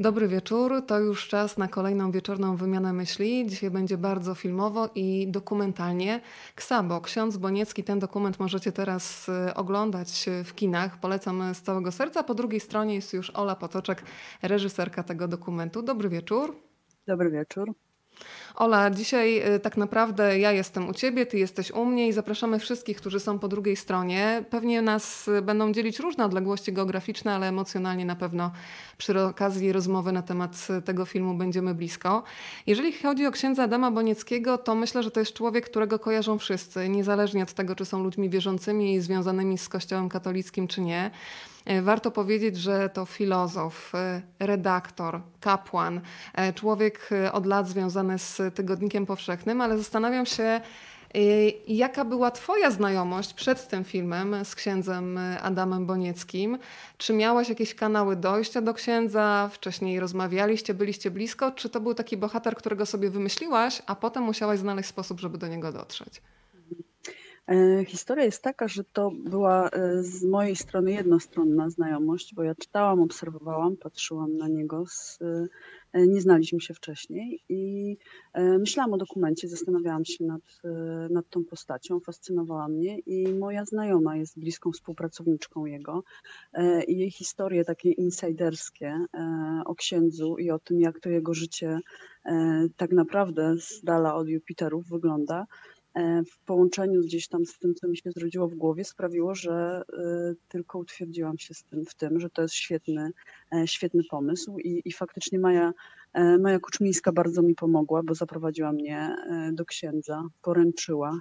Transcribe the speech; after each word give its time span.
Dobry 0.00 0.28
wieczór, 0.28 0.86
to 0.86 0.98
już 0.98 1.28
czas 1.28 1.58
na 1.58 1.68
kolejną 1.68 2.10
wieczorną 2.10 2.56
wymianę 2.56 2.92
myśli. 2.92 3.46
Dzisiaj 3.46 3.70
będzie 3.70 3.98
bardzo 3.98 4.34
filmowo 4.34 4.90
i 4.94 5.28
dokumentalnie. 5.28 6.20
Ksabo, 6.54 7.00
ksiądz 7.00 7.36
Boniecki, 7.36 7.84
ten 7.84 7.98
dokument 7.98 8.40
możecie 8.40 8.72
teraz 8.72 9.28
y, 9.28 9.54
oglądać 9.54 10.26
w 10.44 10.54
kinach. 10.54 11.00
Polecam 11.00 11.54
z 11.54 11.62
całego 11.62 11.92
serca. 11.92 12.22
Po 12.22 12.34
drugiej 12.34 12.60
stronie 12.60 12.94
jest 12.94 13.12
już 13.12 13.30
Ola 13.30 13.56
Potoczek, 13.56 14.02
reżyserka 14.42 15.02
tego 15.02 15.28
dokumentu. 15.28 15.82
Dobry 15.82 16.08
wieczór. 16.08 16.56
Dobry 17.06 17.30
wieczór. 17.30 17.74
Ola, 18.54 18.90
dzisiaj 18.90 19.54
y, 19.54 19.60
tak 19.60 19.76
naprawdę 19.76 20.38
ja 20.38 20.52
jestem 20.52 20.88
u 20.88 20.92
Ciebie, 20.92 21.26
Ty 21.26 21.38
jesteś 21.38 21.70
u 21.70 21.84
mnie 21.84 22.08
i 22.08 22.12
zapraszamy 22.12 22.58
wszystkich, 22.58 22.96
którzy 22.96 23.20
są 23.20 23.38
po 23.38 23.48
drugiej 23.48 23.76
stronie. 23.76 24.44
Pewnie 24.50 24.82
nas 24.82 25.28
y, 25.28 25.42
będą 25.42 25.72
dzielić 25.72 25.98
różne 25.98 26.24
odległości 26.24 26.72
geograficzne, 26.72 27.34
ale 27.34 27.48
emocjonalnie 27.48 28.04
na 28.04 28.16
pewno 28.16 28.50
przy 28.98 29.20
okazji 29.20 29.72
rozmowy 29.72 30.12
na 30.12 30.22
temat 30.22 30.68
y, 30.78 30.82
tego 30.82 31.04
filmu 31.04 31.34
będziemy 31.34 31.74
blisko. 31.74 32.22
Jeżeli 32.66 32.92
chodzi 32.92 33.26
o 33.26 33.30
księdza 33.30 33.62
Adama 33.62 33.90
Bonieckiego, 33.90 34.58
to 34.58 34.74
myślę, 34.74 35.02
że 35.02 35.10
to 35.10 35.20
jest 35.20 35.32
człowiek, 35.32 35.64
którego 35.64 35.98
kojarzą 35.98 36.38
wszyscy, 36.38 36.88
niezależnie 36.88 37.42
od 37.42 37.52
tego, 37.52 37.76
czy 37.76 37.84
są 37.84 38.02
ludźmi 38.02 38.30
wierzącymi 38.30 38.94
i 38.94 39.00
związanymi 39.00 39.58
z 39.58 39.68
Kościołem 39.68 40.08
katolickim, 40.08 40.68
czy 40.68 40.80
nie. 40.80 41.10
E, 41.64 41.82
warto 41.82 42.10
powiedzieć, 42.10 42.56
że 42.56 42.88
to 42.88 43.04
filozof, 43.04 43.94
e, 43.94 44.22
redaktor, 44.38 45.20
kapłan, 45.40 46.00
e, 46.34 46.52
człowiek 46.52 47.10
od 47.32 47.46
lat 47.46 47.68
związany 47.68 48.18
z 48.18 48.54
Tygodnikiem 48.54 49.06
Powszechnym, 49.06 49.60
ale 49.60 49.78
zastanawiam 49.78 50.26
się, 50.26 50.60
Jaka 51.68 52.04
była 52.04 52.30
Twoja 52.30 52.70
znajomość 52.70 53.34
przed 53.34 53.68
tym 53.68 53.84
filmem 53.84 54.44
z 54.44 54.54
księdzem 54.54 55.20
Adamem 55.42 55.86
Bonieckim? 55.86 56.58
Czy 56.98 57.12
miałaś 57.12 57.48
jakieś 57.48 57.74
kanały 57.74 58.16
dojścia 58.16 58.60
do 58.60 58.74
księdza? 58.74 59.50
Wcześniej 59.52 60.00
rozmawialiście, 60.00 60.74
byliście 60.74 61.10
blisko? 61.10 61.50
Czy 61.50 61.68
to 61.68 61.80
był 61.80 61.94
taki 61.94 62.16
bohater, 62.16 62.56
którego 62.56 62.86
sobie 62.86 63.10
wymyśliłaś, 63.10 63.82
a 63.86 63.94
potem 63.94 64.22
musiałaś 64.22 64.58
znaleźć 64.58 64.88
sposób, 64.88 65.20
żeby 65.20 65.38
do 65.38 65.48
niego 65.48 65.72
dotrzeć? 65.72 66.22
E, 67.50 67.84
historia 67.84 68.24
jest 68.24 68.42
taka, 68.42 68.68
że 68.68 68.84
to 68.84 69.10
była 69.10 69.68
e, 69.68 70.02
z 70.02 70.24
mojej 70.24 70.56
strony 70.56 70.92
jednostronna 70.92 71.70
znajomość, 71.70 72.34
bo 72.34 72.42
ja 72.42 72.54
czytałam, 72.54 73.00
obserwowałam, 73.00 73.76
patrzyłam 73.76 74.36
na 74.36 74.48
niego, 74.48 74.84
z, 74.86 75.18
e, 75.92 76.06
nie 76.06 76.20
znaliśmy 76.20 76.60
się 76.60 76.74
wcześniej 76.74 77.40
i 77.48 77.96
myślałam 78.34 78.92
o 78.92 78.96
dokumencie, 78.96 79.48
zastanawiałam 79.48 80.04
się 80.04 80.24
nad, 80.24 80.40
nad 81.10 81.30
tą 81.30 81.44
postacią, 81.44 82.00
fascynowała 82.00 82.68
mnie 82.68 82.98
i 82.98 83.34
moja 83.34 83.64
znajoma 83.64 84.16
jest 84.16 84.38
bliską 84.38 84.72
współpracowniczką 84.72 85.66
jego 85.66 86.04
i 86.88 86.98
jej 86.98 87.10
historie 87.10 87.64
takie 87.64 87.90
insiderskie 87.90 89.04
o 89.64 89.74
księdzu 89.74 90.38
i 90.38 90.50
o 90.50 90.58
tym, 90.58 90.80
jak 90.80 91.00
to 91.00 91.10
jego 91.10 91.34
życie 91.34 91.78
tak 92.76 92.92
naprawdę 92.92 93.56
z 93.58 93.84
dala 93.84 94.14
od 94.14 94.28
Jupiterów 94.28 94.88
wygląda, 94.88 95.46
w 96.30 96.38
połączeniu 96.44 97.00
gdzieś 97.00 97.28
tam 97.28 97.46
z 97.46 97.58
tym, 97.58 97.74
co 97.74 97.88
mi 97.88 97.96
się 97.96 98.10
zrodziło 98.10 98.48
w 98.48 98.54
głowie, 98.54 98.84
sprawiło, 98.84 99.34
że 99.34 99.82
e, 99.92 100.34
tylko 100.48 100.78
utwierdziłam 100.78 101.38
się 101.38 101.54
z 101.54 101.64
tym, 101.64 101.84
w 101.84 101.94
tym, 101.94 102.20
że 102.20 102.30
to 102.30 102.42
jest 102.42 102.54
świetny, 102.54 103.10
e, 103.54 103.66
świetny 103.66 104.02
pomysł 104.10 104.58
i, 104.58 104.82
i 104.84 104.92
faktycznie 104.92 105.38
Maja, 105.38 105.72
Maja 106.40 106.58
Kuczmińska 106.58 107.12
bardzo 107.12 107.42
mi 107.42 107.54
pomogła, 107.54 108.02
bo 108.02 108.14
zaprowadziła 108.14 108.72
mnie 108.72 109.16
do 109.52 109.64
księdza, 109.64 110.22
poręczyła, 110.42 111.20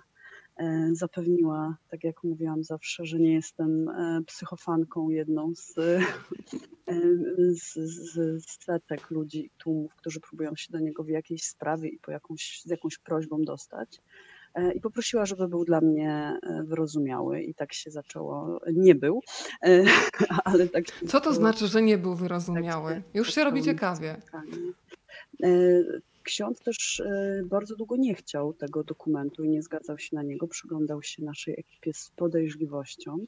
zapewniła, 0.92 1.78
tak 1.90 2.04
jak 2.04 2.24
mówiłam 2.24 2.64
zawsze, 2.64 3.06
że 3.06 3.20
nie 3.20 3.34
jestem 3.34 3.92
psychofanką 4.28 5.10
jedną 5.10 5.54
z, 5.56 5.74
z, 7.50 7.74
z, 7.74 8.44
z 8.46 8.64
setek 8.64 9.12
ludzi, 9.12 9.52
tłumów, 9.58 9.96
którzy 9.96 10.20
próbują 10.20 10.56
się 10.56 10.72
do 10.72 10.80
niego 10.80 11.04
w 11.04 11.10
jakiejś 11.10 11.44
sprawie 11.44 11.90
i 11.90 12.00
po 12.00 12.12
jakąś, 12.12 12.62
z 12.66 12.70
jakąś 12.70 12.98
prośbą 12.98 13.42
dostać. 13.42 14.02
E, 14.54 14.72
i 14.74 14.82
poprosiła, 14.82 15.26
żeby 15.26 15.48
był 15.48 15.66
dla 15.66 15.82
mnie 15.82 16.40
e, 16.44 16.64
wyrozumiały 16.64 17.42
i 17.42 17.54
tak 17.54 17.74
się 17.74 17.92
zaczęło. 17.92 18.60
Nie 18.74 18.96
był, 18.96 19.22
e, 19.64 19.84
ale 20.46 20.68
tak. 20.68 20.86
Co 21.08 21.22
to 21.22 21.34
znaczy, 21.34 21.68
że 21.68 21.82
nie 21.82 21.98
był 21.98 22.16
wyrozumiały? 22.16 22.94
Tak 22.94 23.16
Już 23.16 23.34
się 23.34 23.44
robi 23.44 23.64
ciekawie. 23.64 24.16
Ksiądz 26.24 26.60
też 26.60 27.04
bardzo 27.46 27.76
długo 27.76 27.96
nie 27.96 28.16
chciał 28.16 28.54
tego 28.54 28.84
dokumentu 28.84 29.44
i 29.44 29.50
nie 29.50 29.62
zgadzał 29.62 30.00
się 30.00 30.16
na 30.16 30.24
niego, 30.24 30.48
przyglądał 30.48 31.02
się 31.02 31.24
naszej 31.24 31.60
ekipie 31.60 31.94
z 31.94 32.12
podejrzliwością. 32.16 33.26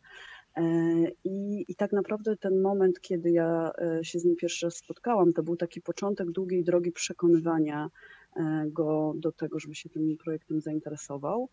I, 1.24 1.66
I 1.68 1.76
tak 1.76 1.92
naprawdę 1.92 2.38
ten 2.38 2.62
moment, 2.62 3.02
kiedy 3.02 3.32
ja 3.32 3.72
się 4.02 4.20
z 4.20 4.26
nim 4.26 4.36
pierwszy 4.36 4.66
raz 4.66 4.76
spotkałam, 4.76 5.34
to 5.34 5.44
był 5.44 5.56
taki 5.56 5.82
początek 5.82 6.32
długiej 6.32 6.64
drogi 6.64 6.92
przekonywania 6.92 7.90
go 8.68 9.14
do 9.16 9.32
tego, 9.32 9.60
żeby 9.60 9.76
się 9.76 9.90
tym 9.90 10.18
projektem 10.18 10.62
zainteresował, 10.62 11.50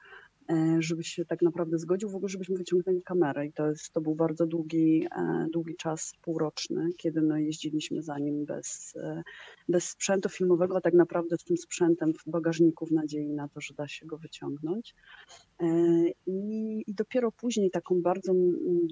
e, 0.51 0.77
żeby 0.81 1.05
się 1.05 1.25
tak 1.25 1.43
naprawdę 1.43 1.79
zgodził 1.79 2.11
w 2.11 2.15
ogóle, 2.15 2.29
żebyśmy 2.29 2.57
wyciągnęli 2.57 3.03
kamerę. 3.03 3.47
I 3.47 3.53
to, 3.53 3.69
jest, 3.69 3.93
to 3.93 4.01
był 4.01 4.15
bardzo 4.15 4.47
długi, 4.47 5.07
e, 5.17 5.47
długi 5.53 5.77
czas, 5.77 6.13
półroczny, 6.23 6.91
kiedy 6.97 7.23
my 7.23 7.43
jeździliśmy 7.43 8.03
za 8.03 8.19
nim 8.19 8.45
bez, 8.45 8.95
bez 9.69 9.89
sprzętu 9.89 10.29
filmowego, 10.29 10.77
a 10.77 10.81
tak 10.81 10.95
naprawdę 10.95 11.37
z 11.39 11.45
tym 11.45 11.57
sprzętem 11.57 12.13
w 12.15 12.31
bagażniku 12.31 12.87
w 12.87 12.93
nadziei 12.93 13.33
na 13.33 13.49
to, 13.49 13.61
że 13.61 13.75
da 13.75 13.89
się 13.89 14.07
go 14.07 14.19
wyciągnąć. 14.19 14.95
I, 16.27 16.85
i 16.87 16.95
dopiero 16.95 17.33
później 17.33 17.71
taką 17.71 18.03
bardzo 18.03 18.33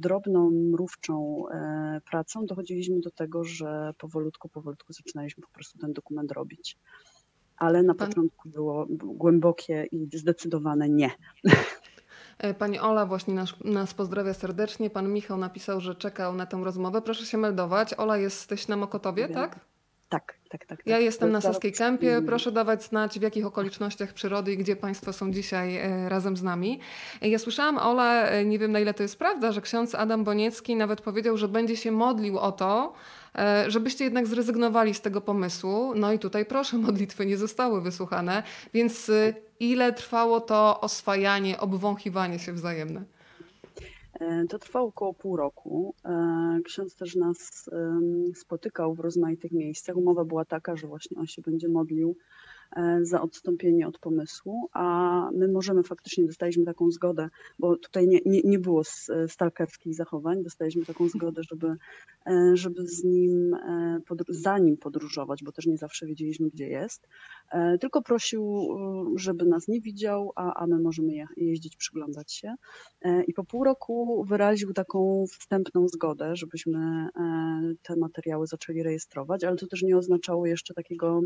drobną, 0.03 0.51
mrówczą 0.51 1.45
pracą 2.11 2.47
dochodziliśmy 2.47 3.01
do 3.01 3.11
tego, 3.11 3.45
że 3.45 3.93
powolutku, 3.99 4.49
powolutku 4.49 4.93
zaczynaliśmy 4.93 5.43
po 5.43 5.51
prostu 5.51 5.79
ten 5.79 5.93
dokument 5.93 6.33
robić 6.33 6.77
ale 7.57 7.83
na 7.83 7.95
Pan... 7.95 8.09
początku 8.09 8.49
było 8.49 8.87
głębokie 8.91 9.87
i 9.93 10.09
zdecydowane 10.19 10.89
nie. 10.89 11.11
E, 12.39 12.55
pani 12.55 12.79
Ola 12.79 13.07
właśnie 13.07 13.35
nas, 13.35 13.55
nas 13.65 13.95
pozdrawia 13.95 14.35
serdecznie. 14.35 14.91
Pan 14.91 15.13
Michał 15.13 15.39
napisał, 15.39 15.81
że 15.81 15.95
czekał 15.95 16.35
na 16.35 16.47
tę 16.47 16.61
rozmowę. 16.65 17.03
Proszę 17.03 17.27
się 17.27 17.39
meldować. 17.39 17.95
Ola, 17.95 18.17
jesteś 18.17 18.69
na 18.69 18.77
Mokotowie, 18.77 19.29
tak? 19.29 19.61
Tak, 20.09 20.39
tak, 20.49 20.67
tak. 20.67 20.79
Ja 20.87 20.97
tak. 20.97 21.05
jestem 21.05 21.33
na 21.33 21.41
Saskiej 21.41 21.73
Kępie. 21.73 22.23
Proszę 22.27 22.53
dawać 22.53 22.85
znać, 22.85 23.19
w 23.19 23.23
jakich 23.23 23.47
okolicznościach 23.47 24.13
przyrody 24.13 24.53
i 24.53 24.57
gdzie 24.57 24.77
Państwo 24.77 25.13
są 25.13 25.33
dzisiaj 25.33 25.77
e, 25.77 26.09
razem 26.09 26.37
z 26.37 26.43
nami. 26.43 26.81
E, 27.23 27.29
ja 27.29 27.39
słyszałam, 27.39 27.79
Ola, 27.79 28.43
nie 28.43 28.59
wiem 28.59 28.73
na 28.73 28.81
ile 28.81 28.95
to 28.95 29.03
jest 29.03 29.19
prawda, 29.19 29.53
że 29.53 29.61
ksiądz 29.61 29.95
Adam 29.95 30.25
Boniecki 30.25 30.77
nawet 30.77 31.01
powiedział, 31.01 31.37
że 31.37 31.49
będzie 31.49 31.77
się 31.77 31.93
modlił 31.93 32.39
o 32.39 32.53
to, 32.53 32.93
E, 33.39 33.71
żebyście 33.71 34.05
jednak 34.05 34.27
zrezygnowali 34.27 34.95
z 34.95 35.01
tego 35.01 35.21
pomysłu. 35.21 35.93
No 35.95 36.13
i 36.13 36.19
tutaj 36.19 36.47
proszę, 36.47 36.79
modlitwy 36.89 37.27
nie 37.27 37.37
zostały 37.37 37.81
wysłuchane, 37.81 38.43
więc 38.75 39.09
e, 39.09 39.35
ile 39.61 39.93
trwało 39.93 40.41
to 40.41 40.81
oswajanie, 40.81 41.61
obwąchiwanie 41.61 42.39
się 42.39 42.53
wzajemne? 42.53 43.05
E, 44.21 44.47
to 44.49 44.59
trwało 44.59 44.89
około 44.89 45.15
pół 45.15 45.37
roku. 45.37 45.95
Ksiądz 46.65 46.97
też 46.97 47.17
nas 47.17 47.71
spotykał 48.35 48.95
w 48.95 49.01
rozmaitych 49.01 49.53
miejscach. 49.53 49.97
Umowa 49.97 50.25
była 50.25 50.45
taka, 50.45 50.77
że 50.77 50.87
właśnie 50.87 51.19
on 51.19 51.27
się 51.27 51.43
będzie 51.43 51.69
modlił 51.69 52.17
E, 52.17 52.56
za 53.03 53.23
odstąpienie 53.23 53.89
od 53.89 53.99
pomysłu, 53.99 54.69
a 54.73 55.29
my 55.35 55.49
możemy 55.49 55.83
faktycznie, 55.83 56.27
dostaliśmy 56.27 56.65
taką 56.65 56.91
zgodę, 56.91 57.29
bo 57.59 57.77
tutaj 57.77 58.09
nie, 58.09 58.21
nie, 58.27 58.41
nie 58.45 58.59
było 58.59 58.83
stalkerskich 59.29 59.95
zachowań, 59.95 60.43
dostaliśmy 60.43 60.85
taką 60.85 61.09
zgodę, 61.09 61.43
żeby, 61.51 61.77
e, 62.27 62.53
żeby 62.55 62.87
z 62.87 63.05
nim, 63.05 63.55
e, 63.55 64.01
za 64.29 64.59
nim 64.59 64.77
podróżować, 64.77 65.45
bo 65.45 65.53
też 65.53 65.67
nie 65.67 65.79
zawsze 65.79 66.07
wiedzieliśmy, 66.07 66.51
gdzie 66.51 66.69
jest, 66.69 67.09
tylko 67.81 68.03
prosił, 68.03 68.69
żeby 69.17 69.45
nas 69.45 69.69
nie 69.69 69.81
widział, 69.81 70.33
a, 70.37 70.55
a 70.55 70.67
my 70.67 70.79
możemy 70.79 71.13
je, 71.13 71.27
jeździć, 71.37 71.77
przyglądać 71.77 72.33
się. 72.33 72.55
I 73.27 73.33
po 73.33 73.45
pół 73.45 73.65
roku 73.65 74.25
wyraził 74.29 74.73
taką 74.73 75.25
wstępną 75.41 75.89
zgodę, 75.89 76.37
żebyśmy 76.37 77.09
te 77.83 77.97
materiały 77.97 78.47
zaczęli 78.47 78.83
rejestrować, 78.83 79.45
ale 79.45 79.57
to 79.57 79.67
też 79.67 79.83
nie 79.83 79.97
oznaczało 79.97 80.47
jeszcze 80.47 80.75
takiego 80.75 81.21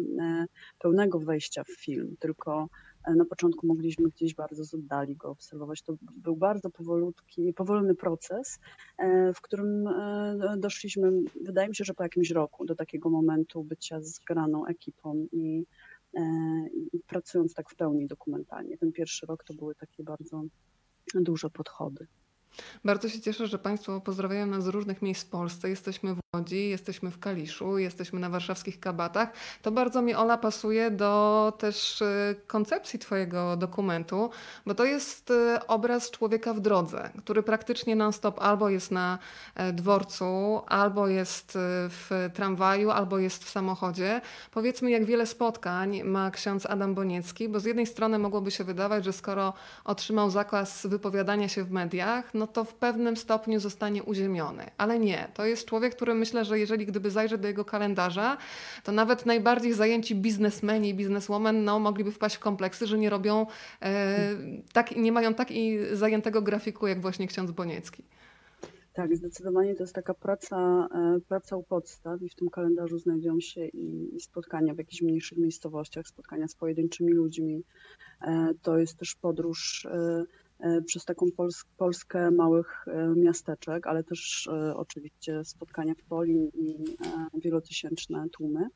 pełnego 0.78 1.18
wejścia 1.18 1.39
w 1.64 1.80
film, 1.80 2.16
tylko 2.18 2.68
e, 3.04 3.14
na 3.14 3.24
początku 3.24 3.66
mogliśmy 3.66 4.08
gdzieś 4.08 4.34
bardzo 4.34 4.64
z 4.64 4.74
oddali 4.74 5.16
go 5.16 5.30
obserwować. 5.30 5.82
To 5.82 5.94
był 6.00 6.36
bardzo 6.36 6.70
powolutki, 6.70 7.52
powolny 7.52 7.94
proces, 7.94 8.58
e, 8.98 9.32
w 9.32 9.40
którym 9.40 9.86
e, 9.86 10.54
doszliśmy, 10.58 11.12
wydaje 11.40 11.68
mi 11.68 11.76
się, 11.76 11.84
że 11.84 11.94
po 11.94 12.02
jakimś 12.02 12.30
roku 12.30 12.64
do 12.64 12.74
takiego 12.74 13.10
momentu 13.10 13.64
bycia 13.64 14.00
zgraną 14.00 14.66
ekipą 14.66 15.26
i, 15.32 15.66
i 16.92 17.00
pracując 17.06 17.54
tak 17.54 17.70
w 17.70 17.76
pełni 17.76 18.06
dokumentalnie. 18.06 18.78
Ten 18.78 18.92
pierwszy 18.92 19.26
rok 19.26 19.44
to 19.44 19.54
były 19.54 19.74
takie 19.74 20.02
bardzo 20.02 20.42
duże 21.14 21.50
podchody. 21.50 22.06
Bardzo 22.84 23.08
się 23.08 23.20
cieszę, 23.20 23.46
że 23.46 23.58
Państwo 23.58 24.00
pozdrawiają 24.00 24.46
nas 24.46 24.64
z 24.64 24.66
różnych 24.66 25.02
miejsc 25.02 25.24
w 25.24 25.30
Polsce. 25.30 25.68
Jesteśmy 25.68 26.14
w 26.14 26.20
Łodzi, 26.36 26.68
jesteśmy 26.68 27.10
w 27.10 27.18
Kaliszu, 27.18 27.78
jesteśmy 27.78 28.20
na 28.20 28.30
warszawskich 28.30 28.80
kabatach. 28.80 29.32
To 29.62 29.70
bardzo 29.70 30.02
mi, 30.02 30.14
Ola, 30.14 30.38
pasuje 30.38 30.90
do 30.90 31.52
też 31.58 32.00
y, 32.00 32.36
koncepcji 32.46 32.98
Twojego 32.98 33.56
dokumentu, 33.56 34.30
bo 34.66 34.74
to 34.74 34.84
jest 34.84 35.30
y, 35.30 35.66
obraz 35.66 36.10
człowieka 36.10 36.54
w 36.54 36.60
drodze, 36.60 37.10
który 37.18 37.42
praktycznie 37.42 37.96
non-stop 37.96 38.40
albo 38.40 38.68
jest 38.68 38.90
na 38.90 39.18
e, 39.54 39.72
dworcu, 39.72 40.60
albo 40.66 41.08
jest 41.08 41.56
y, 41.56 41.58
w 41.88 42.30
tramwaju, 42.34 42.90
albo 42.90 43.18
jest 43.18 43.44
w 43.44 43.50
samochodzie. 43.50 44.20
Powiedzmy, 44.50 44.90
jak 44.90 45.04
wiele 45.04 45.26
spotkań 45.26 46.02
ma 46.02 46.30
ksiądz 46.30 46.66
Adam 46.66 46.94
Boniecki, 46.94 47.48
bo 47.48 47.60
z 47.60 47.64
jednej 47.64 47.86
strony 47.86 48.18
mogłoby 48.18 48.50
się 48.50 48.64
wydawać, 48.64 49.04
że 49.04 49.12
skoro 49.12 49.54
otrzymał 49.84 50.30
zakaz 50.30 50.86
wypowiadania 50.86 51.48
się 51.48 51.64
w 51.64 51.70
mediach, 51.70 52.34
no 52.34 52.46
to 52.52 52.64
w 52.64 52.74
pewnym 52.74 53.16
stopniu 53.16 53.60
zostanie 53.60 54.02
uziemiony. 54.02 54.70
Ale 54.78 54.98
nie, 54.98 55.28
to 55.34 55.46
jest 55.46 55.66
człowiek, 55.66 55.94
który 55.94 56.14
myślę, 56.14 56.44
że 56.44 56.58
jeżeli 56.58 56.86
gdyby 56.86 57.10
zajrzeć 57.10 57.40
do 57.40 57.48
jego 57.48 57.64
kalendarza, 57.64 58.36
to 58.84 58.92
nawet 58.92 59.26
najbardziej 59.26 59.72
zajęci 59.72 60.14
biznesmeni 60.14 60.88
i 60.88 60.94
bizneswomen 60.94 61.64
no, 61.64 61.78
mogliby 61.78 62.12
wpaść 62.12 62.36
w 62.36 62.40
kompleksy, 62.40 62.86
że 62.86 62.98
nie 62.98 63.10
robią, 63.10 63.46
e, 63.82 64.18
tak, 64.72 64.96
nie 64.96 65.12
mają 65.12 65.34
tak 65.34 65.50
i 65.50 65.78
zajętego 65.92 66.42
grafiku 66.42 66.86
jak 66.86 67.00
właśnie 67.00 67.26
ksiądz 67.26 67.50
Boniecki. 67.50 68.04
Tak, 68.92 69.16
zdecydowanie 69.16 69.74
to 69.74 69.82
jest 69.82 69.94
taka 69.94 70.14
praca, 70.14 70.88
e, 70.94 71.20
praca 71.28 71.56
u 71.56 71.62
podstaw 71.62 72.22
i 72.22 72.28
w 72.28 72.34
tym 72.34 72.50
kalendarzu 72.50 72.98
znajdują 72.98 73.40
się 73.40 73.66
i, 73.66 74.16
i 74.16 74.20
spotkania 74.20 74.74
w 74.74 74.78
jakichś 74.78 75.02
mniejszych 75.02 75.38
miejscowościach, 75.38 76.06
spotkania 76.06 76.48
z 76.48 76.54
pojedynczymi 76.54 77.12
ludźmi. 77.12 77.62
E, 78.22 78.54
to 78.62 78.78
jest 78.78 78.96
też 78.96 79.14
podróż 79.14 79.86
E, 79.86 80.24
przez 80.86 81.04
taką 81.04 81.26
Pols 81.36 81.64
Polskę 81.76 82.30
małych 82.30 82.84
e, 82.88 83.14
miasteczek, 83.16 83.86
ale 83.86 84.04
też 84.04 84.48
e, 84.52 84.76
oczywiście 84.76 85.44
spotkania 85.44 85.94
w 85.94 86.02
Polin 86.02 86.50
i 86.54 86.76
wielotysięczne 87.34 88.28
tłumy. 88.32 88.68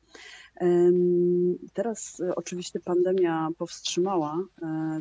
Teraz 1.73 2.21
oczywiście 2.35 2.79
pandemia 2.79 3.49
powstrzymała 3.57 4.37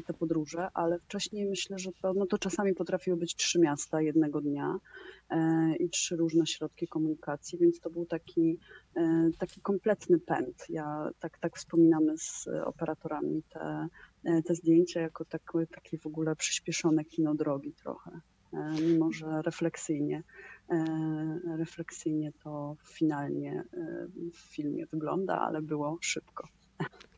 te 0.07 0.15
podróże, 0.15 0.69
ale 0.75 0.99
wcześniej 0.99 1.47
myślę, 1.47 1.79
że 1.79 1.91
to, 2.03 2.13
no 2.13 2.27
to 2.27 2.39
czasami 2.39 2.75
potrafiły 2.75 3.17
być 3.17 3.37
trzy 3.37 3.59
miasta 3.59 4.01
jednego 4.01 4.41
dnia 4.41 4.79
i 5.79 5.91
trzy 5.91 6.17
różne 6.17 6.47
środki 6.47 6.89
komunikacji, 6.89 7.59
więc 7.59 7.81
to 7.81 7.91
był 7.91 8.07
taki, 8.07 8.59
taki 9.39 9.61
kompletny 9.61 10.19
pęd. 10.19 10.65
Ja 10.69 11.11
tak, 11.19 11.39
tak 11.39 11.57
wspominamy 11.57 12.19
z 12.19 12.49
operatorami 12.65 13.43
te 13.43 13.65
E, 13.65 13.89
te 14.45 14.55
zdjęcia 14.55 15.01
jako 15.01 15.25
takie, 15.25 15.67
takie 15.75 15.99
w 15.99 16.07
ogóle 16.07 16.37
przyspieszone 16.37 17.05
kino 17.05 17.35
drogi 17.35 17.73
trochę, 17.73 18.21
e, 18.53 18.75
mimo 18.81 19.13
że 19.13 19.43
refleksyjnie, 19.43 20.23
e, 20.71 20.85
refleksyjnie 21.59 22.33
to 22.33 22.77
finalnie 22.85 23.65
w 24.33 24.39
filmie 24.39 24.87
wygląda, 24.87 25.41
ale 25.41 25.63
było 25.63 25.99
szybko. 26.01 26.49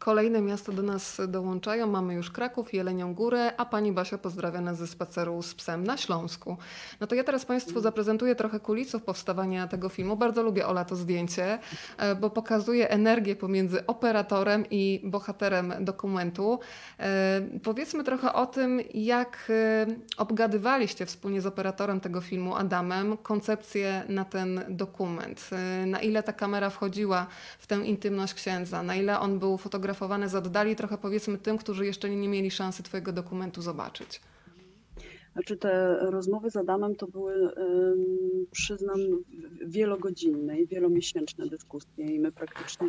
Kolejne 0.07 0.41
miasta 0.41 0.73
do 0.73 0.83
nas 0.83 1.21
dołączają. 1.29 1.87
Mamy 1.87 2.15
już 2.15 2.31
Kraków, 2.31 2.75
Jelenią 2.75 3.15
Górę, 3.15 3.53
a 3.57 3.65
pani 3.65 3.93
Basia 3.93 4.19
pozdrawia 4.19 4.61
nas 4.61 4.79
ze 4.79 4.87
spaceru 4.87 5.43
z 5.43 5.55
psem 5.55 5.85
na 5.85 5.97
Śląsku. 5.97 6.57
No 7.01 7.07
to 7.07 7.15
ja 7.15 7.25
teraz 7.25 7.45
Państwu 7.45 7.81
zaprezentuję 7.81 8.35
trochę 8.35 8.61
kulisów 8.61 9.03
powstawania 9.03 9.67
tego 9.67 9.89
filmu. 9.89 10.17
Bardzo 10.17 10.43
lubię 10.43 10.67
Ola 10.67 10.85
to 10.85 10.97
zdjęcie, 10.97 11.59
e, 11.99 12.15
bo 12.15 12.31
pokazuje 12.31 12.91
energię 12.91 13.37
pomiędzy 13.37 13.87
operatorem 13.87 14.65
i 14.71 15.01
bohaterem 15.05 15.75
dokumentu. 15.81 16.59
E, 17.01 17.41
powiedzmy 17.63 18.05
trochę 18.05 18.33
o 18.33 18.47
tym, 18.47 18.81
jak 18.95 19.49
e, 19.51 19.87
obgadywaliście 20.17 21.07
wspólnie 21.07 21.41
z 21.41 21.47
operatorem 21.47 22.01
tego 22.01 22.21
filmu, 22.21 22.57
Adamem, 22.57 23.17
koncepcję 23.17 24.03
na 24.09 24.25
ten 24.25 24.65
dokument. 24.69 25.51
Na 25.87 26.01
ile 26.01 26.23
ta 26.23 26.33
kamera 26.33 26.71
wchodziła 26.71 27.27
w 27.59 27.67
tę 27.67 27.77
intymność 27.77 28.35
księdza, 28.35 28.83
na 28.83 28.95
ile 28.95 29.21
on 29.21 29.39
był 29.39 29.59
fotografowany 29.59 29.96
fotografowane 29.97 30.29
z 30.29 30.35
oddali, 30.35 30.77
trochę 30.77 30.99
powiedzmy 30.99 31.39
tym, 31.39 31.59
którzy 31.59 31.87
jeszcze 31.87 32.11
nie 32.11 32.29
mieli 32.29 32.51
szansy 32.51 32.83
Twojego 32.83 33.13
dokumentu 33.13 33.63
zobaczyć? 33.63 34.21
Znaczy 35.33 35.57
te 35.57 35.99
rozmowy 36.01 36.51
z 36.51 36.57
Adamem 36.57 36.97
to 36.97 37.07
były, 37.07 37.51
przyznam, 38.51 38.99
wielogodzinne 39.67 40.61
i 40.61 40.67
wielomiesięczne 40.67 41.47
dyskusje 41.47 42.07
i 42.15 42.21
my 42.21 42.33
praktycznie 42.33 42.89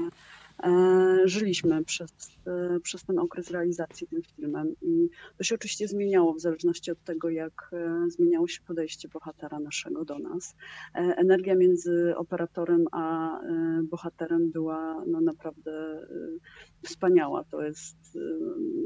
żyliśmy 1.26 1.84
przez, 1.84 2.12
e, 2.48 2.80
przez 2.80 3.04
ten 3.04 3.20
okres 3.20 3.52
realizacji 3.52 4.08
tym 4.08 4.22
filmem 4.22 4.76
i 4.82 5.10
to 5.38 5.44
się 5.44 5.56
oczywiście 5.56 5.88
zmieniało 5.88 6.34
w 6.34 6.40
zależności 6.40 6.92
od 6.92 7.04
tego, 7.04 7.30
jak 7.30 7.70
e, 7.74 8.10
zmieniało 8.10 8.48
się 8.48 8.62
podejście 8.62 9.08
bohatera 9.08 9.60
naszego 9.60 10.06
do 10.06 10.20
nas. 10.20 10.56
Energia 10.94 11.56
między 11.56 12.14
operatorem 12.18 12.86
a 12.92 13.40
bohaterem 13.84 14.52
była 14.52 15.04
no, 15.08 15.22
naprawdę 15.22 16.08
wspaniała. 16.84 17.44
To 17.44 17.62
jest 17.62 18.18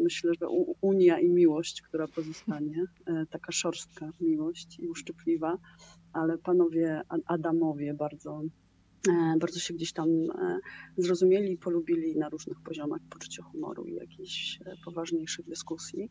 myślę, 0.04 0.32
że 0.42 0.48
unia 0.82 1.20
i 1.20 1.30
miłość, 1.30 1.82
która 1.82 2.08
pozostanie, 2.08 2.86
taka 3.30 3.52
szorstka 3.52 4.10
miłość 4.22 4.80
i 4.80 4.88
uszczypliwa, 4.88 5.58
ale 6.14 6.38
panowie 6.38 7.02
Adamowie 7.26 7.94
bardzo 7.94 8.42
E, 8.42 8.71
bardzo 9.40 9.60
się 9.60 9.74
gdzieś 9.74 9.94
tam 9.94 10.10
e, 10.10 10.60
zrozumieli 10.98 11.52
i 11.52 11.58
polubili 11.58 12.18
na 12.18 12.30
różnych 12.30 12.62
poziomach 12.62 13.00
poczucia 13.10 13.44
humoru 13.44 13.86
i 13.86 13.94
jakichś 13.94 14.60
e, 14.66 14.76
poważniejszych 14.86 15.46
dyskusji. 15.46 16.10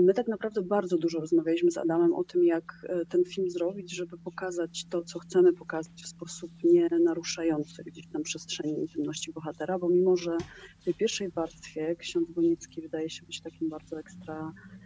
My 0.00 0.14
tak 0.14 0.28
naprawdę 0.28 0.62
bardzo 0.62 0.98
dużo 0.98 1.20
rozmawialiśmy 1.20 1.70
z 1.70 1.78
Adamem 1.78 2.14
o 2.14 2.24
tym, 2.24 2.44
jak 2.44 2.86
ten 3.08 3.24
film 3.24 3.50
zrobić, 3.50 3.94
żeby 3.94 4.18
pokazać 4.18 4.84
to, 4.90 5.02
co 5.02 5.18
chcemy 5.18 5.52
pokazać 5.52 6.02
w 6.02 6.06
sposób 6.06 6.50
nie 6.64 6.88
naruszający 7.04 7.84
gdzieś 7.84 8.06
tam 8.06 8.22
przestrzeni 8.22 8.80
intymności 8.80 9.32
bohatera, 9.32 9.78
bo 9.78 9.88
mimo, 9.88 10.16
że 10.16 10.36
w 10.80 10.84
tej 10.84 10.94
pierwszej 10.94 11.30
warstwie 11.30 11.96
ksiądz 11.96 12.30
Bonicki 12.30 12.82
wydaje 12.82 13.10
się 13.10 13.26
być 13.26 13.40
takim 13.40 13.68
bardzo 13.68 13.98
ekstra 13.98 14.52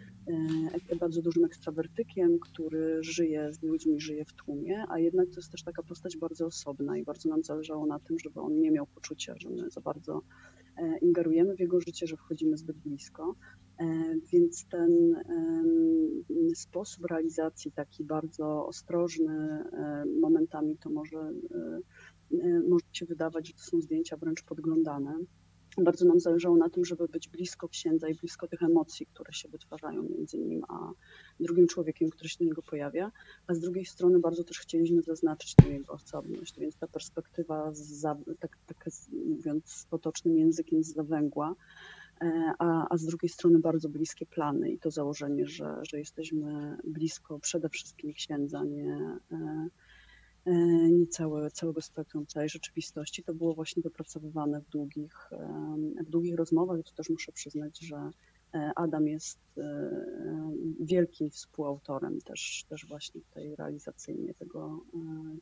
bardzo 0.99 1.21
dużym 1.21 1.45
ekstrawertykiem, 1.45 2.39
który 2.39 3.03
żyje 3.03 3.53
z 3.53 3.63
ludźmi, 3.63 4.01
żyje 4.01 4.25
w 4.25 4.33
tłumie, 4.33 4.83
a 4.89 4.99
jednak 4.99 5.29
to 5.29 5.35
jest 5.35 5.51
też 5.51 5.63
taka 5.63 5.83
postać 5.83 6.17
bardzo 6.17 6.45
osobna 6.45 6.97
i 6.97 7.03
bardzo 7.03 7.29
nam 7.29 7.43
zależało 7.43 7.85
na 7.85 7.99
tym, 7.99 8.19
żeby 8.19 8.39
on 8.39 8.59
nie 8.59 8.71
miał 8.71 8.87
poczucia, 8.87 9.33
że 9.37 9.49
my 9.49 9.69
za 9.69 9.81
bardzo 9.81 10.21
e, 10.77 10.97
ingerujemy 10.97 11.55
w 11.55 11.59
jego 11.59 11.81
życie, 11.81 12.07
że 12.07 12.17
wchodzimy 12.17 12.57
zbyt 12.57 12.77
blisko. 12.77 13.35
E, 13.79 13.85
więc 14.33 14.65
ten 14.65 15.15
sposób 16.55 17.05
realizacji, 17.05 17.71
taki 17.71 18.03
bardzo 18.03 18.67
ostrożny, 18.67 19.63
momentami 20.21 20.77
to 20.77 20.89
może, 20.89 21.33
może 22.69 22.85
się 22.91 23.05
wydawać, 23.05 23.47
że 23.47 23.53
to 23.53 23.59
są 23.59 23.81
zdjęcia 23.81 24.17
wręcz 24.17 24.43
podglądane 24.43 25.19
bardzo 25.77 26.05
nam 26.05 26.19
zależało 26.19 26.57
na 26.57 26.69
tym, 26.69 26.85
żeby 26.85 27.07
być 27.07 27.29
blisko 27.29 27.69
księdza 27.69 28.09
i 28.09 28.15
blisko 28.15 28.47
tych 28.47 28.63
emocji, 28.63 29.05
które 29.05 29.33
się 29.33 29.49
wytwarzają 29.49 30.03
między 30.03 30.37
nim 30.37 30.63
a 30.67 30.91
drugim 31.39 31.67
człowiekiem, 31.67 32.09
który 32.09 32.29
się 32.29 32.37
do 32.39 32.45
niego 32.45 32.61
pojawia, 32.61 33.11
a 33.47 33.53
z 33.53 33.59
drugiej 33.59 33.85
strony 33.85 34.19
bardzo 34.19 34.43
też 34.43 34.59
chcieliśmy 34.59 35.01
zaznaczyć 35.01 35.55
tę 35.55 35.69
jego 35.69 35.93
osobność, 35.93 36.59
więc 36.59 36.77
ta 36.77 36.87
perspektywa, 36.87 37.69
za, 37.73 38.17
tak, 38.39 38.57
tak 38.65 38.85
mówiąc 39.25 39.87
potocznym 39.89 40.37
językiem, 40.37 40.83
z 40.83 40.93
zawęgła, 40.93 41.55
e, 42.21 42.53
a, 42.59 42.87
a 42.89 42.97
z 42.97 43.05
drugiej 43.05 43.29
strony 43.29 43.59
bardzo 43.59 43.89
bliskie 43.89 44.25
plany 44.25 44.71
i 44.71 44.79
to 44.79 44.91
założenie, 44.91 45.47
że, 45.47 45.79
że 45.89 45.99
jesteśmy 45.99 46.77
blisko 46.83 47.39
przede 47.39 47.69
wszystkim 47.69 48.13
księdza, 48.13 48.63
nie 48.63 49.19
e, 49.31 49.67
nie 50.89 51.07
całe, 51.07 51.51
całego 51.51 51.81
spektrum 51.81 52.25
całej 52.25 52.49
rzeczywistości. 52.49 53.23
To 53.23 53.33
było 53.33 53.53
właśnie 53.53 53.83
dopracowywane 53.83 54.61
w 54.61 54.69
długich, 54.69 55.29
w 56.05 56.09
długich 56.09 56.35
rozmowach 56.35 56.79
to 56.83 56.91
też 56.91 57.09
muszę 57.09 57.31
przyznać, 57.31 57.79
że 57.79 58.09
e, 58.53 58.71
Adam 58.75 59.07
jest 59.07 59.39
e, 59.57 59.91
wielkim 60.79 61.29
współautorem 61.29 62.21
też, 62.21 62.65
też 62.69 62.85
właśnie 62.85 63.21
tej 63.33 63.55
realizacyjnej 63.55 64.35
tego, 64.35 64.85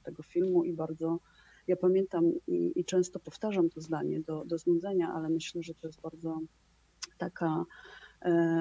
tego 0.03 0.23
filmu 0.23 0.63
i 0.63 0.73
bardzo 0.73 1.19
ja 1.67 1.75
pamiętam 1.75 2.31
i, 2.47 2.71
i 2.75 2.85
często 2.85 3.19
powtarzam 3.19 3.69
to 3.69 3.81
zdanie 3.81 4.19
do, 4.19 4.45
do 4.45 4.57
znudzenia, 4.57 5.13
ale 5.13 5.29
myślę, 5.29 5.63
że 5.63 5.73
to 5.73 5.87
jest 5.87 6.01
bardzo 6.01 6.39
taka 7.17 7.65
E, 8.08 8.08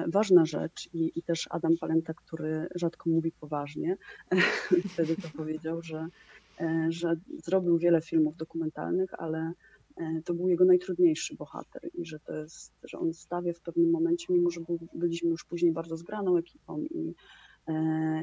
ważna 0.07 0.45
rzecz 0.45 0.89
i, 0.93 1.11
i 1.15 1.23
też 1.23 1.47
Adam 1.49 1.77
Palenta, 1.77 2.13
który 2.13 2.67
rzadko 2.75 3.09
mówi 3.09 3.31
poważnie, 3.31 3.97
wtedy 4.93 5.15
to 5.15 5.27
powiedział, 5.37 5.81
że, 5.81 6.07
e, 6.61 6.87
że 6.89 7.15
zrobił 7.43 7.77
wiele 7.77 8.01
filmów 8.01 8.37
dokumentalnych, 8.37 9.09
ale 9.13 9.53
e, 9.97 10.21
to 10.25 10.33
był 10.33 10.49
jego 10.49 10.65
najtrudniejszy 10.65 11.35
bohater 11.35 11.89
i 11.93 12.05
że 12.05 12.19
to 12.19 12.35
jest, 12.35 12.73
że 12.83 12.99
on 12.99 13.13
stawia 13.13 13.53
w 13.53 13.61
pewnym 13.61 13.91
momencie, 13.91 14.33
mimo 14.33 14.49
że 14.49 14.61
byliśmy 14.93 15.29
już 15.29 15.45
później 15.45 15.71
bardzo 15.71 15.97
zgraną 15.97 16.37
ekipą 16.37 16.81
i, 16.81 17.15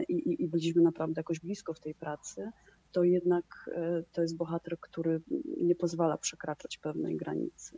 i, 0.09 0.43
i 0.43 0.49
byliśmy 0.49 0.83
naprawdę 0.83 1.21
jakoś 1.21 1.41
blisko 1.41 1.75
w 1.75 1.81
tej 1.81 1.95
pracy, 1.95 2.51
to 2.97 3.05
jednak 3.05 3.71
e, 3.73 4.03
to 4.13 4.23
jest 4.23 4.37
bohater, 4.37 4.81
który 4.81 5.21
nie 5.61 5.75
pozwala 5.75 6.19
przekraczać 6.19 6.79
pewnej 6.79 7.17
granicy 7.17 7.77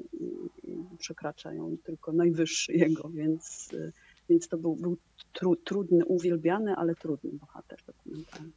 przekracza 0.99 1.53
ją 1.53 1.77
tylko 1.85 2.13
najwyższy 2.13 2.73
jego, 2.73 3.09
więc 3.09 3.71
e, 3.75 3.93
więc 4.29 4.49
to 4.49 4.59
był, 4.59 4.77
był 4.77 4.97
tru, 5.33 5.57
trudny, 5.57 6.05
uwielbiany, 6.05 6.75
ale 6.77 6.95
trudny 6.95 7.31
bohater 7.33 7.79
dokumentalny. 7.87 8.51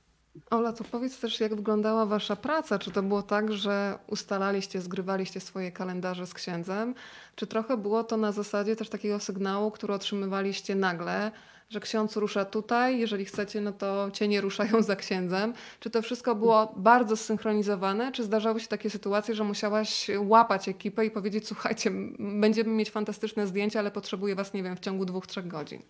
Ola, 0.49 0.73
to 0.73 0.83
powiedz 0.83 1.19
też, 1.19 1.39
jak 1.39 1.55
wyglądała 1.55 2.05
Wasza 2.05 2.35
praca? 2.35 2.79
Czy 2.79 2.91
to 2.91 3.03
było 3.03 3.23
tak, 3.23 3.53
że 3.53 3.99
ustalaliście, 4.07 4.81
zgrywaliście 4.81 5.39
swoje 5.39 5.71
kalendarze 5.71 6.27
z 6.27 6.33
księdzem? 6.33 6.95
Czy 7.35 7.47
trochę 7.47 7.77
było 7.77 8.03
to 8.03 8.17
na 8.17 8.31
zasadzie 8.31 8.75
też 8.75 8.89
takiego 8.89 9.19
sygnału, 9.19 9.71
który 9.71 9.93
otrzymywaliście 9.93 10.75
nagle, 10.75 11.31
że 11.71 11.79
ksiądz 11.79 12.15
rusza 12.15 12.45
tutaj, 12.45 12.99
jeżeli 12.99 13.25
chcecie, 13.25 13.61
no 13.61 13.71
to 13.71 14.09
cienie 14.13 14.41
ruszają 14.41 14.81
za 14.81 14.95
księdzem? 14.95 15.53
Czy 15.79 15.89
to 15.89 16.01
wszystko 16.01 16.35
było 16.35 16.73
bardzo 16.77 17.17
zsynchronizowane? 17.17 18.11
Czy 18.11 18.23
zdarzały 18.23 18.59
się 18.59 18.67
takie 18.67 18.89
sytuacje, 18.89 19.35
że 19.35 19.43
musiałaś 19.43 20.11
łapać 20.19 20.69
ekipę 20.69 21.05
i 21.05 21.11
powiedzieć, 21.11 21.47
słuchajcie, 21.47 21.91
będziemy 22.19 22.69
mieć 22.69 22.91
fantastyczne 22.91 23.47
zdjęcia, 23.47 23.79
ale 23.79 23.91
potrzebuję 23.91 24.35
Was, 24.35 24.53
nie 24.53 24.63
wiem, 24.63 24.75
w 24.75 24.79
ciągu 24.79 25.05
dwóch, 25.05 25.27
trzech 25.27 25.47
godzin? 25.47 25.81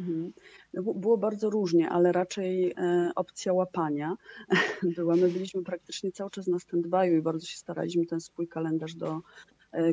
Mhm. 0.00 0.32
No, 0.74 0.82
było 0.82 1.16
bardzo 1.16 1.50
różnie, 1.50 1.88
ale 1.88 2.12
raczej 2.12 2.72
e, 2.76 3.10
opcja 3.16 3.52
łapania 3.52 4.16
była. 4.96 5.16
My 5.16 5.28
byliśmy 5.28 5.62
praktycznie 5.62 6.12
cały 6.12 6.30
czas 6.30 6.46
na 6.46 6.56
stand-by'u 6.56 7.18
i 7.18 7.22
bardzo 7.22 7.46
się 7.46 7.56
staraliśmy 7.56 8.06
ten 8.06 8.20
swój 8.20 8.48
kalendarz 8.48 8.94
do 8.94 9.20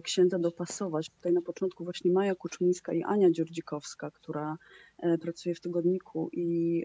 księdza 0.03 0.39
dopasować. 0.39 1.09
Tutaj 1.09 1.33
na 1.33 1.41
początku 1.41 1.83
właśnie 1.83 2.11
Maja 2.11 2.35
Kuczyńska 2.35 2.93
i 2.93 3.03
Ania 3.03 3.31
Dziurdzikowska, 3.31 4.11
która 4.11 4.57
e, 4.99 5.17
pracuje 5.17 5.55
w 5.55 5.59
tygodniku 5.59 6.29
i 6.31 6.83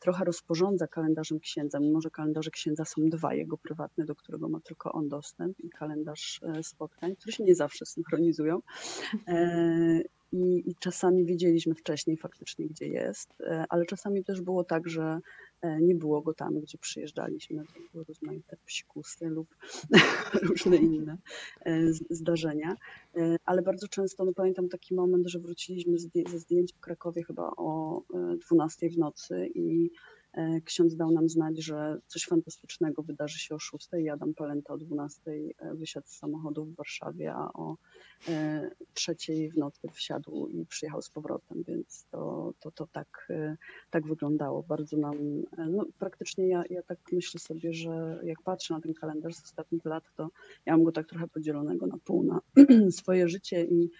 trochę 0.00 0.24
rozporządza 0.24 0.86
kalendarzem 0.86 1.40
księdza, 1.40 1.80
mimo 1.80 2.00
że 2.00 2.10
kalendarze 2.10 2.50
księdza 2.50 2.84
są 2.84 3.08
dwa, 3.08 3.34
jego 3.34 3.58
prywatny, 3.58 4.04
do 4.04 4.14
którego 4.14 4.48
ma 4.48 4.60
tylko 4.60 4.92
on 4.92 5.08
dostęp 5.08 5.60
i 5.60 5.70
kalendarz 5.70 6.40
spotkań, 6.62 7.16
które 7.16 7.32
się 7.32 7.44
nie 7.44 7.54
zawsze 7.54 7.86
synchronizują. 7.86 8.60
I, 10.34 10.70
I, 10.70 10.74
czasami 10.80 11.24
wiedzieliśmy 11.24 11.74
wcześniej 11.74 12.16
faktycznie, 12.16 12.66
gdzie 12.66 12.86
jest, 12.86 13.40
e, 13.40 13.64
ale 13.68 13.86
czasami 13.86 14.24
też 14.24 14.40
było 14.40 14.64
tak, 14.64 14.88
że 14.88 15.02
e, 15.02 15.20
nie 15.80 15.94
było 15.94 16.22
go 16.22 16.34
tam, 16.34 16.60
gdzie 16.60 16.78
przyjeżdżaliśmy. 16.78 17.64
To 17.64 17.80
były 17.92 18.04
rozmaite 18.04 18.56
psikusy 18.66 19.26
lub 19.26 19.56
różne 20.48 20.76
inne 20.76 21.18
e, 21.60 21.92
zdarzenia. 22.10 22.76
Ale 23.44 23.62
bardzo 23.62 23.88
często, 23.88 24.24
no 24.24 24.32
pamiętam 24.32 24.68
taki 24.68 24.94
moment, 24.94 25.28
że 25.28 25.38
wróciliśmy 25.38 25.98
ze 26.28 26.38
zdjęć 26.38 26.72
w 26.72 26.80
Krakowie 26.80 27.24
chyba 27.24 27.50
o 27.56 28.02
12 28.38 28.90
w 28.90 28.98
nocy 28.98 29.50
i 29.54 29.90
E, 29.90 30.13
ksiądz 30.64 30.96
dał 30.96 31.10
nam 31.10 31.28
znać, 31.28 31.58
że 31.58 31.98
coś 32.06 32.24
fantastycznego 32.24 33.02
wydarzy 33.02 33.38
się 33.38 33.54
o 33.54 33.58
6. 33.58 33.88
Adam 34.12 34.34
Palenta 34.34 34.74
o 34.74 34.78
12 34.78 35.20
e, 35.30 35.74
wysiadł 35.74 36.06
z 36.06 36.16
samochodu 36.16 36.64
w 36.64 36.74
Warszawie, 36.74 37.34
a 37.34 37.52
o 37.52 37.76
e, 38.28 38.70
trzeciej 38.94 39.50
w 39.50 39.56
nocy 39.56 39.88
wsiadł 39.92 40.46
i 40.46 40.66
przyjechał 40.66 41.02
z 41.02 41.10
powrotem, 41.10 41.62
więc 41.68 42.06
to, 42.10 42.52
to, 42.60 42.70
to 42.70 42.86
tak, 42.86 43.28
tak 43.90 44.06
wyglądało. 44.06 44.62
Bardzo 44.62 44.96
nam, 44.96 45.16
no 45.70 45.86
praktycznie 45.98 46.48
ja, 46.48 46.64
ja 46.70 46.82
tak 46.82 46.98
myślę 47.12 47.40
sobie, 47.40 47.72
że 47.72 48.20
jak 48.22 48.42
patrzę 48.42 48.74
na 48.74 48.80
ten 48.80 48.94
kalendarz 48.94 49.34
z 49.34 49.44
ostatnich 49.44 49.84
lat, 49.84 50.04
to 50.16 50.30
ja 50.66 50.72
mam 50.72 50.84
go 50.84 50.92
tak 50.92 51.08
trochę 51.08 51.28
podzielonego 51.28 51.86
na 51.86 51.98
pół 52.04 52.22
na 52.22 52.40
swoje 52.90 53.28
życie 53.28 53.64
i, 53.64 53.90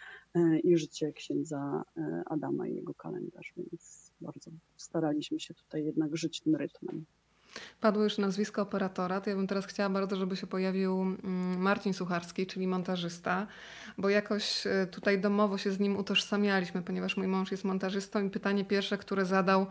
i 0.62 0.76
życie 0.76 1.12
księdza 1.12 1.84
Adama 2.26 2.68
i 2.68 2.74
jego 2.74 2.94
kalendarz, 2.94 3.52
więc 3.56 4.12
bardzo 4.24 4.50
staraliśmy 4.76 5.40
się 5.40 5.54
tutaj 5.54 5.84
jednak 5.84 6.16
żyć 6.16 6.40
tym 6.40 6.56
rytmem. 6.56 7.04
Padło 7.80 8.04
już 8.04 8.18
nazwisko 8.18 8.62
operatora, 8.62 9.20
to 9.20 9.30
ja 9.30 9.36
bym 9.36 9.46
teraz 9.46 9.66
chciała 9.66 9.90
bardzo, 9.90 10.16
żeby 10.16 10.36
się 10.36 10.46
pojawił 10.46 11.02
mm, 11.02 11.60
Marcin 11.60 11.94
Sucharski, 11.94 12.46
czyli 12.46 12.66
montażysta, 12.66 13.46
bo 13.98 14.08
jakoś 14.08 14.66
e, 14.66 14.86
tutaj 14.86 15.20
domowo 15.20 15.58
się 15.58 15.72
z 15.72 15.80
nim 15.80 15.96
utożsamialiśmy, 15.96 16.82
ponieważ 16.82 17.16
mój 17.16 17.26
mąż 17.26 17.50
jest 17.50 17.64
montażystą 17.64 18.26
i 18.26 18.30
pytanie 18.30 18.64
pierwsze, 18.64 18.98
które 18.98 19.26
zadał, 19.26 19.66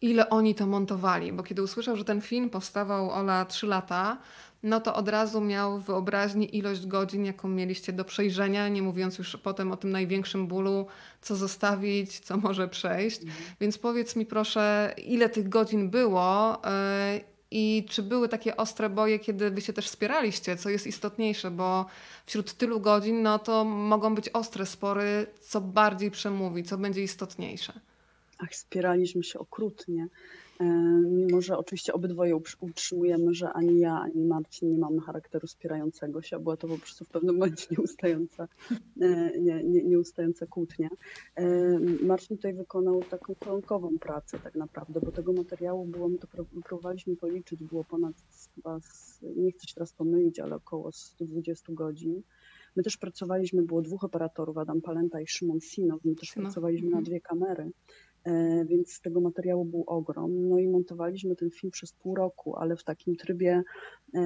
ile 0.00 0.30
oni 0.30 0.54
to 0.54 0.66
montowali, 0.66 1.32
bo 1.32 1.42
kiedy 1.42 1.62
usłyszał, 1.62 1.96
że 1.96 2.04
ten 2.04 2.20
film 2.20 2.50
powstawał 2.50 3.10
Ola 3.10 3.44
3 3.44 3.66
lata, 3.66 4.18
no 4.62 4.80
to 4.80 4.94
od 4.94 5.08
razu 5.08 5.40
miał 5.40 5.78
w 5.78 5.84
wyobraźni 5.84 6.56
ilość 6.56 6.86
godzin, 6.86 7.24
jaką 7.24 7.48
mieliście 7.48 7.92
do 7.92 8.04
przejrzenia, 8.04 8.68
nie 8.68 8.82
mówiąc 8.82 9.18
już 9.18 9.36
potem 9.36 9.72
o 9.72 9.76
tym 9.76 9.90
największym 9.90 10.46
bólu, 10.46 10.86
co 11.22 11.36
zostawić, 11.36 12.20
co 12.20 12.36
może 12.36 12.68
przejść. 12.68 13.22
Mhm. 13.22 13.42
Więc 13.60 13.78
powiedz 13.78 14.16
mi 14.16 14.26
proszę, 14.26 14.94
ile 15.06 15.28
tych 15.28 15.48
godzin 15.48 15.90
było 15.90 16.62
yy, 17.12 17.20
i 17.50 17.86
czy 17.88 18.02
były 18.02 18.28
takie 18.28 18.56
ostre 18.56 18.90
boje, 18.90 19.18
kiedy 19.18 19.50
wy 19.50 19.60
się 19.60 19.72
też 19.72 19.86
wspieraliście, 19.86 20.56
co 20.56 20.70
jest 20.70 20.86
istotniejsze, 20.86 21.50
bo 21.50 21.86
wśród 22.26 22.54
tylu 22.54 22.80
godzin, 22.80 23.22
no 23.22 23.38
to 23.38 23.64
mogą 23.64 24.14
być 24.14 24.28
ostre 24.28 24.66
spory, 24.66 25.26
co 25.40 25.60
bardziej 25.60 26.10
przemówi, 26.10 26.62
co 26.62 26.78
będzie 26.78 27.02
istotniejsze. 27.02 27.72
Ach, 28.38 28.50
wspieraliśmy 28.50 29.24
się 29.24 29.38
okrutnie. 29.38 30.08
E, 30.60 30.64
mimo, 31.10 31.40
że 31.40 31.58
oczywiście 31.58 31.92
obydwoje 31.92 32.40
utrzymujemy, 32.60 33.34
że 33.34 33.52
ani 33.52 33.78
ja, 33.78 34.00
ani 34.00 34.24
Marcin 34.24 34.70
nie 34.70 34.78
mamy 34.78 35.00
charakteru 35.00 35.46
spierającego 35.46 36.22
się, 36.22 36.38
była 36.38 36.56
to 36.56 36.68
po 36.68 36.78
prostu 36.78 37.04
w 37.04 37.08
pewnym 37.08 37.34
momencie 37.34 37.66
nieustająca, 37.78 38.48
e, 39.00 39.40
nie, 39.40 39.64
nie, 39.64 39.82
nieustająca 39.82 40.46
kłótnia. 40.46 40.88
E, 41.34 41.44
Marcin 42.02 42.36
tutaj 42.36 42.54
wykonał 42.54 43.02
taką 43.02 43.34
koronkową 43.34 43.98
pracę 43.98 44.38
tak 44.38 44.54
naprawdę, 44.54 45.00
bo 45.00 45.12
tego 45.12 45.32
materiału 45.32 45.84
było, 45.84 46.08
my 46.08 46.18
to 46.18 46.26
próbowaliśmy 46.64 47.16
policzyć, 47.16 47.64
było 47.64 47.84
ponad 47.84 48.14
chyba, 48.54 48.78
nie 49.36 49.52
chcę 49.52 49.66
się 49.66 49.74
teraz 49.74 49.92
pomylić, 49.92 50.40
ale 50.40 50.56
około 50.56 50.92
120 50.92 51.72
godzin. 51.72 52.22
My 52.76 52.82
też 52.82 52.96
pracowaliśmy, 52.96 53.62
było 53.62 53.82
dwóch 53.82 54.04
operatorów, 54.04 54.58
Adam 54.58 54.80
Palenta 54.80 55.20
i 55.20 55.26
Szymon 55.26 55.60
Sinow, 55.60 56.04
my 56.04 56.14
też 56.14 56.32
pracowaliśmy 56.32 56.90
na 56.90 56.98
mhm. 56.98 57.04
dwie 57.04 57.20
kamery. 57.20 57.70
E, 58.28 58.64
więc 58.64 59.00
tego 59.00 59.20
materiału 59.20 59.64
był 59.64 59.84
ogrom. 59.86 60.48
No 60.48 60.58
i 60.58 60.68
montowaliśmy 60.68 61.36
ten 61.36 61.50
film 61.50 61.70
przez 61.70 61.92
pół 61.92 62.14
roku, 62.14 62.56
ale 62.56 62.76
w 62.76 62.84
takim 62.84 63.16
trybie 63.16 63.62
e, 64.14 64.20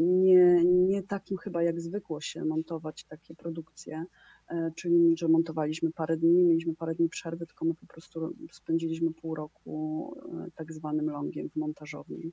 nie, 0.00 0.64
nie 0.64 1.02
takim 1.02 1.36
chyba 1.36 1.62
jak 1.62 1.80
zwykło 1.80 2.20
się 2.20 2.44
montować 2.44 3.04
takie 3.04 3.34
produkcje, 3.34 4.04
e, 4.48 4.70
czyli 4.76 5.16
że 5.16 5.28
montowaliśmy 5.28 5.92
parę 5.92 6.16
dni, 6.16 6.44
mieliśmy 6.44 6.74
parę 6.74 6.94
dni 6.94 7.08
przerwy, 7.08 7.46
tylko 7.46 7.64
my 7.64 7.74
po 7.74 7.86
prostu 7.86 8.34
spędziliśmy 8.52 9.12
pół 9.12 9.34
roku 9.34 10.14
tak 10.54 10.72
zwanym 10.72 11.10
longiem 11.10 11.50
w 11.50 11.56
montażowni. 11.56 12.32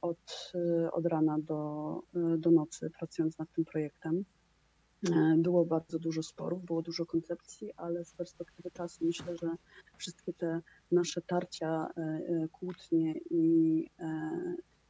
Od, 0.00 0.52
od 0.92 1.06
rana 1.06 1.38
do, 1.38 2.02
do 2.38 2.50
nocy 2.50 2.90
pracując 2.98 3.38
nad 3.38 3.52
tym 3.52 3.64
projektem. 3.64 4.24
E, 5.06 5.36
było 5.38 5.64
bardzo 5.64 5.98
dużo 5.98 6.22
sporów, 6.22 6.64
było 6.64 6.82
dużo 6.82 7.06
koncepcji, 7.06 7.72
ale 7.76 8.04
z 8.04 8.12
perspektywy 8.12 8.70
czasu 8.70 9.04
myślę, 9.04 9.36
że 9.36 9.50
wszystkie 9.96 10.32
te 10.32 10.60
nasze 10.92 11.22
tarcia, 11.22 11.88
e, 11.96 12.00
e, 12.00 12.48
kłótnie 12.52 13.14
i 13.30 13.86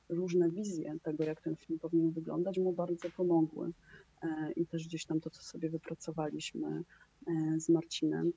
różne 0.08 0.50
wizje 0.50 0.96
tego, 1.02 1.24
jak 1.24 1.40
ten 1.40 1.56
film 1.56 1.78
powinien 1.78 2.10
wyglądać, 2.10 2.58
mu 2.58 2.72
bardzo 2.72 3.10
pomogły. 3.10 3.72
I 4.56 4.66
też 4.66 4.86
gdzieś 4.86 5.04
tam 5.06 5.20
to, 5.20 5.30
co 5.30 5.42
sobie 5.42 5.70
wypracowaliśmy 5.70 6.82
z 7.58 7.68
Marcinem, 7.68 8.32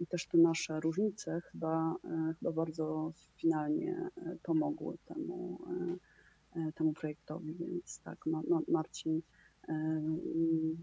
i, 0.00 0.06
też 0.06 0.26
te 0.26 0.38
nasze 0.38 0.80
różnice 0.80 1.40
chyba, 1.40 1.96
chyba 2.38 2.52
bardzo 2.52 3.12
finalnie 3.36 4.10
pomogły 4.42 4.98
temu, 5.04 5.58
temu 6.74 6.92
projektowi. 6.92 7.54
Więc 7.54 8.00
tak, 8.00 8.18
no, 8.26 8.42
no 8.48 8.62
Marcin 8.68 9.22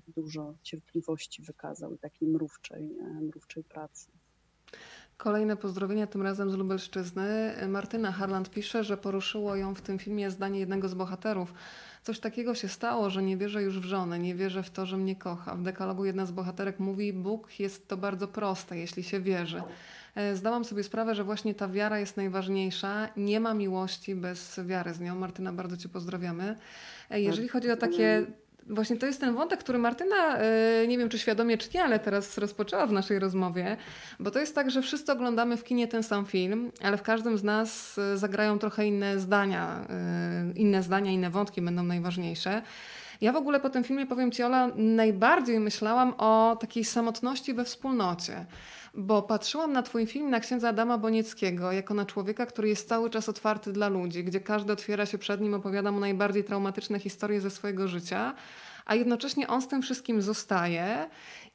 dużo 0.08 0.54
cierpliwości 0.64 1.42
wykazał 1.42 1.94
i 1.94 1.98
takiej 1.98 2.28
mrówczej, 2.28 2.98
mrówczej 3.22 3.64
pracy. 3.64 4.12
Kolejne 5.18 5.58
pozdrowienia, 5.58 6.08
tym 6.08 6.22
razem 6.22 6.52
z 6.52 6.56
Lubelszczyzny. 6.56 7.54
Martyna 7.68 8.12
Harland 8.12 8.50
pisze, 8.50 8.84
że 8.84 8.98
poruszyło 8.98 9.56
ją 9.56 9.76
w 9.76 9.82
tym 9.82 10.00
filmie 10.00 10.32
zdanie 10.32 10.60
jednego 10.60 10.90
z 10.90 10.94
bohaterów. 10.94 11.54
Coś 12.04 12.20
takiego 12.20 12.56
się 12.56 12.68
stało, 12.68 13.10
że 13.10 13.24
nie 13.24 13.38
wierzę 13.38 13.64
już 13.64 13.80
w 13.80 13.84
żonę, 13.84 14.20
nie 14.20 14.36
wierzę 14.36 14.64
w 14.64 14.70
to, 14.70 14.86
że 14.86 14.98
mnie 14.98 15.16
kocha. 15.16 15.56
W 15.56 15.62
dekalogu 15.62 16.06
jedna 16.06 16.26
z 16.26 16.32
bohaterek 16.32 16.80
mówi, 16.80 17.14
Bóg 17.14 17.60
jest 17.60 17.88
to 17.88 17.98
bardzo 17.98 18.28
proste, 18.28 18.78
jeśli 18.78 19.04
się 19.04 19.20
wierzy. 19.20 19.64
E, 20.16 20.36
zdałam 20.36 20.66
sobie 20.66 20.84
sprawę, 20.84 21.16
że 21.16 21.24
właśnie 21.24 21.56
ta 21.56 21.68
wiara 21.68 22.00
jest 22.00 22.18
najważniejsza. 22.18 23.10
Nie 23.18 23.40
ma 23.40 23.54
miłości 23.54 24.16
bez 24.16 24.60
wiary 24.66 24.94
z 24.94 25.00
nią. 25.00 25.16
Martyna, 25.16 25.54
bardzo 25.54 25.78
Cię 25.78 25.90
pozdrawiamy. 25.90 26.56
E, 27.10 27.22
jeżeli 27.22 27.48
chodzi 27.48 27.72
o 27.72 27.78
takie 27.78 28.26
Właśnie 28.70 28.98
to 28.98 29.06
jest 29.06 29.20
ten 29.20 29.36
wątek, 29.36 29.60
który 29.60 29.78
Martyna, 29.78 30.38
e, 30.38 30.88
nie 30.88 30.98
wiem 30.98 31.10
czy 31.10 31.20
świadomie, 31.20 31.58
czy 31.58 31.70
nie, 31.74 31.84
ale 31.84 32.00
teraz 32.00 32.38
rozpoczęła 32.38 32.88
w 32.88 32.92
naszej 32.92 33.20
rozmowie, 33.20 33.78
bo 34.20 34.32
to 34.32 34.40
jest 34.40 34.56
tak, 34.56 34.72
że 34.72 34.82
wszyscy 34.82 35.12
oglądamy 35.12 35.58
w 35.58 35.64
kinie 35.64 35.88
ten 35.88 36.04
sam 36.04 36.26
film, 36.26 36.72
ale 36.82 36.98
w 36.98 37.02
każdym 37.02 37.38
z 37.38 37.44
nas 37.44 37.98
e, 37.98 38.18
zagrają 38.18 38.60
trochę 38.60 38.88
inne 38.88 39.20
zdania, 39.20 39.86
e, 39.90 40.54
inne 40.56 40.84
zdania, 40.84 41.12
inne 41.12 41.30
wątki 41.30 41.62
będą 41.62 41.84
najważniejsze. 41.84 42.62
Ja 43.22 43.32
w 43.32 43.36
ogóle 43.36 43.60
po 43.60 43.70
tym 43.70 43.84
filmie, 43.84 44.06
powiem 44.06 44.32
Ci 44.32 44.44
Ola, 44.44 44.72
najbardziej 44.76 45.60
myślałam 45.60 46.14
o 46.18 46.58
takiej 46.60 46.84
samotności 46.84 47.54
we 47.54 47.66
wspólnocie 47.66 48.46
Bo 49.00 49.22
patrzyłam 49.22 49.74
na 49.74 49.84
Twój 49.84 50.08
film 50.08 50.30
na 50.30 50.40
księdza 50.40 50.70
Adama 50.70 50.98
Bonieckiego 50.98 51.72
jako 51.72 51.94
na 51.94 52.06
człowieka, 52.06 52.46
który 52.46 52.70
jest 52.70 52.90
cały 52.90 53.10
czas 53.10 53.30
otwarty 53.30 53.74
dla 53.74 53.88
ludzi, 53.88 54.24
gdzie 54.24 54.40
każdy 54.40 54.74
otwiera 54.74 55.06
się 55.06 55.18
przed 55.18 55.42
nim, 55.42 55.54
opowiada 55.54 55.92
mu 55.92 56.00
najbardziej 56.00 56.44
traumatyczne 56.44 57.00
historie 57.00 57.42
ze 57.42 57.50
swojego 57.50 57.88
życia, 57.88 58.34
a 58.86 58.96
jednocześnie 58.96 59.48
on 59.48 59.62
z 59.62 59.68
tym 59.68 59.82
wszystkim 59.82 60.22
zostaje. 60.22 61.10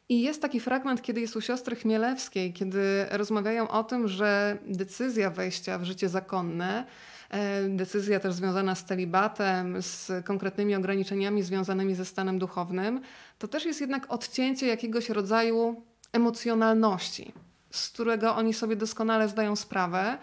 I 0.09 0.23
jest 0.23 0.43
taki 0.43 0.61
fragment, 0.61 1.03
kiedy 1.03 1.21
jest 1.21 1.37
u 1.37 1.41
siostry 1.41 1.77
Chmielewskiej, 1.77 2.53
kiedy 2.53 3.07
rozmawiają 3.11 3.69
o 3.69 3.85
tym, 3.85 4.09
że 4.09 4.59
decyzja 4.67 5.31
wejścia 5.31 5.79
w 5.79 5.85
życie 5.85 6.09
zakonne 6.09 6.87
E, 7.33 7.69
decyzja 7.69 8.21
też 8.21 8.35
związana 8.35 8.75
z 8.75 8.85
celibatem, 8.85 9.83
z 9.83 10.25
konkretnymi 10.25 10.75
ograniczeniami 10.75 11.43
związanymi 11.43 11.95
ze 11.95 12.05
stanem 12.05 12.39
duchownym, 12.39 13.01
to 13.39 13.49
też 13.49 13.65
jest 13.65 13.81
jednak 13.81 14.13
odcięcie 14.13 14.67
jakiegoś 14.67 15.09
rodzaju 15.09 15.83
emocjonalności, 16.13 17.33
z 17.71 17.89
którego 17.89 18.37
oni 18.37 18.55
sobie 18.55 18.77
doskonale 18.77 19.29
zdają 19.29 19.57
sprawę. 19.57 20.19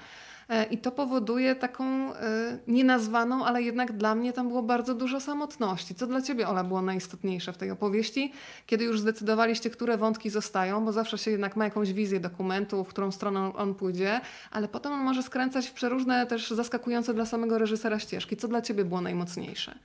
E, 0.50 0.64
I 0.64 0.78
to 0.78 0.92
powoduje 0.92 1.56
taką 1.56 2.14
e, 2.14 2.60
nienazwaną, 2.68 3.46
ale 3.46 3.64
jednak 3.64 3.92
dla 3.92 4.16
mnie 4.16 4.34
tam 4.34 4.48
było 4.48 4.64
bardzo 4.64 4.96
dużo 4.96 5.20
samotności. 5.20 5.96
Co 5.96 6.08
dla 6.08 6.22
ciebie, 6.22 6.48
Ola, 6.48 6.64
było 6.64 6.82
najistotniejsze 6.82 7.54
w 7.54 7.58
tej 7.58 7.72
opowieści, 7.72 8.34
kiedy 8.66 8.86
już 8.86 9.00
zdecydowaliście, 9.00 9.70
które 9.70 9.98
wątki 9.98 10.30
zostają, 10.30 10.86
bo 10.86 10.92
zawsze 10.92 11.18
się 11.18 11.32
jednak 11.32 11.56
ma 11.56 11.66
jakąś 11.66 11.94
wizję 11.94 12.20
dokumentu, 12.20 12.84
w 12.84 12.88
którą 12.88 13.12
stronę 13.12 13.54
on 13.56 13.76
pójdzie, 13.76 14.22
ale 14.52 14.68
potem 14.68 14.92
on 14.92 15.00
może 15.00 15.24
skręcać 15.24 15.68
w 15.68 15.74
przeróżne, 15.74 16.26
też 16.26 16.52
zaskakujące 16.52 17.14
dla 17.14 17.26
samego 17.26 17.58
reżysera 17.58 18.00
ścieżki. 18.00 18.38
Co 18.38 18.48
dla 18.48 18.62
ciebie 18.62 18.86
było 18.86 19.02
najmocniejsze? 19.02 19.76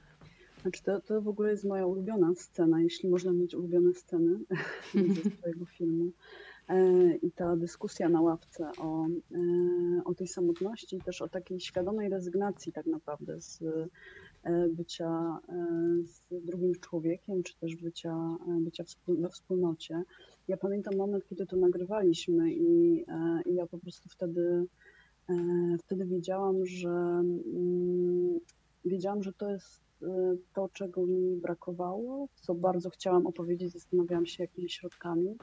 Znaczy 0.64 0.82
to, 0.82 1.00
to 1.00 1.22
w 1.22 1.28
ogóle 1.28 1.50
jest 1.50 1.64
moja 1.64 1.86
ulubiona 1.86 2.34
scena, 2.34 2.80
jeśli 2.80 3.08
można 3.08 3.32
mieć 3.32 3.54
ulubione 3.54 3.94
sceny 3.94 4.38
ze 5.24 5.30
swojego 5.30 5.64
filmu. 5.64 6.12
E, 6.68 7.14
I 7.16 7.30
ta 7.32 7.56
dyskusja 7.56 8.08
na 8.08 8.20
ławce 8.20 8.70
o, 8.78 9.06
e, 9.06 9.38
o 10.04 10.14
tej 10.14 10.28
samotności, 10.28 10.98
też 10.98 11.22
o 11.22 11.28
takiej 11.28 11.60
świadomej 11.60 12.08
rezygnacji 12.08 12.72
tak 12.72 12.86
naprawdę 12.86 13.40
z 13.40 13.62
e, 13.62 14.68
bycia 14.68 15.38
z 16.02 16.44
drugim 16.44 16.74
człowiekiem, 16.74 17.42
czy 17.42 17.56
też 17.56 17.76
bycia, 17.76 18.36
bycia 18.60 18.84
we 19.08 19.28
wspólnocie. 19.28 20.02
Ja 20.48 20.56
pamiętam 20.56 20.96
moment, 20.96 21.24
kiedy 21.28 21.46
to 21.46 21.56
nagrywaliśmy 21.56 22.52
i, 22.52 23.04
i 23.46 23.54
ja 23.54 23.66
po 23.66 23.78
prostu 23.78 24.08
wtedy, 24.08 24.66
wtedy 25.78 26.06
wiedziałam, 26.06 26.66
że 26.66 26.88
mm, 26.88 28.40
wiedziałam, 28.84 29.22
że 29.22 29.32
to 29.32 29.50
jest 29.50 29.84
to, 30.52 30.68
czego 30.72 31.06
mi 31.06 31.36
brakowało, 31.36 32.28
co 32.34 32.54
bardzo 32.54 32.90
chciałam 32.90 33.26
opowiedzieć, 33.26 33.72
zastanawiałam 33.72 34.26
się, 34.26 34.42
jakimi 34.42 34.70
środkami, 34.70 35.36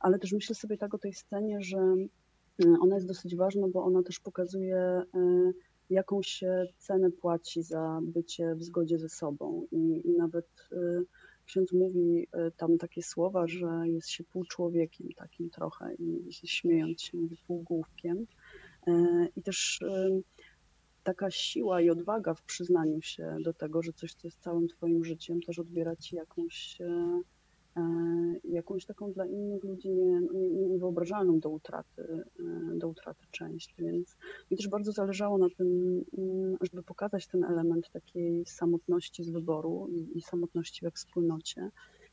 ale 0.00 0.18
też 0.18 0.32
myślę 0.32 0.54
sobie 0.54 0.76
tak 0.76 0.94
o 0.94 0.98
tej 0.98 1.14
scenie, 1.14 1.62
że 1.62 1.78
y, 2.64 2.74
ona 2.80 2.94
jest 2.94 3.06
dosyć 3.06 3.36
ważna, 3.36 3.68
bo 3.68 3.84
ona 3.84 4.02
też 4.02 4.20
pokazuje, 4.20 5.02
y, 5.14 5.54
jaką 5.90 6.22
się 6.22 6.64
cenę 6.78 7.10
płaci 7.10 7.62
za 7.62 8.00
bycie 8.02 8.54
w 8.54 8.62
zgodzie 8.62 8.98
ze 8.98 9.08
sobą. 9.08 9.66
I, 9.72 10.02
i 10.04 10.10
nawet 10.10 10.46
y, 10.72 11.04
ksiądz 11.46 11.72
mówi 11.72 12.28
tam 12.56 12.78
takie 12.78 13.02
słowa, 13.02 13.46
że 13.46 13.82
jest 13.84 14.08
się 14.08 14.24
półczłowiekiem 14.24 15.08
takim 15.16 15.50
trochę 15.50 15.94
i 15.94 16.32
śmiejąc 16.32 17.02
się 17.02 17.18
mówi 17.18 17.36
półgłówkiem. 17.46 18.26
I 19.36 19.42
też 19.42 19.80
taka 21.02 21.30
siła 21.30 21.80
i 21.80 21.90
odwaga 21.90 22.34
w 22.34 22.42
przyznaniu 22.42 23.02
się 23.02 23.36
do 23.44 23.52
tego, 23.52 23.82
że 23.82 23.92
coś, 23.92 24.14
co 24.14 24.26
jest 24.26 24.40
całym 24.40 24.68
Twoim 24.68 25.04
życiem, 25.04 25.40
też 25.40 25.58
odbiera 25.58 25.96
Ci 25.96 26.16
jakąś, 26.16 26.80
e, 26.80 27.20
e, 27.76 27.82
jakąś 28.44 28.84
taką 28.86 29.12
dla 29.12 29.26
innych 29.26 29.64
ludzi 29.64 29.90
nie, 29.90 30.20
nie, 30.34 30.48
niewyobrażalną 30.48 31.40
do 31.40 31.50
utraty, 31.50 32.02
e, 32.02 32.78
do 32.78 32.88
utraty 32.88 33.26
część. 33.30 33.74
Więc 33.78 34.16
mi 34.50 34.56
też 34.56 34.68
bardzo 34.68 34.92
zależało 34.92 35.38
na 35.38 35.48
tym, 35.50 36.04
mm, 36.18 36.56
żeby 36.60 36.82
pokazać 36.82 37.26
ten 37.26 37.44
element 37.44 37.90
takiej 37.90 38.46
samotności 38.46 39.24
z 39.24 39.30
wyboru 39.30 39.88
i, 39.90 40.18
i 40.18 40.22
samotności 40.22 40.84
we 40.84 40.90
wspólnocie 40.90 41.70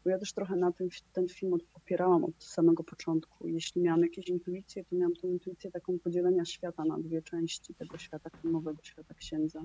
ja 0.10 0.20
też 0.20 0.34
trochę 0.34 0.56
na 0.56 0.72
tym, 0.72 0.90
ten 1.14 1.28
film 1.28 1.54
opierałam 1.74 2.24
od 2.24 2.44
samego 2.44 2.84
początku. 2.84 3.48
Jeśli 3.48 3.82
miałam 3.82 4.02
jakieś 4.02 4.28
intuicje, 4.28 4.86
to 4.86 4.96
miałam 4.96 5.16
tą 5.16 5.28
intuicję 5.28 5.72
taką 5.72 6.00
podzielenia 6.00 6.46
świata 6.46 6.86
na 6.86 6.98
dwie 6.98 7.22
części, 7.22 7.74
tego 7.74 7.98
świata 7.98 8.30
filmowego, 8.42 8.84
świata 8.84 9.14
księdza. 9.14 9.64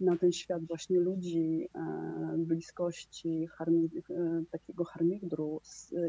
Na 0.00 0.16
ten 0.16 0.32
świat 0.32 0.64
właśnie 0.64 1.00
ludzi, 1.00 1.68
e, 1.74 2.34
bliskości, 2.38 3.46
harmi, 3.46 3.90
e, 4.10 4.42
takiego 4.50 4.84
harmigdru 4.84 5.60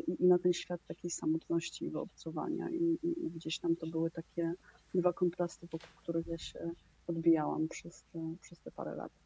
i, 0.07 0.23
i 0.23 0.25
na 0.25 0.39
ten 0.39 0.53
świat 0.53 0.81
takiej 0.87 1.11
samotności 1.11 1.85
i 1.85 1.89
wyobcowania. 1.89 2.69
I, 2.69 2.99
i, 3.03 3.25
I 3.25 3.31
gdzieś 3.31 3.59
tam 3.59 3.75
to 3.75 3.87
były 3.87 4.11
takie 4.11 4.53
dwa 4.95 5.13
kontrasty, 5.13 5.67
wokół 5.67 5.89
których 5.97 6.27
ja 6.27 6.37
się 6.37 6.71
odbijałam 7.07 7.67
przez 7.67 8.03
te, 8.03 8.35
przez 8.41 8.59
te 8.59 8.71
parę 8.71 8.95
lat. 8.95 9.24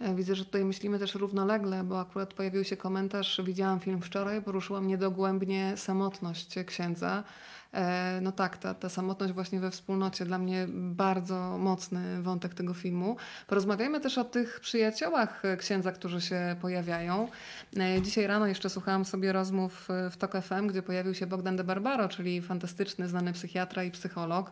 E, 0.00 0.14
widzę, 0.14 0.34
że 0.34 0.44
tutaj 0.44 0.64
myślimy 0.64 0.98
też 0.98 1.14
równolegle, 1.14 1.84
bo 1.84 2.00
akurat 2.00 2.34
pojawił 2.34 2.64
się 2.64 2.76
komentarz, 2.76 3.40
widziałam 3.44 3.80
film 3.80 4.02
wczoraj, 4.02 4.42
poruszyła 4.42 4.80
mnie 4.80 4.98
dogłębnie 4.98 5.72
samotność 5.76 6.54
księdza. 6.66 7.24
E, 7.74 8.20
no 8.22 8.32
tak, 8.32 8.56
ta, 8.56 8.74
ta 8.74 8.88
samotność 8.88 9.32
właśnie 9.32 9.60
we 9.60 9.70
wspólnocie 9.70 10.24
dla 10.24 10.38
mnie 10.38 10.66
bardzo 10.70 11.58
mocny 11.58 12.22
wątek 12.22 12.54
tego 12.54 12.74
filmu. 12.74 13.16
Porozmawiajmy 13.46 14.00
też 14.00 14.18
o 14.18 14.24
tych 14.24 14.60
przyjaciołach 14.60 15.42
księdza, 15.58 15.92
którzy 15.92 16.20
się 16.20 16.56
pojawiają. 16.60 17.28
E, 17.76 18.02
dzisiaj 18.02 18.26
rano 18.26 18.46
jeszcze 18.46 18.70
słuchałam 18.70 19.04
sobie 19.04 19.32
rozmów 19.32 19.88
w 20.10 20.16
TOK 20.16 20.32
FM, 20.42 20.66
gdzie 20.66 20.82
pojawił 20.82 21.14
się 21.14 21.26
Bogdan 21.26 21.56
de 21.56 21.64
Barbaro, 21.64 22.08
czyli 22.08 22.42
fantastyczny, 22.42 23.08
znany 23.08 23.32
psychiatra 23.32 23.84
i 23.84 23.90
psycholog. 23.90 24.50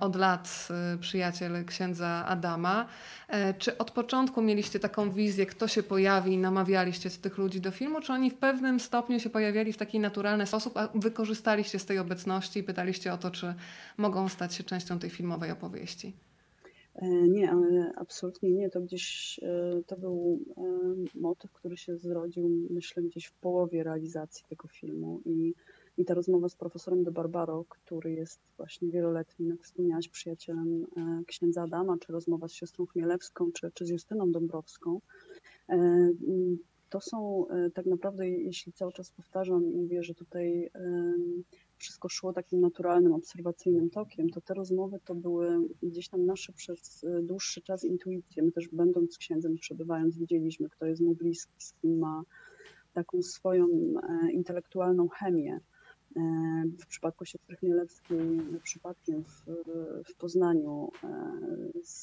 Od 0.00 0.16
lat 0.16 0.68
przyjaciel 1.00 1.64
księdza 1.64 2.24
Adama. 2.26 2.86
Czy 3.58 3.78
od 3.78 3.90
początku 3.90 4.42
mieliście 4.42 4.80
taką 4.80 5.10
wizję, 5.10 5.46
kto 5.46 5.68
się 5.68 5.82
pojawi 5.82 6.32
i 6.32 6.38
namawialiście 6.38 7.10
tych 7.10 7.38
ludzi 7.38 7.60
do 7.60 7.70
filmu, 7.70 8.00
czy 8.00 8.12
oni 8.12 8.30
w 8.30 8.34
pewnym 8.34 8.80
stopniu 8.80 9.20
się 9.20 9.30
pojawiali 9.30 9.72
w 9.72 9.76
taki 9.76 10.00
naturalny 10.00 10.46
sposób, 10.46 10.76
a 10.76 10.88
wykorzystaliście 10.94 11.78
z 11.78 11.86
tej 11.86 11.98
obecności 11.98 12.33
i 12.56 12.62
pytaliście 12.62 13.12
o 13.12 13.18
to, 13.18 13.30
czy 13.30 13.54
mogą 13.96 14.28
stać 14.28 14.54
się 14.54 14.64
częścią 14.64 14.98
tej 14.98 15.10
filmowej 15.10 15.50
opowieści? 15.50 16.16
E, 16.94 17.08
nie, 17.08 17.52
absolutnie 17.96 18.50
nie. 18.50 18.70
To 18.70 18.80
gdzieś 18.80 19.40
e, 19.42 19.82
to 19.86 19.96
był 19.96 20.40
e, 20.56 21.18
motyw, 21.20 21.52
który 21.52 21.76
się 21.76 21.96
zrodził, 21.96 22.68
myślę, 22.70 23.02
gdzieś 23.02 23.26
w 23.26 23.32
połowie 23.32 23.82
realizacji 23.82 24.44
tego 24.48 24.68
filmu 24.68 25.20
i 25.24 25.54
i 25.98 26.04
ta 26.04 26.14
rozmowa 26.14 26.48
z 26.48 26.56
profesorem 26.56 27.04
de 27.04 27.10
Barbaro, 27.10 27.64
który 27.68 28.12
jest 28.12 28.40
właśnie 28.56 28.90
wieloletnim, 28.90 29.48
jak 29.48 29.62
wspomniałaś, 29.62 30.08
przyjacielem 30.08 30.86
księdza 31.26 31.62
Adama, 31.62 31.96
czy 31.98 32.12
rozmowa 32.12 32.48
z 32.48 32.52
siostrą 32.52 32.86
Chmielewską, 32.86 33.52
czy, 33.52 33.70
czy 33.74 33.86
z 33.86 33.88
Justyną 33.88 34.32
Dąbrowską, 34.32 35.00
to 36.88 37.00
są 37.00 37.46
tak 37.74 37.86
naprawdę, 37.86 38.28
jeśli 38.28 38.72
cały 38.72 38.92
czas 38.92 39.10
powtarzam 39.10 39.72
i 39.72 39.76
mówię, 39.76 40.02
że 40.02 40.14
tutaj 40.14 40.70
wszystko 41.78 42.08
szło 42.08 42.32
takim 42.32 42.60
naturalnym, 42.60 43.12
obserwacyjnym 43.12 43.90
tokiem, 43.90 44.30
to 44.30 44.40
te 44.40 44.54
rozmowy 44.54 44.98
to 45.04 45.14
były 45.14 45.68
gdzieś 45.82 46.08
tam 46.08 46.26
nasze 46.26 46.52
przez 46.52 47.04
dłuższy 47.22 47.62
czas 47.62 47.84
intuicje. 47.84 48.42
My 48.42 48.52
też 48.52 48.68
będąc 48.68 49.18
księdzem, 49.18 49.56
przebywając, 49.56 50.18
widzieliśmy, 50.18 50.68
kto 50.68 50.86
jest 50.86 51.02
mu 51.02 51.14
bliski, 51.14 51.52
z 51.58 51.72
kim 51.72 51.98
ma 51.98 52.22
taką 52.92 53.22
swoją 53.22 53.68
intelektualną 54.32 55.08
chemię. 55.08 55.60
E, 56.16 56.20
w 56.82 56.86
przypadku 56.86 57.24
siostry 57.24 57.56
Chmielewskiej 57.56 58.40
przypadkiem 58.62 59.24
w, 59.24 59.44
w 60.12 60.16
Poznaniu 60.16 60.90
e, 61.04 61.38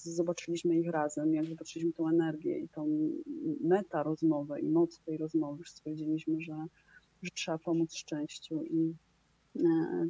zobaczyliśmy 0.04 0.80
ich 0.80 0.90
razem, 0.90 1.34
jak 1.34 1.46
zobaczyliśmy 1.46 1.94
tą 1.94 2.10
energię 2.10 2.60
i 2.60 2.70
tą 2.70 3.10
meta 3.62 4.04
rozmowę 4.04 4.62
i 4.62 4.70
moc 4.70 5.00
tej 5.00 5.18
rozmowy, 5.18 5.64
stwierdziliśmy, 5.66 6.42
że, 6.42 6.66
że 7.22 7.32
trzeba 7.32 7.58
pomóc 7.58 7.94
szczęściu 7.94 8.64
i 8.64 8.90
e, 8.90 9.11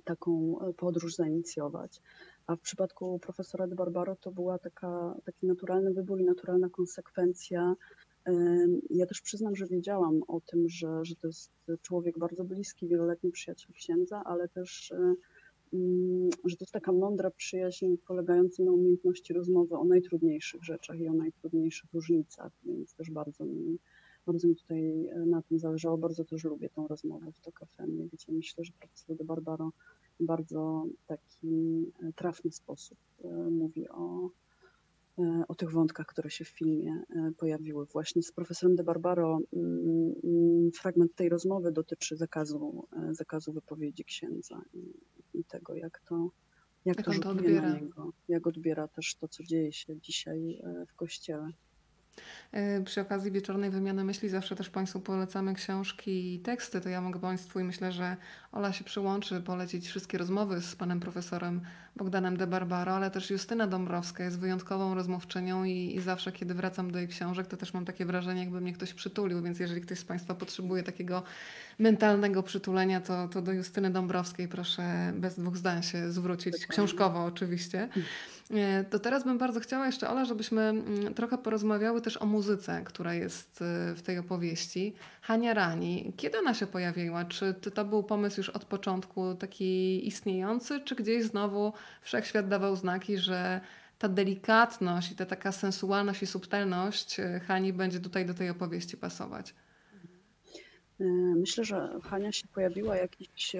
taką 0.03 0.55
podróż 0.77 1.15
zainicjować. 1.15 2.01
A 2.47 2.55
w 2.55 2.59
przypadku 2.59 3.19
profesora 3.19 3.67
de 3.67 3.75
Barbaro 3.75 4.15
to 4.15 4.31
była 4.31 4.57
taka, 4.59 5.15
taki 5.25 5.47
naturalny 5.47 5.93
wybór 5.93 6.21
i 6.21 6.25
naturalna 6.25 6.69
konsekwencja 6.69 7.75
ja 8.89 9.05
też 9.05 9.21
przyznam, 9.21 9.55
że 9.55 9.67
wiedziałam 9.67 10.23
o 10.27 10.41
tym, 10.41 10.69
że, 10.69 11.05
że 11.05 11.15
to 11.15 11.27
jest 11.27 11.51
człowiek 11.81 12.19
bardzo 12.19 12.43
bliski, 12.43 12.87
wieloletni 12.87 13.31
przyjaciel 13.31 13.73
księdza, 13.73 14.21
ale 14.25 14.47
też, 14.47 14.91
e, 14.91 15.15
mm, 15.73 16.29
że 16.45 16.57
to 16.57 16.63
jest 16.63 16.73
taka 16.73 16.91
mądra 16.91 17.31
przyjaźń 17.31 17.95
polegająca 18.07 18.63
na 18.63 18.71
umiejętności 18.71 19.33
rozmowy 19.33 19.75
o 19.75 19.85
najtrudniejszych 19.85 20.63
rzeczach 20.63 20.99
i 20.99 21.07
o 21.07 21.13
najtrudniejszych 21.13 21.93
różnicach, 21.93 22.51
więc 22.63 22.95
też 22.95 23.11
bardzo 23.11 23.45
mi, 23.45 23.79
bardzo 24.25 24.47
mi 24.47 24.55
tutaj 24.55 25.07
e, 25.07 25.25
na 25.25 25.41
tym 25.41 25.59
zależało. 25.59 25.97
Bardzo 25.97 26.25
też 26.25 26.43
lubię 26.43 26.69
tą 26.69 26.87
rozmowę 26.87 27.31
w 27.31 27.39
to 27.39 27.51
kafemie, 27.51 28.07
gdzie 28.13 28.31
myślę, 28.31 28.63
że 28.63 28.71
profesor 28.79 29.15
de 29.17 29.23
Barbaro 29.23 29.71
w 30.19 30.25
bardzo 30.25 30.85
taki 31.07 31.85
e, 32.03 32.13
trafny 32.13 32.51
sposób 32.51 32.97
mówi 33.51 33.89
o 33.89 34.29
e, 35.19 35.43
o 35.47 35.55
tych 35.55 35.71
wątkach, 35.71 36.05
które 36.05 36.29
się 36.29 36.45
w 36.45 36.49
filmie 36.49 37.01
e, 37.09 37.31
pojawiły. 37.37 37.85
Właśnie 37.85 38.23
z 38.23 38.31
profesorem 38.31 38.75
De 38.75 38.83
Barbaro 38.83 39.39
mm, 39.53 40.13
mm, 40.23 40.71
fragment 40.71 41.15
tej 41.15 41.29
rozmowy 41.29 41.71
dotyczy 41.71 42.17
zakazu, 42.17 42.87
e, 43.09 43.13
zakazu 43.13 43.53
wypowiedzi 43.53 44.03
księdza 44.05 44.61
i, 44.73 44.93
i 45.39 45.43
tego, 45.43 45.75
jak 45.75 46.01
to, 46.09 46.29
jak, 46.85 46.97
Jak 46.97 47.05
to 47.05 47.11
on 47.11 47.19
to 47.19 47.29
rzutuje 47.33 47.61
na 47.61 47.67
odbiera. 47.67 47.79
niego, 47.79 48.13
jak 48.27 48.47
odbiera 48.47 48.87
też 48.87 49.15
to, 49.15 49.27
co 49.27 49.43
dzieje 49.43 49.73
się 49.73 49.99
dzisiaj 49.99 50.61
w 50.87 50.95
kościele. 50.95 51.49
Y, 52.53 52.83
Przy 52.83 53.01
okazji 53.01 53.31
wieczornej 53.31 53.69
wymiany 53.69 54.03
myśli 54.03 54.29
zawsze 54.29 54.55
też 54.55 54.69
Państwu 54.69 54.99
polecamy 54.99 55.53
książki 55.53 56.35
i 56.35 56.39
teksty. 56.39 56.81
To 56.81 56.89
ja 56.89 57.01
mogę 57.01 57.19
Państwu 57.19 57.59
i 57.59 57.63
myślę, 57.63 57.91
że 57.91 58.17
Ola 58.51 58.73
się 58.73 58.83
przyłączy, 58.83 59.41
polecić 59.41 59.87
wszystkie 59.87 60.17
rozmowy 60.17 60.61
z 60.61 60.75
panem 60.75 60.99
profesorem 60.99 61.61
Bogdanem 61.95 62.37
de 62.37 62.47
Barbaro, 62.47 62.95
ale 62.95 63.11
też 63.11 63.29
Justyna 63.29 63.67
Dąbrowska 63.67 64.23
jest 64.23 64.39
wyjątkową 64.39 64.95
rozmówczynią 64.95 65.63
i, 65.63 65.95
i 65.95 66.01
zawsze, 66.01 66.31
kiedy 66.31 66.53
wracam 66.53 66.91
do 66.91 66.99
jej 66.99 67.07
książek, 67.07 67.47
to 67.47 67.57
też 67.57 67.73
mam 67.73 67.85
takie 67.85 68.05
wrażenie, 68.05 68.41
jakby 68.41 68.61
mnie 68.61 68.73
ktoś 68.73 68.93
przytulił, 68.93 69.41
więc 69.41 69.59
jeżeli 69.59 69.81
ktoś 69.81 69.99
z 69.99 70.05
Państwa 70.05 70.35
potrzebuje 70.35 70.83
takiego 70.83 71.23
mentalnego 71.79 72.43
przytulenia, 72.43 73.01
to, 73.01 73.27
to 73.27 73.41
do 73.41 73.51
Justyny 73.51 73.89
Dąbrowskiej 73.89 74.47
proszę 74.47 75.13
bez 75.15 75.39
dwóch 75.39 75.57
zdań 75.57 75.83
się 75.83 76.11
zwrócić, 76.11 76.67
książkowo 76.67 77.25
oczywiście. 77.25 77.89
E, 78.53 78.83
To 78.83 78.99
teraz 78.99 79.23
bym 79.23 79.37
bardzo 79.37 79.59
chciała 79.59 79.85
jeszcze, 79.85 80.09
Ola, 80.09 80.25
żebyśmy 80.25 80.61
mm, 80.61 81.13
trochę 81.13 81.37
porozmawiały 81.37 82.01
też 82.01 82.17
o 82.21 82.25
muzyce, 82.25 82.81
która 82.85 83.13
jest 83.13 83.61
e, 83.61 83.95
w 83.95 84.01
tej 84.01 84.17
opowieści. 84.17 84.93
Hania 85.21 85.53
Rani, 85.53 86.13
kiedy 86.17 86.39
ona 86.39 86.53
się 86.53 86.67
pojawiła? 86.67 87.25
Czy 87.25 87.53
to- 87.53 87.85
był 87.85 88.03
pomysł 88.03 88.39
już 88.39 88.49
od 88.49 88.65
początku 88.65 89.35
taki 89.35 90.07
istniejący, 90.07 90.79
czy 90.79 90.95
gdzieś 90.95 91.23
znowu 91.23 91.73
wszechświat 92.01 92.47
dawał 92.47 92.75
znaki, 92.75 93.17
że 93.17 93.61
ta 93.97 94.09
delikatność 94.09 95.11
i 95.11 95.15
ta 95.15 95.25
taka 95.25 95.51
sensualność 95.51 96.23
i 96.23 96.27
subtelność 96.27 97.19
e, 97.19 97.39
Hani 97.47 97.73
będzie 97.73 97.99
tutaj 97.99 98.25
do 98.25 98.33
tej 98.33 98.49
opowieści 98.49 98.97
pasować? 98.97 99.53
Myślę, 101.35 101.65
że 101.65 101.89
Hania 102.03 102.31
się 102.31 102.47
pojawiła 102.47 102.95
jakiś 102.97 103.55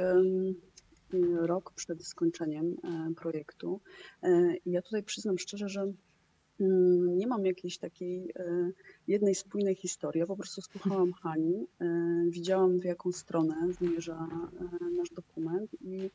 rok 1.41 1.71
przed 1.75 2.05
skończeniem 2.05 2.77
e, 2.83 3.13
projektu. 3.15 3.79
E, 4.23 4.53
ja 4.65 4.81
tutaj 4.81 5.03
przyznam 5.03 5.37
szczerze, 5.37 5.69
że 5.69 5.81
mm, 6.59 7.17
nie 7.17 7.27
mam 7.27 7.45
jakiejś 7.45 7.77
takiej 7.77 8.31
e, 8.35 8.71
jednej 9.07 9.35
spójnej 9.35 9.75
historii. 9.75 10.19
Ja 10.19 10.25
po 10.25 10.35
prostu 10.35 10.61
słuchałam 10.61 11.11
Hani, 11.23 11.67
widziałam 12.29 12.79
w 12.79 12.83
jaką 12.83 13.11
stronę 13.11 13.55
zmierza 13.73 14.27
nasz 14.97 15.09
dokument 15.09 15.71
i, 15.81 16.09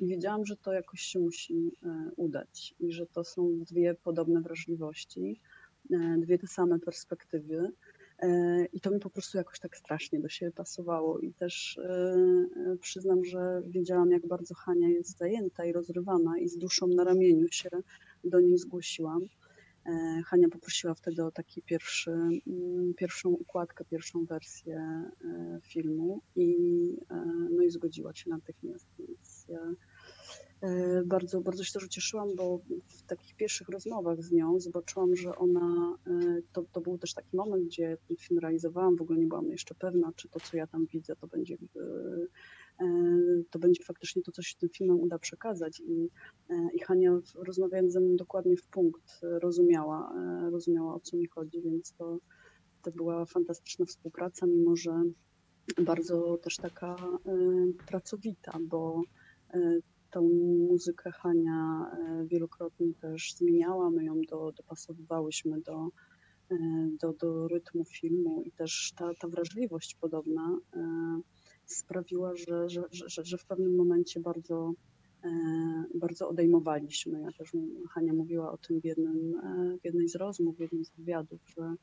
wiedziałam, 0.00 0.46
że 0.46 0.56
to 0.56 0.72
jakoś 0.72 1.00
się 1.00 1.18
musi 1.18 1.72
udać 2.16 2.74
i 2.80 2.92
że 2.92 3.06
to 3.06 3.24
są 3.24 3.64
dwie 3.64 3.94
podobne 3.94 4.40
wrażliwości, 4.40 5.40
dwie 6.18 6.38
te 6.38 6.46
same 6.46 6.78
perspektywy. 6.78 7.72
E, 8.22 8.64
I 8.72 8.80
to 8.80 8.90
mi 8.90 9.00
po 9.00 9.10
prostu 9.10 9.38
jakoś 9.38 9.58
tak 9.58 9.76
strasznie 9.76 10.20
do 10.20 10.28
siebie 10.28 10.52
pasowało. 10.52 11.18
I 11.18 11.32
też 11.32 11.78
e, 11.78 11.90
e, 12.66 12.76
przyznam, 12.80 13.24
że 13.24 13.62
wiedziałam, 13.66 14.10
jak 14.10 14.26
bardzo 14.26 14.54
Hania 14.54 14.88
jest 14.88 15.18
zajęta 15.18 15.64
i 15.64 15.72
rozrywana, 15.72 16.38
i 16.38 16.48
z 16.48 16.58
duszą 16.58 16.86
na 16.86 17.04
ramieniu 17.04 17.48
się 17.50 17.70
do 18.24 18.40
niej 18.40 18.58
zgłosiłam. 18.58 19.20
Hania 20.26 20.48
poprosiła 20.48 20.94
wtedy 20.94 21.24
o 21.24 21.30
taki 21.30 21.62
pierwszy, 21.62 22.10
mm, 22.10 22.94
pierwszą 22.96 23.30
układkę, 23.30 23.84
pierwszą 23.84 24.24
wersję 24.24 25.04
filmu 25.62 26.20
i, 26.36 26.56
no 27.50 27.62
i 27.62 27.70
zgodziła 27.70 28.14
się 28.14 28.30
natychmiast. 28.30 28.86
Więc 28.98 29.46
ja 29.48 29.58
bardzo, 31.04 31.40
bardzo 31.40 31.64
się 31.64 31.72
też 31.72 31.84
ucieszyłam, 31.84 32.36
bo 32.36 32.60
w 32.88 33.02
takich 33.02 33.34
pierwszych 33.36 33.68
rozmowach 33.68 34.22
z 34.22 34.32
nią 34.32 34.60
zobaczyłam, 34.60 35.16
że 35.16 35.36
ona, 35.36 35.96
e, 36.06 36.42
to, 36.52 36.64
to 36.72 36.80
był 36.80 36.98
też 36.98 37.14
taki 37.14 37.36
moment, 37.36 37.64
gdzie 37.64 37.96
ten 38.08 38.16
film 38.16 38.40
realizowałam, 38.40 38.96
w 38.96 39.02
ogóle 39.02 39.18
nie 39.18 39.26
byłam 39.26 39.50
jeszcze 39.50 39.74
pewna, 39.74 40.12
czy 40.16 40.28
to, 40.28 40.40
co 40.40 40.56
ja 40.56 40.66
tam 40.66 40.86
widzę, 40.86 41.16
to 41.16 41.26
będzie, 41.26 41.56
e, 42.80 42.86
to 43.50 43.58
będzie 43.58 43.84
faktycznie 43.84 44.22
to, 44.22 44.32
co 44.32 44.42
się 44.42 44.56
tym 44.58 44.68
filmem 44.68 45.00
uda 45.00 45.18
przekazać. 45.18 45.80
I, 45.80 46.08
i 46.74 46.78
Hania 46.78 47.18
rozmawiając 47.34 47.92
ze 47.92 48.00
mną 48.00 48.16
dokładnie 48.16 48.56
w 48.56 48.66
punkt 48.66 49.20
rozumiała, 49.22 50.14
rozumiała 50.50 50.94
o 50.94 51.00
co 51.00 51.16
mi 51.16 51.26
chodzi, 51.26 51.62
więc 51.62 51.92
to, 51.92 52.18
to 52.82 52.90
była 52.90 53.26
fantastyczna 53.26 53.86
współpraca, 53.86 54.46
mimo 54.46 54.76
że 54.76 55.02
bardzo 55.82 56.38
też 56.42 56.56
taka 56.56 56.96
pracowita, 57.86 58.58
bo 58.60 59.02
tą 60.12 60.28
muzykę 60.68 61.10
Hania 61.10 61.86
e, 61.92 62.26
wielokrotnie 62.26 62.94
też 63.00 63.34
zmieniała, 63.34 63.90
my 63.90 64.04
ją 64.04 64.20
do, 64.30 64.52
dopasowywałyśmy 64.56 65.60
do, 65.60 65.88
e, 66.50 66.56
do, 67.00 67.12
do 67.12 67.48
rytmu 67.48 67.84
filmu 67.84 68.42
i 68.42 68.52
też 68.52 68.92
ta, 68.96 69.10
ta 69.20 69.28
wrażliwość 69.28 69.94
podobna 70.00 70.58
e, 70.74 71.20
sprawiła, 71.66 72.36
że, 72.36 72.68
że, 72.68 72.82
że, 72.90 73.24
że 73.24 73.38
w 73.38 73.46
pewnym 73.46 73.76
momencie 73.76 74.20
bardzo, 74.20 74.72
bardzo 75.94 76.28
odejmowaliśmy. 76.28 77.20
Ja 77.20 77.32
też 77.38 77.52
Hania 77.90 78.12
mówiła 78.12 78.52
o 78.52 78.58
tym 78.58 78.80
w, 78.80 78.84
jednym, 78.84 79.40
w 79.82 79.84
jednej 79.84 80.08
z 80.08 80.14
rozmów, 80.14 80.56
w 80.56 80.60
jednym 80.60 80.84
z 80.84 80.90
wywiadów, 80.90 81.40
że 81.56 81.74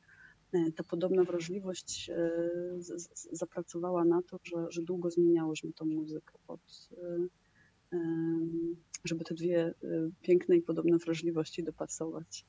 ta 0.76 0.84
podobna 0.84 1.24
wrażliwość 1.24 2.10
zapracowała 3.32 4.04
na 4.04 4.22
to, 4.22 4.38
że, 4.42 4.66
że 4.70 4.82
długo 4.82 5.10
zmieniałyśmy 5.10 5.72
tą 5.72 5.84
muzykę 5.84 6.38
pod, 6.46 6.60
żeby 9.04 9.24
te 9.24 9.34
dwie 9.34 9.66
e, 9.66 9.74
piękne 10.22 10.56
i 10.56 10.62
podobne 10.62 10.98
wrażliwości 10.98 11.64
dopasować. 11.64 12.44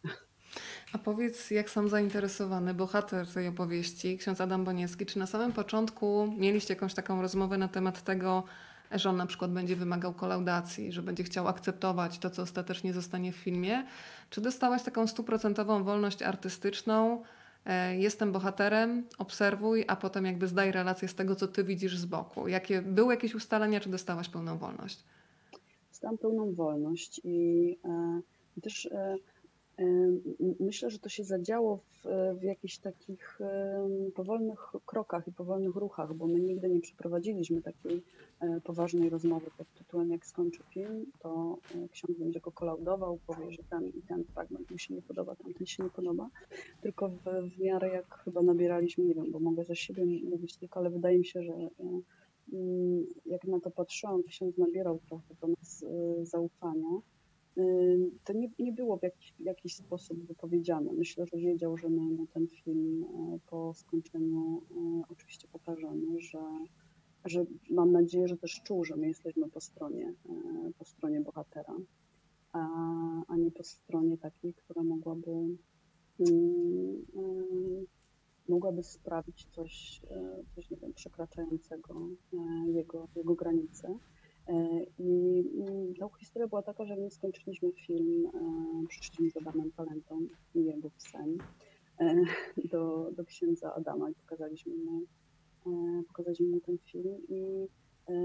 A 0.94 0.98
powiedz, 0.98 1.52
jak 1.52 1.70
sam 1.70 1.90
zainteresowany 1.90 2.74
bohater 2.74 3.28
tej 3.28 3.48
opowieści, 3.48 4.18
ksiądz 4.18 4.42
Adam 4.42 4.66
Boniecki, 4.66 5.06
czy 5.06 5.20
na 5.20 5.26
samym 5.26 5.52
początku 5.54 6.34
mieliście 6.38 6.74
jakąś 6.74 6.94
taką 6.94 7.22
rozmowę 7.22 7.58
na 7.58 7.68
temat 7.68 8.04
tego, 8.04 8.44
że 8.92 9.10
on 9.10 9.18
na 9.18 9.26
przykład 9.26 9.52
będzie 9.52 9.76
wymagał 9.76 10.14
kolaudacji, 10.14 10.92
że 10.92 11.02
będzie 11.02 11.24
chciał 11.24 11.48
akceptować 11.48 12.20
to, 12.20 12.30
co 12.30 12.42
ostatecznie 12.42 12.94
zostanie 12.94 13.32
w 13.32 13.36
filmie? 13.36 13.86
Czy 14.30 14.42
dostałaś 14.42 14.84
taką 14.84 15.08
stuprocentową 15.08 15.84
wolność 15.84 16.22
artystyczną? 16.22 17.24
e, 17.66 17.98
Jestem 17.98 18.32
bohaterem, 18.32 19.08
obserwuj, 19.18 19.86
a 19.88 19.96
potem 19.96 20.26
jakby 20.26 20.48
zdaj 20.48 20.72
relację 20.72 21.08
z 21.08 21.16
tego, 21.16 21.36
co 21.36 21.48
ty 21.48 21.64
widzisz 21.64 21.98
z 21.98 22.06
boku. 22.06 22.48
Jakie, 22.48 22.82
były 22.82 23.14
jakieś 23.14 23.36
ustalenia, 23.36 23.80
czy 23.80 23.90
dostałaś 23.90 24.30
pełną 24.30 24.58
wolność? 24.58 25.04
Dostałam 26.02 26.18
pełną 26.18 26.54
wolność 26.54 27.22
i, 27.24 27.78
e, 27.86 28.62
też 28.62 28.86
e, 28.86 29.18
e, 29.80 29.86
myślę, 30.60 30.90
że 30.90 31.00
to 31.00 31.10
się 31.10 31.24
zadziało 31.24 31.78
w, 31.78 32.08
w 32.40 32.44
jakichś 32.44 32.78
takich 32.78 33.40
powolnych 34.16 34.60
krokach 34.86 35.28
i 35.28 35.32
powolnych 35.32 35.76
ruchach, 35.76 36.14
bo 36.14 36.28
my 36.28 36.40
nigdy 36.40 36.70
nie 36.70 36.82
przeprowadziliśmy 36.82 37.62
takiej 37.62 38.02
poważnej 38.64 39.10
rozmowy 39.10 39.52
pod 39.58 39.74
tytułem 39.74 40.12
jak 40.12 40.26
skończy 40.26 40.64
film, 40.74 41.06
to 41.20 41.58
ksiądz 41.92 42.20
będzie 42.20 42.40
go 42.40 42.52
kolaudował, 42.52 43.20
powie, 43.28 43.52
że 43.52 43.64
ten 43.70 43.88
i 43.88 44.02
ten 44.02 44.24
fragment 44.24 44.72
mu 44.72 44.78
się 44.78 44.94
nie 44.94 45.02
podoba, 45.02 45.36
tamten 45.36 45.68
się 45.68 45.84
nie 45.84 45.90
podoba, 45.90 46.30
tylko 46.82 47.10
w, 47.10 47.24
w 47.56 47.60
miarę 47.60 47.90
jak 47.90 48.16
chyba 48.24 48.42
nabieraliśmy, 48.42 49.04
nie 49.04 49.14
wiem, 49.14 49.32
bo 49.32 49.40
mogę 49.40 49.64
za 49.64 49.76
siebie 49.76 50.06
mówić 50.06 50.58
tylko, 50.58 50.80
ale 50.80 50.90
wydaje 50.90 51.18
mi 51.18 51.26
się, 51.26 51.44
że 51.44 51.54
jak 53.26 53.44
na 53.44 53.60
to 53.60 53.72
patrzyłam, 53.72 54.24
ksiądz 54.24 54.58
nabierał 54.58 55.00
trochę 55.00 55.36
do 55.42 55.48
nas 55.48 55.84
e, 55.84 56.26
zaufania. 56.26 57.02
Y, 57.58 58.12
To 58.24 58.34
nie, 58.34 58.50
nie 58.60 58.72
było 58.72 58.98
w 58.98 59.04
jakiś, 59.04 59.34
w 59.40 59.46
jakiś 59.46 59.76
sposób 59.76 60.26
wypowiedziane. 60.28 60.94
Myślę, 60.94 61.26
że 61.26 61.38
wiedział, 61.38 61.78
że 61.78 61.90
my 61.90 62.02
mu 62.02 62.28
ten 62.28 62.48
film 62.48 63.04
e, 63.04 63.40
po 63.50 63.74
skończeniu 63.74 64.62
e, 64.72 65.02
oczywiście 65.10 65.48
pokażemy, 65.48 66.20
że, 66.20 66.44
że 67.26 67.46
mam 67.70 67.92
nadzieję, 67.92 68.28
że 68.28 68.38
też 68.38 68.62
czuł, 68.64 68.86
że 68.86 68.96
my 68.96 69.08
jesteśmy 69.08 69.50
po 69.50 69.62
stronie, 69.62 70.14
e, 70.30 70.72
po 70.78 70.86
stronie 70.86 71.22
bohatera, 71.22 71.76
a, 72.54 72.68
a 73.28 73.38
nie 73.38 73.52
po 73.52 73.64
stronie 73.64 74.18
takiej, 74.18 74.54
która 74.54 74.84
mogłaby 74.84 75.32
mm, 76.20 77.06
mogłaby 78.52 78.84
sprawić 78.84 79.48
coś, 79.52 80.02
e, 80.12 80.44
coś 80.56 80.70
nie 80.70 80.78
wiem, 80.78 80.94
przekraczającego 80.94 82.10
e, 82.34 82.72
jego, 82.72 83.08
jego 83.16 83.36
granice. 83.36 83.98
E, 84.48 84.84
I 85.00 85.44
no, 86.00 86.10
historia 86.20 86.48
była 86.48 86.62
taka, 86.62 86.86
że 86.86 86.96
my 86.96 87.12
skończyliśmy 87.12 87.72
film, 87.72 88.32
przyszliśmy 88.88 89.30
z 89.30 89.38
Adamem 89.38 89.72
Talentą 89.72 90.20
i 90.56 90.64
jego 90.66 90.90
psem 90.90 91.38
do, 92.72 93.12
do 93.12 93.26
księdza 93.26 93.74
Adama 93.74 94.10
i 94.10 94.14
pokazaliśmy 94.14 94.74
mu, 94.76 95.02
pokazaliśmy 96.08 96.48
mu 96.48 96.60
ten 96.60 96.78
film 96.78 97.18
i 97.30 97.68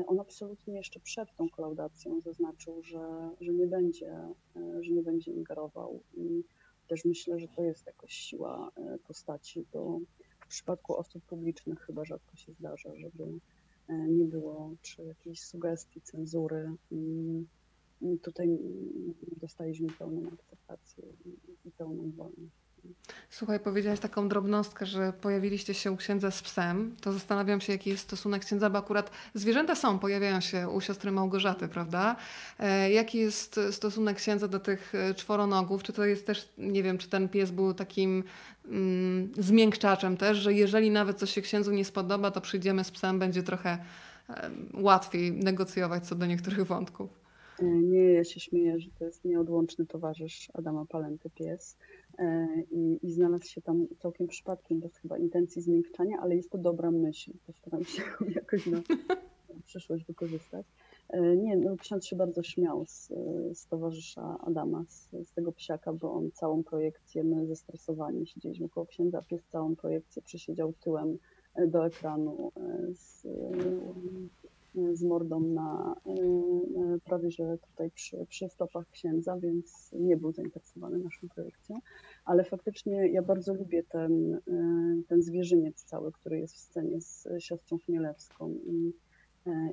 on 0.06 0.20
absolutnie 0.20 0.74
jeszcze 0.74 1.00
przed 1.00 1.28
tą 1.36 1.48
klaudacją 1.48 2.20
zaznaczył, 2.20 2.82
że, 2.82 3.30
że 3.40 3.52
nie 3.52 3.66
będzie, 3.66 4.18
że 4.80 4.92
nie 4.92 5.02
będzie 5.02 5.32
ingerował 5.32 6.02
i 6.14 6.44
też 6.86 7.04
myślę, 7.04 7.38
że 7.38 7.48
to 7.48 7.62
jest 7.62 7.86
jakoś 7.86 8.12
siła 8.12 8.70
e, 8.76 8.98
postaci, 8.98 9.64
bo 9.72 10.00
w 10.40 10.48
przypadku 10.48 10.96
osób 10.96 11.24
publicznych 11.24 11.80
chyba 11.80 12.04
rzadko 12.04 12.36
się 12.36 12.52
zdarza, 12.52 12.96
żeby 12.96 13.24
e, 13.88 13.94
nie 14.08 14.24
było 14.24 14.74
czy 14.82 15.04
jakiejś 15.04 15.40
sugestii, 15.42 16.00
cenzury. 16.00 16.72
Mm, 16.92 17.46
tutaj 18.22 18.58
dostaliśmy 19.36 19.88
pełną 19.98 20.30
akceptację 20.32 21.04
i 21.64 21.70
pełną 21.70 22.10
wolność. 22.10 22.65
Słuchaj, 23.30 23.60
powiedziałaś 23.60 24.00
taką 24.00 24.28
drobnostkę, 24.28 24.86
że 24.86 25.12
pojawiliście 25.12 25.74
się 25.74 25.92
u 25.92 25.96
księdza 25.96 26.30
z 26.30 26.42
psem. 26.42 26.96
To 27.00 27.12
zastanawiam 27.12 27.60
się, 27.60 27.72
jaki 27.72 27.90
jest 27.90 28.02
stosunek 28.02 28.44
księdza, 28.44 28.70
bo 28.70 28.78
akurat 28.78 29.10
zwierzęta 29.34 29.74
są, 29.74 29.98
pojawiają 29.98 30.40
się 30.40 30.68
u 30.68 30.80
siostry 30.80 31.12
Małgorzaty, 31.12 31.68
prawda? 31.68 32.16
E, 32.58 32.90
jaki 32.90 33.18
jest 33.18 33.60
stosunek 33.70 34.16
księdza 34.16 34.48
do 34.48 34.60
tych 34.60 34.94
e, 34.94 35.14
czworonogów? 35.14 35.82
Czy 35.82 35.92
to 35.92 36.04
jest 36.04 36.26
też, 36.26 36.48
nie 36.58 36.82
wiem, 36.82 36.98
czy 36.98 37.08
ten 37.08 37.28
pies 37.28 37.50
był 37.50 37.74
takim 37.74 38.24
mm, 38.64 39.32
zmiękczaczem 39.38 40.16
też, 40.16 40.38
że 40.38 40.52
jeżeli 40.52 40.90
nawet 40.90 41.18
coś 41.18 41.30
się 41.30 41.42
księdzu 41.42 41.72
nie 41.72 41.84
spodoba, 41.84 42.30
to 42.30 42.40
przyjdziemy 42.40 42.84
z 42.84 42.90
psem, 42.90 43.18
będzie 43.18 43.42
trochę 43.42 43.78
e, 44.28 44.50
łatwiej 44.74 45.32
negocjować 45.32 46.06
co 46.06 46.14
do 46.14 46.26
niektórych 46.26 46.66
wątków. 46.66 47.26
E, 47.62 47.64
nie, 47.64 48.12
ja 48.12 48.24
się 48.24 48.40
śmieję, 48.40 48.80
że 48.80 48.90
to 48.98 49.04
jest 49.04 49.24
nieodłączny 49.24 49.86
towarzysz 49.86 50.48
Adama 50.54 50.84
Palenty, 50.88 51.30
pies. 51.30 51.76
E, 52.18 52.46
I, 52.70 52.98
I 53.02 53.12
znalazł 53.12 53.44
się 53.44 53.62
tam 53.62 53.86
całkiem 53.98 54.26
przypadkiem, 54.26 54.80
bez 54.80 54.96
chyba 54.96 55.18
intencji 55.18 55.62
zmiękczania, 55.62 56.18
ale 56.20 56.36
jest 56.36 56.50
to 56.50 56.58
dobra 56.58 56.90
myśl. 56.90 57.32
Postaram 57.46 57.84
się 57.84 58.02
jakoś 58.40 58.66
na 58.66 58.78
przyszłość 59.64 60.04
wykorzystać. 60.04 60.66
E, 61.08 61.36
nie, 61.36 61.56
no 61.56 61.76
ksiądz 61.76 62.04
się 62.04 62.16
bardzo 62.16 62.42
śmiał 62.42 62.84
z, 62.86 63.12
z 63.52 63.66
towarzysza 63.66 64.38
Adama, 64.40 64.84
z, 64.88 65.10
z, 65.28 65.32
tego 65.32 65.52
psiaka, 65.52 65.92
bo 65.92 66.12
on 66.12 66.30
całą 66.30 66.64
projekcję, 66.64 67.24
my 67.24 67.46
zestresowani 67.46 68.26
siedzieliśmy 68.26 68.68
koło 68.68 68.86
księdza, 68.86 69.22
pies 69.22 69.44
całą 69.46 69.76
projekcję 69.76 70.22
przysiedział 70.22 70.72
tyłem 70.72 71.18
do 71.66 71.86
ekranu 71.86 72.52
z, 72.92 73.26
z 74.92 75.02
mordą 75.02 75.40
na 75.40 75.96
e, 76.06 76.10
e, 76.10 76.98
prawie 77.04 77.30
że 77.30 77.58
tutaj 77.58 77.90
przy, 77.90 78.26
przy 78.28 78.48
stopach 78.48 78.90
księdza, 78.90 79.36
więc 79.36 79.90
nie 79.92 80.16
był 80.16 80.32
zainteresowany 80.32 80.98
naszą 80.98 81.28
projekcją. 81.28 81.78
Ale 82.24 82.44
faktycznie 82.44 83.08
ja 83.08 83.22
bardzo 83.22 83.54
lubię 83.54 83.82
ten, 83.82 84.34
e, 84.34 84.40
ten 85.08 85.22
zwierzyniec 85.22 85.84
cały, 85.84 86.12
który 86.12 86.38
jest 86.38 86.54
w 86.54 86.58
scenie 86.58 87.00
z 87.00 87.28
siostrą 87.38 87.78
Chmielewską 87.78 88.54
i, 88.66 88.92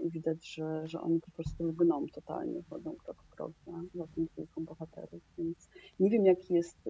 i 0.04 0.10
widać, 0.10 0.54
że, 0.54 0.88
że 0.88 1.02
oni 1.02 1.20
po 1.20 1.32
prostu 1.32 1.64
lgną 1.64 2.06
totalnie, 2.14 2.64
chodzą 2.70 2.96
krok 2.96 3.24
w 3.24 3.30
krok 3.30 3.52
za, 3.66 3.72
za 3.96 4.08
tą 4.08 4.26
dwójką 4.26 4.66
bohaterów, 4.66 5.22
więc 5.38 5.70
nie 6.00 6.10
wiem 6.10 6.26
jaki 6.26 6.54
jest 6.54 6.90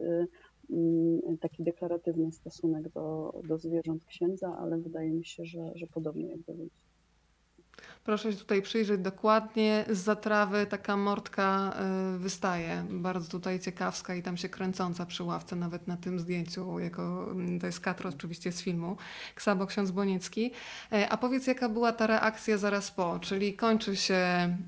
mm, 0.70 1.38
taki 1.38 1.64
deklaratywny 1.64 2.32
stosunek 2.32 2.90
do, 2.90 3.34
do 3.48 3.58
zwierząt 3.58 4.06
księdza, 4.06 4.58
ale 4.58 4.78
wydaje 4.78 5.12
mi 5.12 5.26
się, 5.26 5.46
że, 5.46 5.72
że 5.76 5.88
podobnie 5.88 6.28
jak 6.28 6.42
do 6.42 6.54
ludzi. 6.54 6.93
Proszę 8.04 8.32
się 8.32 8.38
tutaj 8.38 8.62
przyjrzeć 8.62 9.02
dokładnie. 9.02 9.86
Z 9.90 9.98
zatrawy 9.98 10.66
taka 10.66 10.98
mordka 10.98 11.74
y, 12.16 12.20
wystaje, 12.20 12.86
bardzo 12.90 13.30
tutaj 13.30 13.60
ciekawska 13.60 14.16
i 14.16 14.24
tam 14.24 14.38
się 14.38 14.50
kręcąca 14.50 15.06
przy 15.06 15.24
ławce, 15.24 15.56
nawet 15.56 15.88
na 15.88 15.98
tym 15.98 16.20
zdjęciu, 16.20 16.80
jako, 16.80 17.32
mm, 17.32 17.60
to 17.60 17.66
jest 17.66 17.80
katro 17.80 18.10
oczywiście 18.10 18.52
z 18.52 18.62
filmu, 18.62 18.98
Ksabo 19.36 19.68
Ksiądz 19.68 19.92
Boniecki. 19.92 20.52
E, 20.92 21.10
a 21.10 21.18
powiedz, 21.18 21.48
jaka 21.48 21.70
była 21.70 21.92
ta 21.92 22.08
reakcja 22.08 22.58
zaraz 22.58 22.92
po, 22.92 23.20
czyli 23.20 23.54
kończy 23.54 23.96
się 23.96 24.16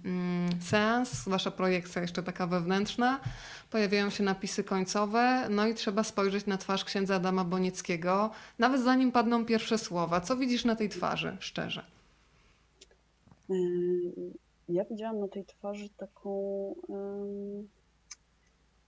mm, 0.06 0.50
seans, 0.62 1.30
wasza 1.30 1.52
projekcja 1.52 2.02
jeszcze 2.02 2.24
taka 2.24 2.48
wewnętrzna, 2.48 3.20
pojawiają 3.72 4.10
się 4.10 4.24
napisy 4.24 4.64
końcowe, 4.64 5.48
no 5.50 5.68
i 5.68 5.74
trzeba 5.74 6.04
spojrzeć 6.04 6.46
na 6.46 6.58
twarz 6.58 6.86
księdza 6.86 7.16
Adama 7.16 7.44
Bonieckiego, 7.44 8.32
nawet 8.60 8.82
zanim 8.82 9.12
padną 9.12 9.46
pierwsze 9.46 9.78
słowa. 9.78 10.22
Co 10.22 10.38
widzisz 10.38 10.66
na 10.66 10.76
tej 10.76 10.90
twarzy, 10.90 11.38
szczerze? 11.40 11.96
Yy, 13.50 14.34
ja 14.70 14.86
widziałam 14.86 15.20
na 15.20 15.28
tej 15.28 15.46
twarzy 15.46 15.90
taką. 15.90 16.76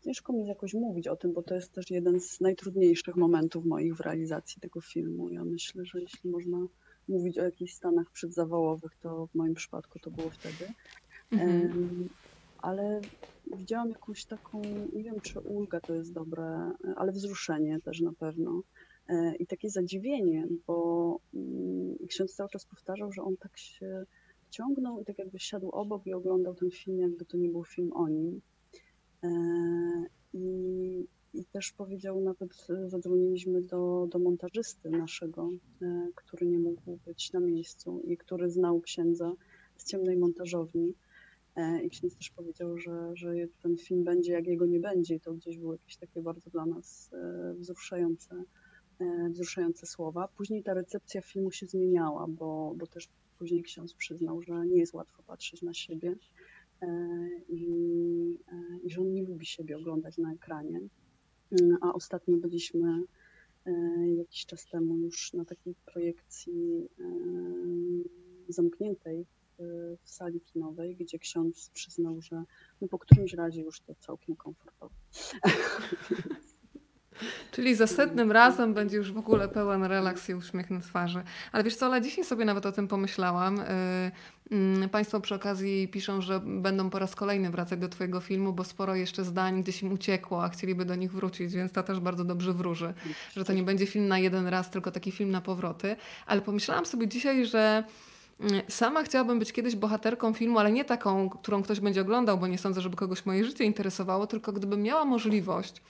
Ciężko 0.02 0.34
mi 0.34 0.48
jakoś 0.48 0.74
mówić 0.74 1.08
o 1.08 1.16
tym, 1.16 1.34
bo 1.34 1.44
to 1.44 1.56
jest 1.56 1.72
też 1.72 1.92
jeden 1.92 2.20
z 2.20 2.42
najtrudniejszych 2.42 3.16
momentów 3.16 3.66
moich 3.66 3.96
w 3.96 4.00
realizacji 4.00 4.62
tego 4.62 4.82
filmu. 4.82 5.30
Ja 5.30 5.46
myślę, 5.46 5.86
że 5.86 6.02
jeśli 6.02 6.30
można 6.30 6.68
mówić 7.08 7.40
o 7.40 7.44
jakichś 7.44 7.74
stanach 7.74 8.12
przedzawałowych, 8.12 8.92
to 9.02 9.28
w 9.28 9.36
moim 9.36 9.54
przypadku 9.54 10.00
to 10.00 10.12
było 10.12 10.30
wtedy. 10.30 10.74
Mhm. 11.32 12.10
Ale 12.58 13.02
widziałam 13.58 13.90
jakąś 13.90 14.26
taką, 14.26 14.62
nie 14.94 15.04
wiem 15.04 15.22
czy 15.22 15.40
ulga 15.40 15.80
to 15.80 15.94
jest 15.94 16.14
dobre, 16.14 16.72
ale 16.96 17.12
wzruszenie 17.12 17.82
też 17.82 18.02
na 18.02 18.14
pewno. 18.14 18.62
E, 19.08 19.36
I 19.36 19.48
takie 19.48 19.70
zadziwienie, 19.70 20.48
bo 20.68 21.20
mm, 21.34 21.96
ksiądz 22.08 22.36
cały 22.36 22.50
czas 22.50 22.66
powtarzał, 22.66 23.12
że 23.12 23.22
on 23.22 23.38
tak 23.38 23.58
się 23.58 24.06
ciągnął 24.50 25.02
i 25.02 25.06
tak 25.06 25.18
jakby 25.18 25.40
siadł 25.40 25.70
obok 25.70 26.08
i 26.08 26.14
oglądał 26.14 26.56
ten 26.56 26.72
film, 26.72 27.00
jakby 27.00 27.26
to 27.26 27.38
nie 27.38 27.50
był 27.50 27.64
film 27.64 27.94
o 27.94 28.10
nim. 28.10 28.42
E, 29.24 29.30
I, 30.34 31.08
i 31.34 31.46
też 31.46 31.72
powiedział, 31.72 32.22
nawet 32.22 32.68
zadzwoniliśmy 32.88 33.62
do, 33.62 34.08
do 34.12 34.20
montażysty 34.20 34.90
naszego, 34.90 35.50
e, 35.82 36.08
który 36.16 36.48
nie 36.48 36.60
mógł 36.60 37.00
być 37.06 37.34
na 37.34 37.40
miejscu 37.40 38.02
i 38.02 38.18
który 38.18 38.50
znał 38.50 38.82
księdza 38.82 39.34
z 39.78 39.86
ciemnej 39.86 40.18
montażowni. 40.18 40.94
E, 41.56 41.84
I 41.84 41.90
ksiądz 41.90 42.18
też 42.18 42.30
powiedział, 42.30 42.78
że, 42.78 43.12
że 43.14 43.34
ten 43.62 43.78
film 43.78 44.04
będzie, 44.04 44.34
jak 44.34 44.48
jego 44.48 44.66
nie 44.66 44.80
będzie. 44.80 45.16
I 45.16 45.20
to 45.20 45.34
gdzieś 45.34 45.58
było 45.58 45.74
jakieś 45.74 45.98
takie 45.98 46.22
bardzo 46.22 46.50
dla 46.50 46.66
nas 46.66 47.12
wzruszające, 47.56 48.44
wzruszające 49.30 49.86
słowa. 49.86 50.28
Później 50.28 50.64
ta 50.64 50.74
recepcja 50.74 51.22
filmu 51.22 51.52
się 51.52 51.66
zmieniała, 51.66 52.28
bo, 52.28 52.74
bo 52.78 52.88
też 52.88 53.10
Później 53.40 53.64
ksiądz 53.64 53.94
przyznał, 53.94 54.42
że 54.42 54.66
nie 54.66 54.78
jest 54.78 54.94
łatwo 54.94 55.24
patrzeć 55.24 55.62
na 55.62 55.74
siebie 55.74 56.16
e, 56.82 56.88
i, 57.50 58.38
e, 58.48 58.80
i 58.84 58.90
że 58.90 59.02
on 59.02 59.14
nie 59.14 59.24
lubi 59.24 59.46
siebie 59.46 59.78
oglądać 59.78 60.18
na 60.18 60.34
ekranie. 60.34 60.82
Mm, 61.52 61.78
a 61.82 61.94
ostatnio 61.94 62.38
byliśmy 62.38 63.04
e, 63.66 63.72
jakiś 64.18 64.46
czas 64.46 64.66
temu 64.66 64.98
już 64.98 65.34
na 65.34 65.46
takiej 65.46 65.76
projekcji 65.86 66.88
zamkniętej 68.50 69.26
w 70.04 70.10
sali 70.10 70.42
kinowej, 70.42 70.96
gdzie 70.96 71.20
ksiądz 71.20 71.70
przyznał, 71.70 72.22
że 72.22 72.44
no 72.82 72.88
po 72.88 73.00
którymś 73.00 73.34
razie 73.34 73.62
już 73.62 73.82
to 73.82 73.96
całkiem 73.96 74.36
komfortowo. 74.36 74.96
Czyli 77.52 77.76
za 77.76 77.88
setnym 77.88 78.32
razem 78.32 78.74
będzie 78.74 78.98
już 78.98 79.12
w 79.12 79.18
ogóle 79.18 79.48
pełen 79.48 79.84
relaks 79.84 80.30
i 80.30 80.34
uśmiech 80.34 80.70
na 80.70 80.80
twarzy. 80.80 81.24
Ale 81.52 81.64
wiesz 81.64 81.76
co, 81.76 81.86
ale 81.86 82.02
dzisiaj 82.02 82.26
sobie 82.26 82.46
nawet 82.46 82.66
o 82.66 82.72
tym 82.72 82.88
pomyślałam. 82.88 83.60
Y, 83.60 83.64
mm, 84.52 84.90
państwo 84.90 85.22
przy 85.22 85.36
okazji 85.36 85.88
piszą, 85.88 86.22
że 86.22 86.40
będą 86.40 86.90
po 86.90 87.00
raz 87.00 87.16
kolejny 87.16 87.50
wracać 87.50 87.80
do 87.80 87.90
Twojego 87.90 88.20
filmu, 88.20 88.54
bo 88.54 88.64
sporo 88.64 88.96
jeszcze 88.96 89.24
zdań 89.24 89.64
gdzieś 89.64 89.84
im 89.84 89.92
uciekło, 89.92 90.44
a 90.44 90.50
chcieliby 90.50 90.86
do 90.86 90.96
nich 90.96 91.12
wrócić, 91.12 91.54
więc 91.54 91.72
to 91.72 91.84
też 91.84 92.00
bardzo 92.00 92.24
dobrze 92.24 92.54
wróży, 92.54 92.94
że 93.36 93.46
to 93.46 93.54
nie 93.54 93.64
będzie 93.64 93.86
film 93.86 94.08
na 94.08 94.20
jeden 94.20 94.48
raz, 94.48 94.70
tylko 94.70 94.92
taki 94.92 95.12
film 95.12 95.32
na 95.32 95.42
powroty. 95.42 95.96
Ale 96.26 96.42
pomyślałam 96.42 96.86
sobie 96.86 97.08
dzisiaj, 97.08 97.46
że 97.46 97.84
mm, 98.40 98.62
Sama 98.68 99.04
chciałabym 99.04 99.40
być 99.40 99.54
kiedyś 99.54 99.76
bohaterką 99.76 100.34
filmu, 100.34 100.60
ale 100.60 100.72
nie 100.72 100.86
taką, 100.86 101.30
którą 101.30 101.64
ktoś 101.64 101.80
będzie 101.80 102.02
oglądał, 102.02 102.38
bo 102.38 102.48
nie 102.48 102.58
sądzę, 102.58 102.82
żeby 102.82 102.96
kogoś 102.96 103.26
moje 103.26 103.46
życie 103.46 103.64
interesowało, 103.64 104.28
tylko 104.28 104.54
gdybym 104.54 104.82
miała 104.82 105.06
możliwość 105.06 105.82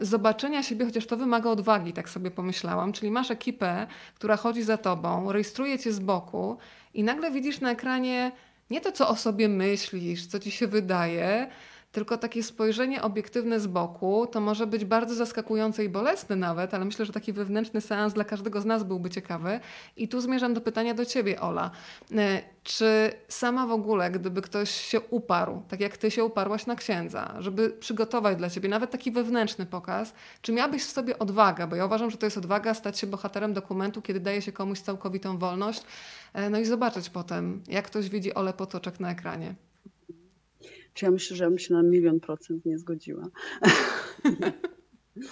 zobaczenia 0.00 0.62
siebie, 0.62 0.84
chociaż 0.84 1.06
to 1.06 1.16
wymaga 1.16 1.50
odwagi, 1.50 1.92
tak 1.92 2.08
sobie 2.08 2.30
pomyślałam. 2.30 2.92
Czyli 2.92 3.10
masz 3.10 3.30
ekipę, 3.30 3.86
która 4.14 4.36
chodzi 4.36 4.62
za 4.62 4.76
tobą, 4.76 5.32
rejestruje 5.32 5.78
cię 5.78 5.92
z 5.92 5.98
boku 5.98 6.58
i 6.94 7.04
nagle 7.04 7.30
widzisz 7.30 7.60
na 7.60 7.70
ekranie 7.70 8.32
nie 8.70 8.80
to, 8.80 8.92
co 8.92 9.08
o 9.08 9.16
sobie 9.16 9.48
myślisz, 9.48 10.26
co 10.26 10.38
ci 10.38 10.50
się 10.50 10.66
wydaje, 10.66 11.48
tylko 11.96 12.18
takie 12.18 12.42
spojrzenie 12.42 13.02
obiektywne 13.02 13.60
z 13.60 13.66
boku 13.66 14.26
to 14.26 14.40
może 14.40 14.66
być 14.66 14.84
bardzo 14.84 15.14
zaskakujące 15.14 15.84
i 15.84 15.88
bolesne 15.88 16.36
nawet, 16.36 16.74
ale 16.74 16.84
myślę, 16.84 17.06
że 17.06 17.12
taki 17.12 17.32
wewnętrzny 17.32 17.80
seans 17.80 18.14
dla 18.14 18.24
każdego 18.24 18.60
z 18.60 18.64
nas 18.64 18.84
byłby 18.84 19.10
ciekawy. 19.10 19.60
I 19.96 20.08
tu 20.08 20.20
zmierzam 20.20 20.54
do 20.54 20.60
pytania 20.60 20.94
do 20.94 21.04
ciebie, 21.04 21.40
Ola. 21.40 21.70
E, 22.12 22.42
czy 22.62 23.12
sama 23.28 23.66
w 23.66 23.70
ogóle, 23.70 24.10
gdyby 24.10 24.42
ktoś 24.42 24.70
się 24.70 25.00
uparł, 25.00 25.62
tak 25.68 25.80
jak 25.80 25.96
ty 25.96 26.10
się 26.10 26.24
uparłaś 26.24 26.66
na 26.66 26.76
księdza, 26.76 27.34
żeby 27.38 27.70
przygotować 27.70 28.36
dla 28.36 28.50
ciebie 28.50 28.68
nawet 28.68 28.90
taki 28.90 29.10
wewnętrzny 29.10 29.66
pokaz, 29.66 30.12
czy 30.42 30.52
miałabyś 30.52 30.84
w 30.84 30.90
sobie 30.90 31.18
odwagę? 31.18 31.66
Bo 31.66 31.76
ja 31.76 31.86
uważam, 31.86 32.10
że 32.10 32.16
to 32.16 32.26
jest 32.26 32.38
odwaga 32.38 32.74
stać 32.74 32.98
się 32.98 33.06
bohaterem 33.06 33.52
dokumentu, 33.52 34.02
kiedy 34.02 34.20
daje 34.20 34.42
się 34.42 34.52
komuś 34.52 34.80
całkowitą 34.80 35.38
wolność, 35.38 35.82
e, 36.34 36.50
no 36.50 36.58
i 36.58 36.64
zobaczyć 36.64 37.10
potem, 37.10 37.62
jak 37.68 37.86
ktoś 37.86 38.08
widzi 38.08 38.34
Ole 38.34 38.52
Potoczek 38.52 39.00
na 39.00 39.10
ekranie. 39.10 39.54
Czy 40.96 41.04
ja 41.04 41.10
myślę, 41.10 41.36
że 41.36 41.44
ja 41.44 41.50
bym 41.50 41.58
się 41.58 41.74
na 41.74 41.82
milion 41.82 42.20
procent 42.20 42.64
nie 42.64 42.78
zgodziła. 42.78 43.28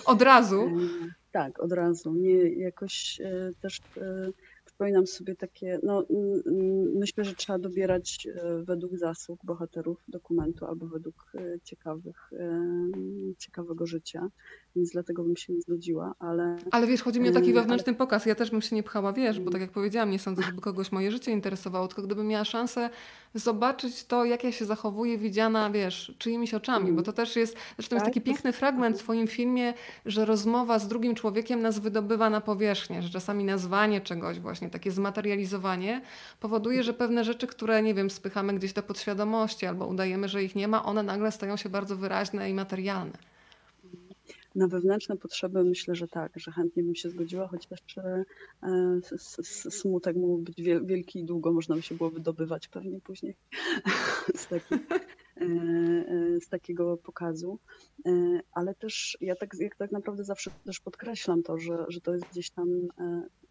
Od 0.06 0.22
razu? 0.22 0.62
E, 0.62 1.08
tak, 1.32 1.60
od 1.60 1.72
razu. 1.72 2.14
Nie, 2.14 2.48
jakoś 2.48 3.20
e, 3.20 3.50
też 3.60 3.80
e, 3.96 4.30
przypominam 4.64 5.06
sobie 5.06 5.36
takie, 5.36 5.78
no 5.82 6.04
myślę, 6.94 7.24
że 7.24 7.34
trzeba 7.34 7.58
dobierać 7.58 8.28
według 8.62 8.96
zasług 8.96 9.40
bohaterów 9.44 10.04
dokumentu 10.08 10.66
albo 10.66 10.86
według 10.86 11.32
ciekawych, 11.64 12.30
ciekawego 13.38 13.86
życia, 13.86 14.28
więc 14.76 14.90
dlatego 14.90 15.24
bym 15.24 15.36
się 15.36 15.52
nie 15.52 15.60
zgodziła, 15.60 16.14
ale... 16.18 16.56
Ale 16.70 16.86
wiesz, 16.86 17.02
chodzi 17.02 17.20
mi 17.20 17.28
o 17.28 17.32
taki 17.32 17.52
wewnętrzny 17.52 17.90
ale... 17.90 17.98
pokaz, 17.98 18.26
ja 18.26 18.34
też 18.34 18.50
bym 18.50 18.62
się 18.62 18.76
nie 18.76 18.82
pchała, 18.82 19.12
wiesz, 19.12 19.40
bo 19.40 19.50
tak 19.50 19.60
jak 19.60 19.70
powiedziałam, 19.70 20.10
nie 20.10 20.18
sądzę, 20.18 20.42
żeby 20.42 20.60
kogoś 20.60 20.92
moje 20.92 21.10
życie 21.10 21.32
interesowało, 21.32 21.88
tylko 21.88 22.02
gdybym 22.02 22.26
miała 22.26 22.44
szansę 22.44 22.90
zobaczyć 23.34 24.04
to, 24.04 24.24
jak 24.24 24.44
ja 24.44 24.52
się 24.52 24.64
zachowuję 24.64 25.18
widziana, 25.18 25.70
wiesz, 25.70 26.14
czyimiś 26.18 26.54
oczami, 26.54 26.92
bo 26.92 27.02
to 27.02 27.12
też 27.12 27.36
jest, 27.36 27.56
zresztą 27.76 27.96
jest 27.96 28.04
Tak, 28.04 28.14
taki 28.14 28.20
to 28.20 28.26
piękny 28.26 28.52
fragment 28.52 28.96
w 28.96 29.02
twoim 29.02 29.26
filmie, 29.26 29.74
że 30.06 30.24
rozmowa 30.24 30.78
z 30.78 30.88
drugim 30.88 31.14
człowiekiem 31.14 31.62
nas 31.62 31.78
wydobywa 31.78 32.30
na 32.30 32.40
powierzchnię, 32.40 33.02
że 33.02 33.10
czasami 33.10 33.44
nazwanie 33.44 34.00
czegoś 34.00 34.40
właśnie, 34.40 34.70
takie 34.70 34.90
zmaterializowanie 34.90 36.00
powoduje, 36.40 36.82
że 36.82 36.94
pewne 36.94 37.24
rzeczy, 37.24 37.46
które, 37.46 37.82
nie 37.82 37.94
wiem, 37.94 38.10
spychamy 38.10 38.54
gdzieś 38.54 38.72
do 38.72 38.82
podświadomości 38.82 39.66
albo 39.66 39.86
udajemy, 39.86 40.28
że 40.28 40.44
ich 40.44 40.54
nie 40.54 40.68
ma, 40.68 40.84
one 40.84 41.02
nagle 41.02 41.32
stają 41.32 41.56
się 41.56 41.68
bardzo 41.68 41.96
wyraźne 41.96 42.50
i 42.50 42.54
materialne. 42.54 43.33
Na 44.54 44.68
wewnętrzne 44.68 45.16
potrzeby 45.16 45.64
myślę, 45.64 45.94
że 45.94 46.08
tak, 46.08 46.32
że 46.36 46.52
chętnie 46.52 46.82
bym 46.82 46.94
się 46.94 47.10
zgodziła, 47.10 47.48
chociaż 47.48 47.98
e, 47.98 48.24
smutek 49.70 50.16
mógł 50.16 50.38
być 50.38 50.62
wiel- 50.62 50.86
wielki 50.86 51.18
i 51.20 51.24
długo 51.24 51.52
można 51.52 51.76
by 51.76 51.82
się 51.82 51.94
było 51.94 52.10
wydobywać 52.10 52.68
pewnie 52.68 53.00
później 53.00 53.36
z, 54.34 54.46
taki, 54.46 54.74
e, 54.74 54.80
e, 55.40 56.40
z 56.40 56.48
takiego 56.48 56.96
pokazu. 56.96 57.58
Ale 58.52 58.74
też 58.74 59.18
ja 59.20 59.36
tak, 59.36 59.50
jak 59.58 59.76
tak 59.76 59.92
naprawdę 59.92 60.24
zawsze 60.24 60.50
też 60.64 60.80
podkreślam 60.80 61.42
to, 61.42 61.58
że, 61.58 61.84
że 61.88 62.00
to 62.00 62.12
jest 62.12 62.24
gdzieś 62.30 62.50
tam, 62.50 62.68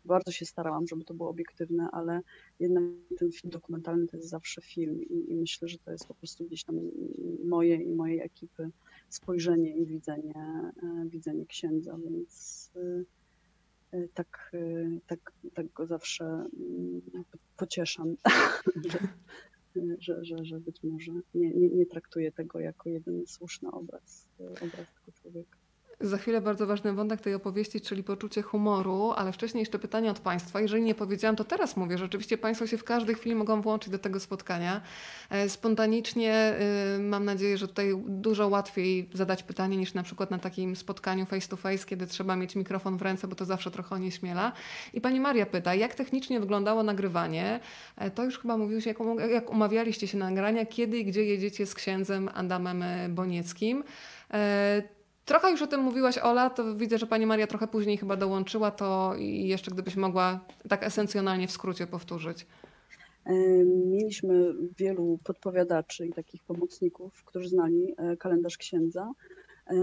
bardzo 0.05 0.31
się 0.31 0.45
starałam, 0.45 0.87
żeby 0.87 1.03
to 1.03 1.13
było 1.13 1.29
obiektywne, 1.29 1.87
ale 1.91 2.21
jednak 2.59 2.83
ten 3.19 3.31
film 3.31 3.51
dokumentalny 3.51 4.07
to 4.07 4.17
jest 4.17 4.29
zawsze 4.29 4.61
film 4.61 5.03
i, 5.03 5.31
i 5.31 5.35
myślę, 5.35 5.67
że 5.67 5.77
to 5.77 5.91
jest 5.91 6.07
po 6.07 6.13
prostu 6.13 6.45
gdzieś 6.45 6.63
tam 6.63 6.75
moje 7.43 7.75
i 7.75 7.93
mojej 7.95 8.21
ekipy 8.21 8.71
spojrzenie 9.13 9.75
i 9.77 9.85
widzenie, 9.85 10.33
e, 10.83 11.05
widzenie 11.09 11.45
księdza, 11.45 11.97
więc 11.97 12.71
e, 12.75 13.97
e, 13.97 14.07
tak, 14.07 14.51
tak, 15.07 15.31
tak 15.53 15.73
go 15.73 15.85
zawsze 15.85 16.25
mm, 16.25 17.01
pocieszam, 17.57 18.15
że, 18.91 18.99
że, 19.99 20.25
że, 20.25 20.45
że 20.45 20.59
być 20.59 20.83
może 20.83 21.11
nie, 21.35 21.53
nie, 21.53 21.69
nie 21.69 21.85
traktuję 21.85 22.31
tego 22.31 22.59
jako 22.59 22.89
jedyny 22.89 23.27
słuszny 23.27 23.71
obraz, 23.71 24.27
obraz 24.39 24.87
tego 24.93 25.11
człowieka. 25.21 25.62
Za 26.03 26.17
chwilę 26.17 26.41
bardzo 26.41 26.67
ważny 26.67 26.93
wątek 26.93 27.21
tej 27.21 27.33
opowieści, 27.33 27.81
czyli 27.81 28.03
poczucie 28.03 28.41
humoru, 28.41 29.11
ale 29.15 29.31
wcześniej 29.31 29.59
jeszcze 29.61 29.79
pytanie 29.79 30.11
od 30.11 30.19
Państwa. 30.19 30.61
Jeżeli 30.61 30.83
nie 30.83 30.95
powiedziałam, 30.95 31.35
to 31.35 31.43
teraz 31.43 31.77
mówię, 31.77 31.97
że 31.97 32.05
oczywiście 32.05 32.37
Państwo 32.37 32.67
się 32.67 32.77
w 32.77 32.83
każdej 32.83 33.15
chwili 33.15 33.35
mogą 33.35 33.61
włączyć 33.61 33.89
do 33.89 33.99
tego 33.99 34.19
spotkania. 34.19 34.81
E, 35.29 35.49
Spontanicznie 35.49 36.53
y, 36.97 36.99
mam 36.99 37.25
nadzieję, 37.25 37.57
że 37.57 37.67
tutaj 37.67 37.93
dużo 38.07 38.47
łatwiej 38.47 39.09
zadać 39.13 39.43
pytanie 39.43 39.77
niż 39.77 39.93
na 39.93 40.03
przykład 40.03 40.31
na 40.31 40.39
takim 40.39 40.75
spotkaniu 40.75 41.25
face 41.25 41.47
to 41.47 41.57
face, 41.57 41.85
kiedy 41.85 42.07
trzeba 42.07 42.35
mieć 42.35 42.55
mikrofon 42.55 42.97
w 42.97 43.01
ręce, 43.01 43.27
bo 43.27 43.35
to 43.35 43.45
zawsze 43.45 43.71
trochę 43.71 43.95
onieśmiela. 43.95 44.51
I 44.93 45.01
Pani 45.01 45.19
Maria 45.19 45.45
pyta, 45.45 45.75
jak 45.75 45.95
technicznie 45.95 46.39
wyglądało 46.39 46.83
nagrywanie? 46.83 47.59
E, 47.97 48.11
To 48.11 48.23
już 48.23 48.39
chyba 48.39 48.57
mówiłeś, 48.57 48.85
jak, 48.85 48.99
um- 48.99 49.29
jak 49.31 49.49
umawialiście 49.49 50.07
się 50.07 50.17
na 50.17 50.25
nagrania, 50.25 50.65
kiedy 50.65 50.97
i 50.97 51.05
gdzie 51.05 51.25
jedziecie 51.25 51.65
z 51.65 51.75
księdzem 51.75 52.29
Adamem 52.33 52.83
e, 52.83 53.09
Bonieckim. 53.09 53.83
Trochę 55.25 55.51
już 55.51 55.61
o 55.61 55.67
tym 55.67 55.81
mówiłaś, 55.81 56.17
Ola, 56.17 56.49
to 56.49 56.75
widzę, 56.75 56.97
że 56.97 57.07
pani 57.07 57.25
Maria 57.25 57.47
trochę 57.47 57.67
później 57.67 57.97
chyba 57.97 58.15
dołączyła, 58.17 58.71
to 58.71 59.15
i 59.15 59.47
jeszcze 59.47 59.71
gdybyś 59.71 59.95
mogła 59.95 60.39
tak 60.69 60.83
esencjonalnie 60.83 61.47
w 61.47 61.51
skrócie 61.51 61.87
powtórzyć. 61.87 62.45
E, 63.25 63.33
Mieliśmy 63.65 64.53
wielu 64.77 65.19
podpowiadaczy 65.23 66.07
i 66.07 66.13
takich 66.13 66.43
pomocników, 66.43 67.23
którzy 67.23 67.49
znali 67.49 67.93
e, 67.97 68.17
kalendarz 68.17 68.57
księdza. 68.57 69.11
E, 69.67 69.75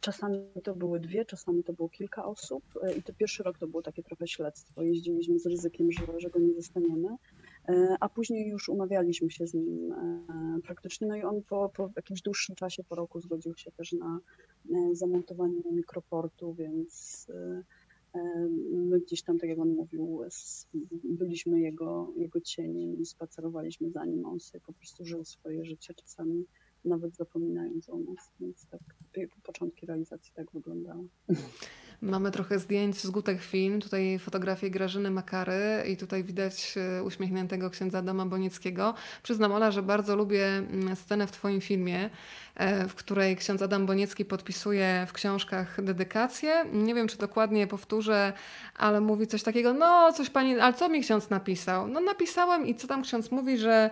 Czasami 0.00 0.38
to 0.64 0.74
były 0.74 1.00
dwie, 1.00 1.24
czasami 1.24 1.64
to 1.64 1.72
było 1.72 1.88
kilka 1.88 2.24
osób 2.24 2.64
i 2.98 3.02
to 3.02 3.12
pierwszy 3.12 3.42
rok 3.42 3.58
to 3.58 3.66
było 3.66 3.82
takie 3.82 4.02
trochę 4.02 4.26
śledztwo. 4.28 4.82
Jeździliśmy 4.82 5.38
z 5.38 5.46
ryzykiem, 5.46 5.92
że, 5.92 6.20
że 6.20 6.30
go 6.30 6.38
nie 6.38 6.54
zostaniemy, 6.54 7.08
a 8.00 8.08
później 8.08 8.48
już 8.48 8.68
umawialiśmy 8.68 9.30
się 9.30 9.46
z 9.46 9.54
nim 9.54 9.92
e, 9.92 10.60
praktycznie. 10.62 11.06
No 11.06 11.16
i 11.16 11.22
on 11.22 11.42
po, 11.42 11.68
po 11.68 11.90
jakimś 11.96 12.22
dłuższym 12.22 12.56
czasie, 12.56 12.84
po 12.84 12.94
roku 12.94 13.20
zgodził 13.20 13.56
się 13.56 13.72
też 13.72 13.92
na 13.92 14.20
e, 14.70 14.94
zamontowanie 14.94 15.62
mikroportu, 15.72 16.54
więc 16.54 17.26
e, 17.30 17.62
e, 18.14 18.48
my 18.72 19.00
gdzieś 19.00 19.22
tam, 19.22 19.38
tak 19.38 19.50
jak 19.50 19.58
on 19.58 19.68
mówił, 19.68 20.20
byliśmy 21.04 21.60
jego, 21.60 22.12
jego 22.16 22.40
cieniem 22.40 23.00
i 23.00 23.06
spacerowaliśmy 23.06 23.90
za 23.90 24.04
nim, 24.04 24.26
on 24.26 24.40
sobie 24.40 24.60
po 24.66 24.72
prostu 24.72 25.04
żył 25.04 25.24
swoje 25.24 25.64
życie, 25.64 25.94
czasami 25.94 26.44
nawet 26.84 27.16
zapominając 27.16 27.88
o 27.88 27.98
nas, 27.98 28.32
więc 28.40 28.66
tak 28.66 28.80
początki 29.42 29.86
realizacji 29.86 30.32
tak 30.34 30.52
wyglądały. 30.52 31.08
Mamy 32.04 32.30
trochę 32.30 32.58
zdjęć 32.58 33.00
z 33.00 33.10
Gutek 33.10 33.42
Film, 33.42 33.80
tutaj 33.80 34.18
fotografię 34.18 34.70
Grażyny 34.70 35.10
Makary 35.10 35.84
i 35.92 35.96
tutaj 35.96 36.24
widać 36.24 36.74
e, 36.76 37.02
uśmiechniętego 37.02 37.70
księdza 37.70 37.98
Adama 37.98 38.26
Bonieckiego. 38.26 38.94
Przyznam 39.22 39.52
Ola, 39.52 39.70
że 39.70 39.82
bardzo 39.82 40.16
lubię 40.16 40.46
mm, 40.46 40.96
scenę 40.96 41.26
w 41.26 41.30
Twoim 41.30 41.60
filmie, 41.60 42.10
e, 42.54 42.88
w 42.88 42.94
której 42.94 43.36
ksiądz 43.36 43.62
Adam 43.62 43.86
Boniecki 43.86 44.24
podpisuje 44.24 45.06
w 45.08 45.12
książkach 45.12 45.84
dedykację. 45.84 46.64
Nie 46.72 46.94
wiem, 46.94 47.08
czy 47.08 47.18
dokładnie 47.18 47.66
powtórzę, 47.66 48.32
ale 48.76 49.00
mówi 49.00 49.26
coś 49.26 49.42
takiego, 49.42 49.72
no 49.72 50.12
coś 50.12 50.30
pani, 50.30 50.58
ale 50.58 50.74
co 50.74 50.88
mi 50.88 51.00
ksiądz 51.00 51.30
napisał? 51.30 51.88
No 51.88 52.00
napisałem 52.00 52.66
i 52.66 52.74
co 52.74 52.88
tam 52.88 53.02
ksiądz 53.02 53.30
mówi, 53.30 53.58
że 53.58 53.90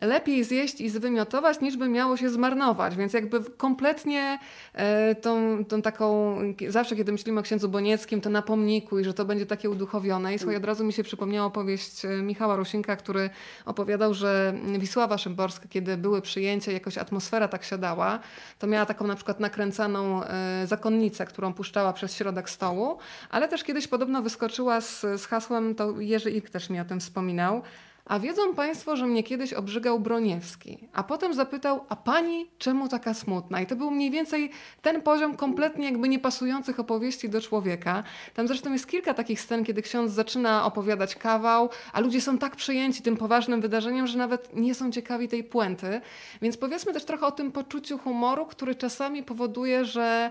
lepiej 0.00 0.44
zjeść 0.44 0.80
i 0.80 0.90
zwymiotować, 0.90 1.60
niż 1.60 1.76
by 1.76 1.88
miało 1.88 2.16
się 2.16 2.30
zmarnować. 2.30 2.96
Więc 2.96 3.12
jakby 3.12 3.44
kompletnie 3.44 4.38
e, 4.72 5.14
tą, 5.14 5.64
tą 5.64 5.82
taką, 5.82 6.36
zawsze 6.68 6.96
kiedy 6.96 7.12
myślimy 7.12 7.40
o 7.40 7.42
księdzu 7.42 7.68
Bonieckim, 7.68 8.20
to 8.20 8.30
na 8.30 8.42
pomniku 8.42 8.98
i 8.98 9.04
że 9.04 9.14
to 9.14 9.24
będzie 9.24 9.46
takie 9.46 9.70
uduchowione. 9.70 10.34
I 10.34 10.38
słuchaj, 10.38 10.56
od 10.56 10.64
razu 10.64 10.84
mi 10.84 10.92
się 10.92 11.02
przypomniała 11.02 11.46
opowieść 11.46 12.04
e, 12.04 12.08
Michała 12.08 12.56
Rusinka, 12.56 12.96
który 12.96 13.30
opowiadał, 13.64 14.14
że 14.14 14.54
Wisława 14.78 15.18
Szymborska, 15.18 15.68
kiedy 15.68 15.96
były 15.96 16.22
przyjęcia, 16.22 16.72
jakoś 16.72 16.98
atmosfera 16.98 17.48
tak 17.48 17.64
siadała, 17.64 18.18
to 18.58 18.66
miała 18.66 18.86
taką 18.86 19.06
na 19.06 19.14
przykład 19.14 19.40
nakręcaną 19.40 20.24
e, 20.24 20.66
zakonnicę, 20.66 21.26
którą 21.26 21.52
puszczała 21.52 21.92
przez 21.92 22.14
środek 22.14 22.50
stołu, 22.50 22.98
ale 23.30 23.48
też 23.48 23.64
kiedyś 23.64 23.88
podobno 23.88 24.22
wyskoczyła 24.22 24.80
z, 24.80 25.00
z 25.00 25.26
hasłem, 25.26 25.74
to 25.74 26.00
Jerzy 26.00 26.30
Ik 26.30 26.50
też 26.50 26.70
mi 26.70 26.80
o 26.80 26.84
tym 26.84 27.00
wspominał, 27.00 27.62
a 28.04 28.18
wiedzą 28.18 28.54
Państwo, 28.54 28.96
że 28.96 29.06
mnie 29.06 29.22
kiedyś 29.22 29.52
obrzygał 29.52 30.00
Broniewski, 30.00 30.88
a 30.92 31.02
potem 31.02 31.34
zapytał, 31.34 31.84
a 31.88 31.96
pani 31.96 32.50
czemu 32.58 32.88
taka 32.88 33.14
smutna? 33.14 33.60
I 33.60 33.66
to 33.66 33.76
był 33.76 33.90
mniej 33.90 34.10
więcej 34.10 34.50
ten 34.82 35.02
poziom 35.02 35.36
kompletnie 35.36 35.84
jakby 35.84 36.08
niepasujących 36.08 36.80
opowieści 36.80 37.28
do 37.28 37.40
człowieka. 37.40 38.02
Tam 38.34 38.48
zresztą 38.48 38.72
jest 38.72 38.86
kilka 38.86 39.14
takich 39.14 39.40
scen, 39.40 39.64
kiedy 39.64 39.82
ksiądz 39.82 40.12
zaczyna 40.12 40.64
opowiadać 40.64 41.16
kawał, 41.16 41.70
a 41.92 42.00
ludzie 42.00 42.20
są 42.20 42.38
tak 42.38 42.56
przejęci 42.56 43.02
tym 43.02 43.16
poważnym 43.16 43.60
wydarzeniem, 43.60 44.06
że 44.06 44.18
nawet 44.18 44.56
nie 44.56 44.74
są 44.74 44.90
ciekawi 44.90 45.28
tej 45.28 45.44
puenty. 45.44 46.00
Więc 46.42 46.56
powiedzmy 46.56 46.92
też 46.92 47.04
trochę 47.04 47.26
o 47.26 47.32
tym 47.32 47.52
poczuciu 47.52 47.98
humoru, 47.98 48.46
który 48.46 48.74
czasami 48.74 49.22
powoduje, 49.22 49.84
że 49.84 50.30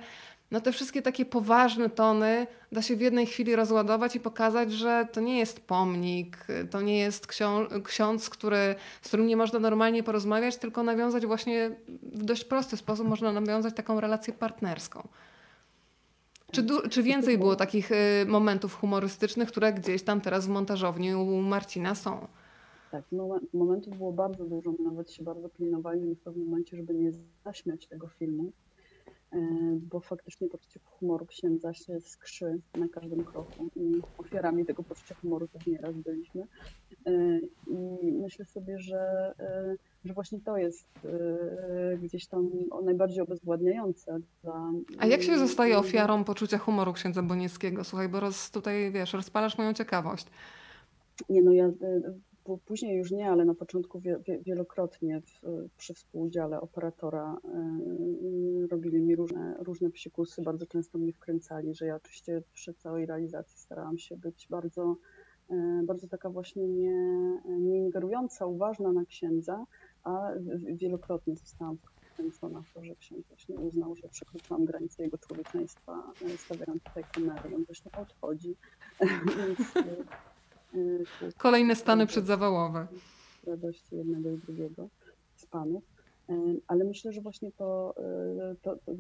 no 0.52 0.62
te 0.62 0.72
wszystkie 0.72 1.02
takie 1.02 1.26
poważne 1.26 1.90
tony 1.90 2.48
da 2.72 2.82
się 2.82 2.96
w 2.96 3.02
jednej 3.02 3.26
chwili 3.26 3.56
rozładować 3.56 4.16
i 4.16 4.20
pokazać, 4.20 4.72
że 4.74 5.08
to 5.12 5.22
nie 5.22 5.40
jest 5.40 5.60
pomnik, 5.68 6.38
to 6.72 6.82
nie 6.82 7.00
jest 7.00 7.28
ksią- 7.28 7.82
ksiądz, 7.84 8.30
który, 8.30 8.76
z 9.02 9.08
którym 9.08 9.28
nie 9.28 9.38
można 9.38 9.60
normalnie 9.60 10.04
porozmawiać, 10.04 10.58
tylko 10.58 10.84
nawiązać 10.84 11.26
właśnie 11.26 11.72
w 12.02 12.24
dość 12.24 12.44
prosty 12.46 12.78
sposób, 12.78 13.08
można 13.08 13.32
nawiązać 13.32 13.76
taką 13.76 14.00
relację 14.00 14.34
partnerską. 14.34 15.08
Czy, 16.52 16.64
du- 16.64 16.90
czy 16.90 17.04
więcej 17.04 17.38
było 17.38 17.56
takich 17.56 17.92
y, 17.92 17.96
momentów 18.28 18.76
humorystycznych, 18.76 19.48
które 19.50 19.74
gdzieś 19.74 20.04
tam 20.04 20.22
teraz 20.22 20.46
w 20.46 20.50
montażowni 20.50 21.16
u 21.16 21.42
Marcina 21.42 21.96
są? 21.96 22.28
Tak, 22.92 23.04
momen- 23.14 23.46
momentów 23.54 23.98
było 23.98 24.12
bardzo 24.12 24.46
dużo, 24.46 24.74
nawet 24.84 25.12
się 25.12 25.24
bardzo 25.24 25.50
pilnowaliśmy 25.50 26.16
w 26.16 26.20
pewnym 26.20 26.46
momencie, 26.46 26.78
żeby 26.78 26.94
nie 26.94 27.12
zaśmiać 27.46 27.88
tego 27.88 28.08
filmu, 28.08 28.52
bo 29.82 30.00
faktycznie 30.00 30.50
poczucie 30.50 30.80
humoru 30.86 31.26
księdza 31.26 31.74
się 31.74 32.02
skrzy 32.02 32.60
na 32.76 32.88
każdym 32.88 33.24
kroku 33.26 33.70
i 33.76 34.02
ofiarami 34.18 34.66
tego 34.66 34.84
poczucia 34.84 35.16
humoru 35.16 35.48
też 35.48 35.68
nieraz 35.68 35.96
byliśmy. 35.96 36.48
E, 37.06 37.40
I 37.68 38.12
myślę 38.12 38.46
sobie, 38.46 38.80
że, 38.80 39.34
e, 39.40 39.76
że 40.06 40.14
właśnie 40.14 40.40
to 40.40 40.58
jest 40.58 40.86
gdzieś 42.04 42.28
tam 42.28 42.50
najbardziej 42.84 43.24
obezwładniające 43.24 44.20
dla... 44.44 44.72
A 44.98 45.06
jak 45.06 45.24
się 45.24 45.40
zostaje 45.40 45.78
ofiarą 45.78 46.24
poczucia 46.24 46.58
humoru 46.58 46.94
księdza 46.94 47.24
Bonieckiego? 47.24 47.84
Słuchaj, 47.84 48.10
bo 48.10 48.20
roz, 48.20 48.52
tutaj 48.52 48.92
wiesz, 48.92 49.14
rozpalasz 49.14 49.58
moją 49.58 49.74
ciekawość. 49.74 50.28
Nie, 51.30 51.42
no 51.42 51.52
ja 51.52 51.70
później 52.66 52.98
już 52.98 53.12
nie, 53.12 53.30
ale 53.30 53.46
na 53.46 53.56
początku 53.56 54.00
wie, 54.00 54.20
wie, 54.28 54.40
wielokrotnie 54.40 55.22
w, 55.22 55.42
przy 55.78 55.94
współudziale 55.94 56.62
operatora 56.62 57.38
e, 57.46 58.68
robili 58.68 59.02
mi 59.02 59.16
różne, 59.16 59.56
różne 59.60 59.90
psikusy, 59.90 60.42
bardzo 60.42 60.66
często 60.66 60.98
mnie 60.98 61.14
wkręcali, 61.14 61.76
że 61.76 61.86
ja 61.86 61.96
oczywiście 61.96 62.42
przy 62.54 62.74
całej 62.74 63.06
realizacji 63.06 63.60
starałam 63.60 63.98
się 63.98 64.18
być 64.18 64.48
bardzo, 64.50 64.96
e, 65.50 65.82
bardzo 65.86 66.08
taka 66.08 66.30
właśnie 66.30 66.68
nie, 66.68 66.98
nie 67.60 67.78
ingerująca, 67.78 68.46
uważna 68.46 68.92
na 68.92 69.06
księdza, 69.06 69.66
a 70.04 70.30
wielokrotnie 70.66 71.36
zostałam 71.36 71.78
wkręcona 72.14 72.62
w 72.62 72.74
to, 72.74 72.84
że 72.84 72.96
ksiądz 72.96 73.28
właśnie 73.28 73.56
uznał, 73.56 73.96
że 73.96 74.10
przekroczyłam 74.10 74.66
granicę 74.66 75.04
jego 75.04 75.18
człowieczeństwa, 75.18 76.14
stawiając 76.38 76.84
tutaj 76.84 77.04
kamerę, 77.14 77.56
on 77.56 77.66
właśnie 77.66 77.92
odchodzi. 77.92 78.56
Więc, 79.38 79.78
e, 79.78 80.33
Kolejne 81.38 81.76
stany 81.76 82.08
przedzawałowe. 82.08 82.88
radości 83.48 83.96
jednego 83.96 84.32
i 84.32 84.38
drugiego 84.38 84.90
z 85.36 85.46
panów. 85.46 85.84
Ale 86.68 86.86
myślę, 86.86 87.14
że 87.14 87.22
właśnie 87.22 87.52
to, 87.52 87.96
to, 88.62 88.76
to 88.76 88.92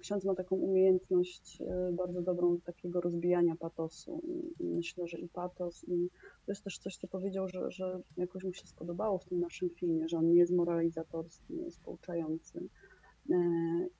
ksiądz 0.00 0.24
ma 0.24 0.34
taką 0.34 0.56
umiejętność 0.56 1.58
bardzo 1.92 2.22
dobrą 2.22 2.60
takiego 2.60 3.00
rozbijania 3.00 3.56
patosu. 3.56 4.22
Myślę, 4.60 5.08
że 5.08 5.18
i 5.18 5.28
patos, 5.28 5.84
i 5.88 6.08
to 6.46 6.52
jest 6.52 6.64
też 6.64 6.78
coś, 6.78 6.96
co 6.96 7.08
powiedział, 7.08 7.48
że, 7.48 7.70
że 7.70 8.00
jakoś 8.16 8.44
mu 8.44 8.52
się 8.52 8.66
spodobało 8.66 9.18
w 9.18 9.24
tym 9.24 9.40
naszym 9.40 9.70
filmie, 9.70 10.08
że 10.08 10.18
on 10.18 10.28
nie 10.28 10.38
jest 10.38 10.52
moralizatorski, 10.52 11.54
nie 11.54 11.62
jest 11.62 11.80
pouczający. 11.80 12.68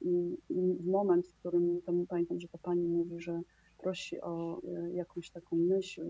I, 0.01 0.37
i 0.51 0.77
moment, 0.85 1.27
w 1.27 1.35
którym 1.35 1.83
tam 1.83 2.07
pamiętam, 2.07 2.41
że 2.41 2.49
ta 2.49 2.59
pani 2.59 2.89
mówi, 2.89 3.21
że 3.21 3.41
prosi 3.79 4.21
o 4.21 4.61
jakąś 4.93 5.31
taką 5.31 5.57
myśl 5.57 6.03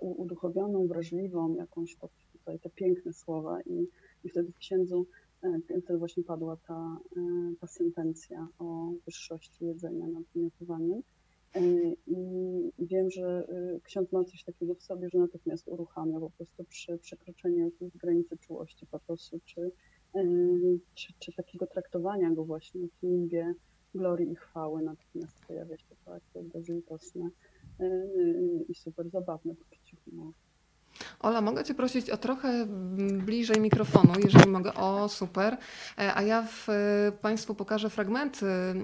uduchowioną, 0.00 0.86
wrażliwą, 0.86 1.54
jakąś 1.54 1.96
to, 1.96 2.08
tutaj 2.32 2.58
te 2.58 2.70
piękne 2.70 3.12
słowa 3.12 3.60
i, 3.62 3.88
i 4.24 4.28
wtedy 4.28 4.52
w 4.52 4.58
księdzu 4.58 5.06
e, 5.42 5.60
wtedy 5.82 5.98
właśnie 5.98 6.22
padła 6.22 6.56
ta, 6.56 6.98
e, 7.16 7.20
ta 7.60 7.66
sentencja 7.66 8.48
o 8.58 8.92
wyższości 9.04 9.64
jedzenia 9.64 10.06
nad 10.06 10.22
wymiotowaniem. 10.34 11.02
E, 11.54 11.60
I 12.06 12.16
wiem, 12.78 13.10
że 13.10 13.48
ksiądz 13.82 14.12
ma 14.12 14.24
coś 14.24 14.44
takiego 14.44 14.74
w 14.74 14.82
sobie, 14.82 15.08
że 15.08 15.18
natychmiast 15.18 15.68
uruchamia 15.68 16.20
po 16.20 16.30
prostu 16.30 16.64
przy 16.64 16.98
przekroczeniu 16.98 17.64
jakiejś 17.64 17.96
granicy 17.96 18.38
czułości, 18.38 18.86
patosu, 18.86 19.40
czy, 19.44 19.70
czy, 20.94 21.12
czy 21.18 21.32
takiego 21.32 21.66
traktowania 21.66 22.30
go 22.30 22.44
właśnie 22.44 22.88
w 22.88 23.02
nimbie 23.02 23.54
glorii 23.94 24.32
i 24.32 24.36
chwały. 24.36 24.82
Natychmiast 24.82 25.46
pojawia 25.46 25.76
się 25.78 25.84
to 25.88 26.10
takie 26.10 26.48
bezlitosne 26.48 27.30
i 28.68 28.74
super 28.74 29.10
zabawne 29.10 29.54
poczucie 29.54 29.98
humoru. 30.04 30.34
Ola, 31.20 31.40
mogę 31.40 31.64
Cię 31.64 31.74
prosić 31.74 32.10
o 32.10 32.16
trochę 32.16 32.66
bliżej 33.18 33.60
mikrofonu, 33.60 34.12
jeżeli 34.24 34.50
mogę. 34.50 34.74
O, 34.74 35.08
super. 35.08 35.56
E, 35.98 36.14
a 36.14 36.22
ja 36.22 36.42
w, 36.42 36.68
e, 36.68 37.12
Państwu 37.12 37.54
pokażę 37.54 37.90
fragmenty 37.90 38.46
e, 38.46 38.74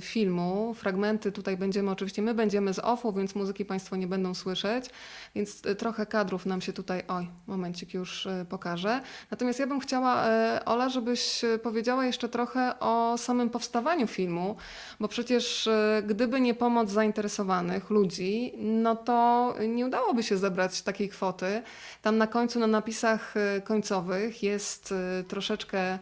filmu. 0.00 0.74
Fragmenty 0.74 1.32
tutaj 1.32 1.56
będziemy, 1.56 1.90
oczywiście 1.90 2.22
my 2.22 2.34
będziemy 2.34 2.74
z 2.74 2.78
OFU, 2.78 3.12
więc 3.12 3.34
muzyki 3.34 3.64
Państwo 3.64 3.96
nie 3.96 4.06
będą 4.06 4.34
słyszeć, 4.34 4.90
więc 5.34 5.62
trochę 5.78 6.06
kadrów 6.06 6.46
nam 6.46 6.60
się 6.60 6.72
tutaj, 6.72 7.02
oj, 7.08 7.28
momencik 7.46 7.94
już 7.94 8.28
pokażę. 8.48 9.00
Natomiast 9.30 9.58
ja 9.58 9.66
bym 9.66 9.80
chciała, 9.80 10.24
Ola, 10.64 10.88
żebyś 10.88 11.42
powiedziała 11.62 12.06
jeszcze 12.06 12.28
trochę 12.28 12.80
o 12.80 13.14
samym 13.18 13.50
powstawaniu 13.50 14.06
filmu, 14.06 14.56
bo 15.00 15.08
przecież 15.08 15.68
gdyby 16.06 16.40
nie 16.40 16.54
pomoc 16.54 16.90
zainteresowanych 16.90 17.90
ludzi, 17.90 18.52
no 18.58 18.96
to 18.96 19.54
nie 19.68 19.86
udałoby 19.86 20.22
się 20.22 20.36
zebrać 20.36 20.82
takiej 20.82 21.08
kwoty. 21.08 21.59
Tam 22.02 22.18
na 22.18 22.26
końcu, 22.26 22.58
na 22.58 22.66
napisach 22.66 23.34
y, 23.36 23.60
końcowych 23.60 24.42
jest 24.42 24.92
y, 24.92 25.24
troszeczkę 25.24 25.98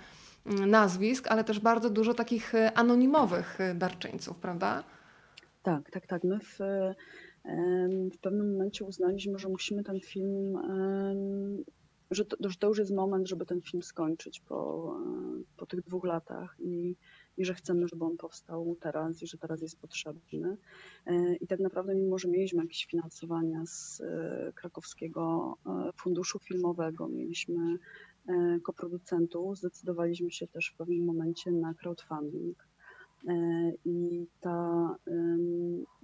mm, 0.46 0.70
nazwisk, 0.70 1.26
ale 1.28 1.44
też 1.44 1.60
bardzo 1.60 1.90
dużo 1.90 2.14
takich 2.14 2.54
y, 2.54 2.74
anonimowych 2.74 3.58
darczyńców, 3.74 4.38
prawda? 4.38 4.84
Tak, 5.62 5.90
tak, 5.90 6.06
tak. 6.06 6.24
My 6.24 6.38
w, 6.40 6.58
w 8.14 8.18
pewnym 8.20 8.52
momencie 8.52 8.84
uznaliśmy, 8.84 9.38
że 9.38 9.48
musimy 9.48 9.84
ten 9.84 10.00
film, 10.00 10.58
że 12.10 12.24
to, 12.24 12.36
że 12.40 12.56
to 12.56 12.68
już 12.68 12.78
jest 12.78 12.94
moment, 12.94 13.28
żeby 13.28 13.46
ten 13.46 13.60
film 13.60 13.82
skończyć 13.82 14.40
po, 14.40 14.94
po 15.56 15.66
tych 15.66 15.80
dwóch 15.80 16.04
latach 16.04 16.56
i 16.58 16.96
i 17.38 17.44
że 17.44 17.54
chcemy, 17.54 17.88
żeby 17.88 18.04
on 18.04 18.16
powstał 18.16 18.76
teraz 18.80 19.22
i 19.22 19.26
że 19.26 19.38
teraz 19.38 19.62
jest 19.62 19.80
potrzebny. 19.80 20.56
E, 21.06 21.36
I 21.36 21.46
tak 21.46 21.60
naprawdę, 21.60 21.94
mimo 21.94 22.18
że 22.18 22.28
mieliśmy 22.28 22.62
jakieś 22.62 22.84
finansowania 22.84 23.66
z 23.66 24.00
e, 24.00 24.52
krakowskiego 24.54 25.56
e, 25.66 25.92
funduszu 25.92 26.38
filmowego, 26.38 27.08
mieliśmy 27.08 27.78
koproducentów, 28.62 29.58
zdecydowaliśmy 29.58 30.30
się 30.30 30.46
też 30.46 30.70
w 30.70 30.76
pewnym 30.76 31.04
momencie 31.04 31.50
na 31.50 31.74
crowdfunding. 31.74 32.66
I, 33.84 34.26
ta, 34.40 34.96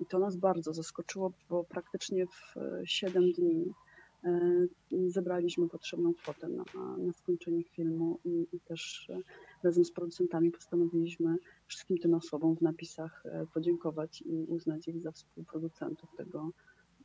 to 0.09 0.19
nas 0.19 0.37
bardzo 0.37 0.75
zaskoczyło, 0.75 1.33
bo 1.49 1.65
praktycznie 1.65 2.27
w 2.27 2.55
7 2.85 3.33
dni 3.33 3.73
zebraliśmy 5.09 5.69
potrzebną 5.69 6.15
kwotę 6.15 6.49
na, 6.49 6.65
na 6.99 7.13
skończenie 7.13 7.65
filmu 7.65 8.19
i, 8.25 8.47
i 8.53 8.61
też 8.61 9.11
razem 9.65 9.85
z 9.85 9.93
producentami 9.93 10.51
postanowiliśmy 10.51 11.37
wszystkim 11.67 11.99
tym 11.99 12.15
osobom 12.15 12.57
w 12.57 12.61
napisach 12.61 13.23
e, 13.27 13.47
podziękować 13.55 14.23
i 14.23 14.45
uznać 14.49 14.89
ich 14.89 15.01
za 15.01 15.13
współproducentów 15.13 16.11
tego, 16.17 16.51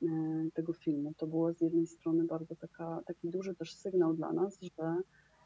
e, 0.02 0.08
tego 0.54 0.74
filmu. 0.74 1.14
To 1.18 1.28
było 1.28 1.54
z 1.54 1.62
jednej 1.62 1.88
strony 1.88 2.24
bardzo 2.24 2.56
taka, 2.56 3.02
taki 3.06 3.30
duży 3.30 3.56
też 3.56 3.74
sygnał 3.74 4.14
dla 4.14 4.34
nas, 4.34 4.60
że 4.62 4.96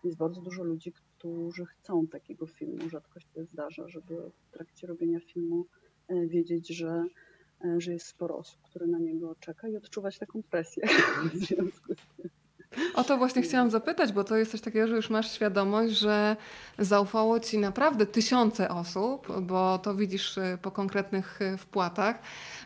jest 0.03 0.17
bardzo 0.17 0.41
dużo 0.41 0.63
ludzi, 0.63 0.91
którzy 0.91 1.65
chcą 1.65 2.07
takiego 2.07 2.47
filmu. 2.47 2.89
Rzadko 2.89 3.19
się 3.19 3.45
zdarza, 3.45 3.87
żeby 3.87 4.15
w 4.15 4.51
trakcie 4.51 4.87
robienia 4.87 5.19
filmu 5.19 5.65
e, 6.07 6.27
wiedzieć, 6.27 6.67
że, 6.67 7.05
że 7.77 7.93
jest 7.93 8.05
sporo 8.05 8.37
osób, 8.37 8.61
które 8.61 8.87
na 8.87 8.99
niego 8.99 9.35
czeka 9.39 9.67
i 9.67 9.75
odczuwać 9.75 10.19
taką 10.19 10.43
presję 10.43 10.83
w 11.33 11.37
związku 11.37 11.93
z 11.93 12.17
tym. 12.17 12.42
O 12.93 13.03
to 13.03 13.17
właśnie 13.17 13.41
chciałam 13.41 13.69
zapytać, 13.69 14.11
bo 14.11 14.23
to 14.23 14.35
jest 14.35 14.51
coś 14.51 14.61
takiego, 14.61 14.87
że 14.87 14.95
już 14.95 15.09
masz 15.09 15.31
świadomość, 15.31 15.93
że 15.93 16.35
zaufało 16.79 17.39
ci 17.39 17.57
naprawdę 17.57 18.05
tysiące 18.05 18.69
osób, 18.69 19.41
bo 19.41 19.77
to 19.77 19.95
widzisz 19.95 20.37
y, 20.37 20.57
po 20.61 20.71
konkretnych 20.71 21.41
y, 21.41 21.57
wpłatach. 21.57 22.19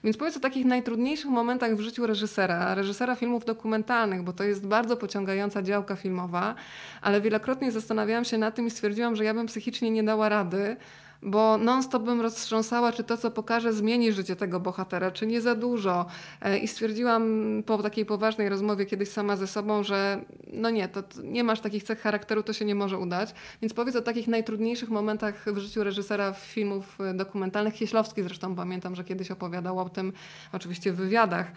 Więc 0.04 0.18
powiedz 0.18 0.38
o 0.38 0.40
takich 0.40 0.66
najtrudniejszych 0.66 1.30
momentach 1.30 1.76
w 1.76 1.80
życiu 1.80 2.08
reżysera, 2.08 2.76
reżysera 2.76 3.16
filmów 3.16 3.46
dokumentalnych, 3.46 4.24
bo 4.24 4.34
to 4.34 4.44
jest 4.44 4.68
bardzo 4.68 4.98
pociągająca 4.98 5.62
działka 5.62 5.96
filmowa, 5.96 6.56
ale 7.02 7.22
wielokrotnie 7.22 7.72
zastanawiałam 7.72 8.26
się 8.26 8.38
nad 8.38 8.56
tym 8.56 8.68
i 8.68 8.72
stwierdziłam, 8.72 9.16
że 9.16 9.24
ja 9.24 9.34
bym 9.34 9.48
psychicznie 9.48 9.92
nie 9.92 10.04
dała 10.04 10.30
rady 10.30 10.78
bo 11.22 11.58
non-stop 11.58 12.04
bym 12.04 12.22
roztrząsała, 12.22 12.92
czy 12.92 13.04
to, 13.04 13.18
co 13.18 13.32
pokaże, 13.32 13.74
zmieni 13.74 14.12
życie 14.12 14.36
tego 14.36 14.60
bohatera, 14.60 15.12
czy 15.12 15.28
nie 15.28 15.42
za 15.42 15.56
dużo. 15.56 16.06
E, 16.42 16.58
I 16.58 16.68
stwierdziłam 16.68 17.24
po 17.66 17.84
takiej 17.84 18.06
poważnej 18.06 18.50
rozmowie 18.50 18.86
kiedyś 18.86 19.10
sama 19.10 19.36
ze 19.36 19.48
sobą, 19.48 19.84
że 19.84 20.22
no 20.54 20.70
nie, 20.70 20.88
to 20.88 21.04
nie 21.24 21.44
masz 21.44 21.60
takich 21.60 21.84
cech 21.84 22.02
charakteru, 22.02 22.44
to 22.44 22.54
się 22.54 22.66
nie 22.66 22.76
może 22.76 22.98
udać. 22.98 23.34
Więc 23.62 23.74
powiedz 23.74 23.96
o 23.96 24.02
takich 24.02 24.28
najtrudniejszych 24.28 24.90
momentach 24.90 25.46
w 25.46 25.58
życiu 25.58 25.84
reżysera 25.84 26.34
filmów 26.34 26.98
dokumentalnych. 27.14 27.74
Kieślowski 27.74 28.24
zresztą 28.24 28.56
pamiętam, 28.56 28.96
że 28.96 29.04
kiedyś 29.04 29.32
opowiadał 29.32 29.80
o 29.80 29.90
tym, 29.90 30.14
oczywiście 30.54 30.94
w 30.94 30.96
wywiadach, 30.96 31.52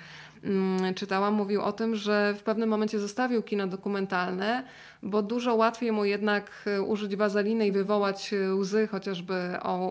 czytałam, 0.94 1.34
mówił 1.34 1.62
o 1.62 1.72
tym, 1.72 1.96
że 1.96 2.34
w 2.38 2.42
pewnym 2.42 2.68
momencie 2.68 2.98
zostawił 2.98 3.42
kino 3.42 3.66
dokumentalne, 3.66 4.64
bo 5.02 5.22
dużo 5.22 5.54
łatwiej 5.54 5.92
mu 5.92 6.04
jednak 6.04 6.50
e, 6.66 6.82
użyć 6.82 7.16
wazeliny 7.16 7.66
i 7.66 7.72
wywołać 7.72 8.32
e, 8.32 8.54
łzy 8.54 8.86
chociażby 8.86 9.34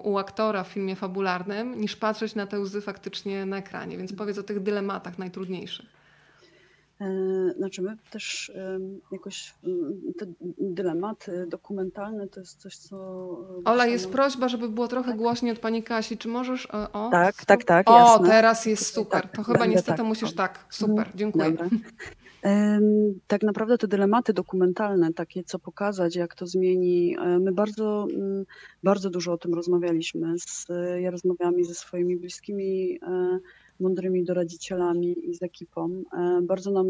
u 0.04 0.18
aktora 0.18 0.64
w 0.64 0.68
filmie 0.68 0.96
fabularnym, 0.96 1.82
niż 1.82 1.96
patrzeć 1.96 2.36
na 2.36 2.48
te 2.48 2.60
łzy 2.60 2.82
faktycznie 2.82 3.46
na 3.46 3.58
ekranie. 3.58 3.98
Więc 3.98 4.14
powiedz 4.14 4.38
o 4.38 4.44
tych 4.44 4.60
dylematach 4.60 5.20
najtrudniejszych. 5.20 5.99
E, 7.02 7.54
znaczy 7.58 7.82
my 7.82 7.98
też 8.12 8.52
jakoś 9.12 9.54
te 10.18 10.26
dylematy 10.58 11.46
dokumentalne 11.48 12.28
to 12.28 12.40
jest 12.40 12.62
coś, 12.62 12.78
co... 12.78 12.98
Ola, 13.66 13.86
jest 13.86 14.10
prośba, 14.10 14.50
żeby 14.50 14.70
było 14.70 14.88
trochę 14.88 15.10
tak. 15.10 15.18
głośniej 15.18 15.52
od 15.52 15.60
Pani 15.60 15.84
Kasi. 15.84 16.18
Czy 16.18 16.28
możesz... 16.28 16.66
E, 16.66 16.92
o, 16.92 17.10
tak, 17.12 17.36
super. 17.36 17.46
tak, 17.46 17.64
tak, 17.64 17.90
O, 17.90 17.98
jasne. 17.98 18.28
teraz 18.28 18.66
jest 18.66 18.94
super. 18.94 19.22
Tak, 19.22 19.36
to 19.36 19.44
chyba 19.44 19.66
niestety 19.66 19.98
tak. 19.98 20.08
musisz 20.08 20.34
tak. 20.34 20.66
Super, 20.70 20.98
mhm. 20.98 21.18
dziękuję. 21.18 21.52
Dobra. 21.52 21.70
Tak 23.28 23.44
naprawdę 23.44 23.78
te 23.78 23.88
dylematy 23.88 24.34
dokumentalne, 24.34 25.14
takie 25.14 25.44
co 25.44 25.60
pokazać, 25.60 26.16
jak 26.16 26.36
to 26.36 26.48
zmieni, 26.48 27.18
e, 27.20 27.40
my 27.40 27.52
bardzo, 27.52 28.08
bardzo 28.84 29.10
dużo 29.10 29.34
o 29.34 29.38
tym 29.38 29.54
rozmawialiśmy. 29.54 30.40
Z, 30.40 30.68
ja 31.02 31.12
rozmawiałam 31.12 31.64
ze 31.64 31.74
swoimi 31.74 32.18
bliskimi 32.18 33.00
mądrymi 33.80 34.24
doradzicielami 34.24 35.30
i 35.30 35.36
z 35.36 35.44
ekipą. 35.44 36.04
E, 36.14 36.42
bardzo 36.44 36.72
nam 36.72 36.88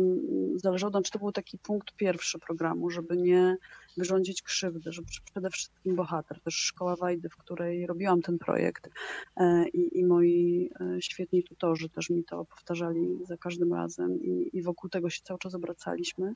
zależało, 0.55 0.91
znaczy 0.91 1.11
to 1.11 1.19
był 1.19 1.31
taki 1.31 1.57
punkt 1.57 1.95
pierwszy 1.95 2.39
programu, 2.39 2.89
żeby 2.89 3.17
nie 3.17 3.57
wyrządzić 3.97 4.41
krzywdy, 4.41 4.91
żeby 4.91 5.07
przede 5.31 5.49
wszystkim 5.49 5.95
bohater, 5.95 6.41
też 6.41 6.55
szkoła 6.55 6.95
Wajdy, 6.95 7.29
w 7.29 7.37
której 7.37 7.87
robiłam 7.87 8.21
ten 8.21 8.37
projekt 8.37 8.89
e, 9.37 9.67
i, 9.69 9.99
i 9.99 10.05
moi 10.05 10.69
e, 10.79 11.01
świetni 11.01 11.43
tutorzy 11.43 11.89
też 11.89 12.09
mi 12.09 12.23
to 12.23 12.45
powtarzali 12.45 13.19
za 13.25 13.37
każdym 13.37 13.73
razem 13.73 14.21
i, 14.21 14.49
i 14.53 14.61
wokół 14.61 14.89
tego 14.89 15.09
się 15.09 15.21
cały 15.23 15.39
czas 15.39 15.55
obracaliśmy, 15.55 16.33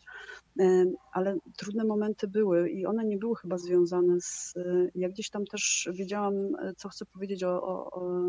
ale 1.12 1.38
trudne 1.58 1.84
momenty 1.84 2.28
były 2.28 2.70
i 2.70 2.86
one 2.86 3.06
nie 3.06 3.18
były 3.18 3.36
chyba 3.36 3.58
związane 3.58 4.22
z, 4.22 4.54
ja 4.96 5.10
gdzieś 5.10 5.30
tam 5.30 5.46
też 5.46 5.90
wiedziałam, 5.94 6.34
co 6.78 6.90
chcę 6.90 7.06
powiedzieć 7.06 7.44
o, 7.44 7.64
o, 7.64 7.92
o, 7.92 8.24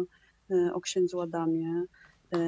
o 0.72 0.80
księdzu 0.80 1.20
Adamie, 1.20 1.84
E, 2.30 2.38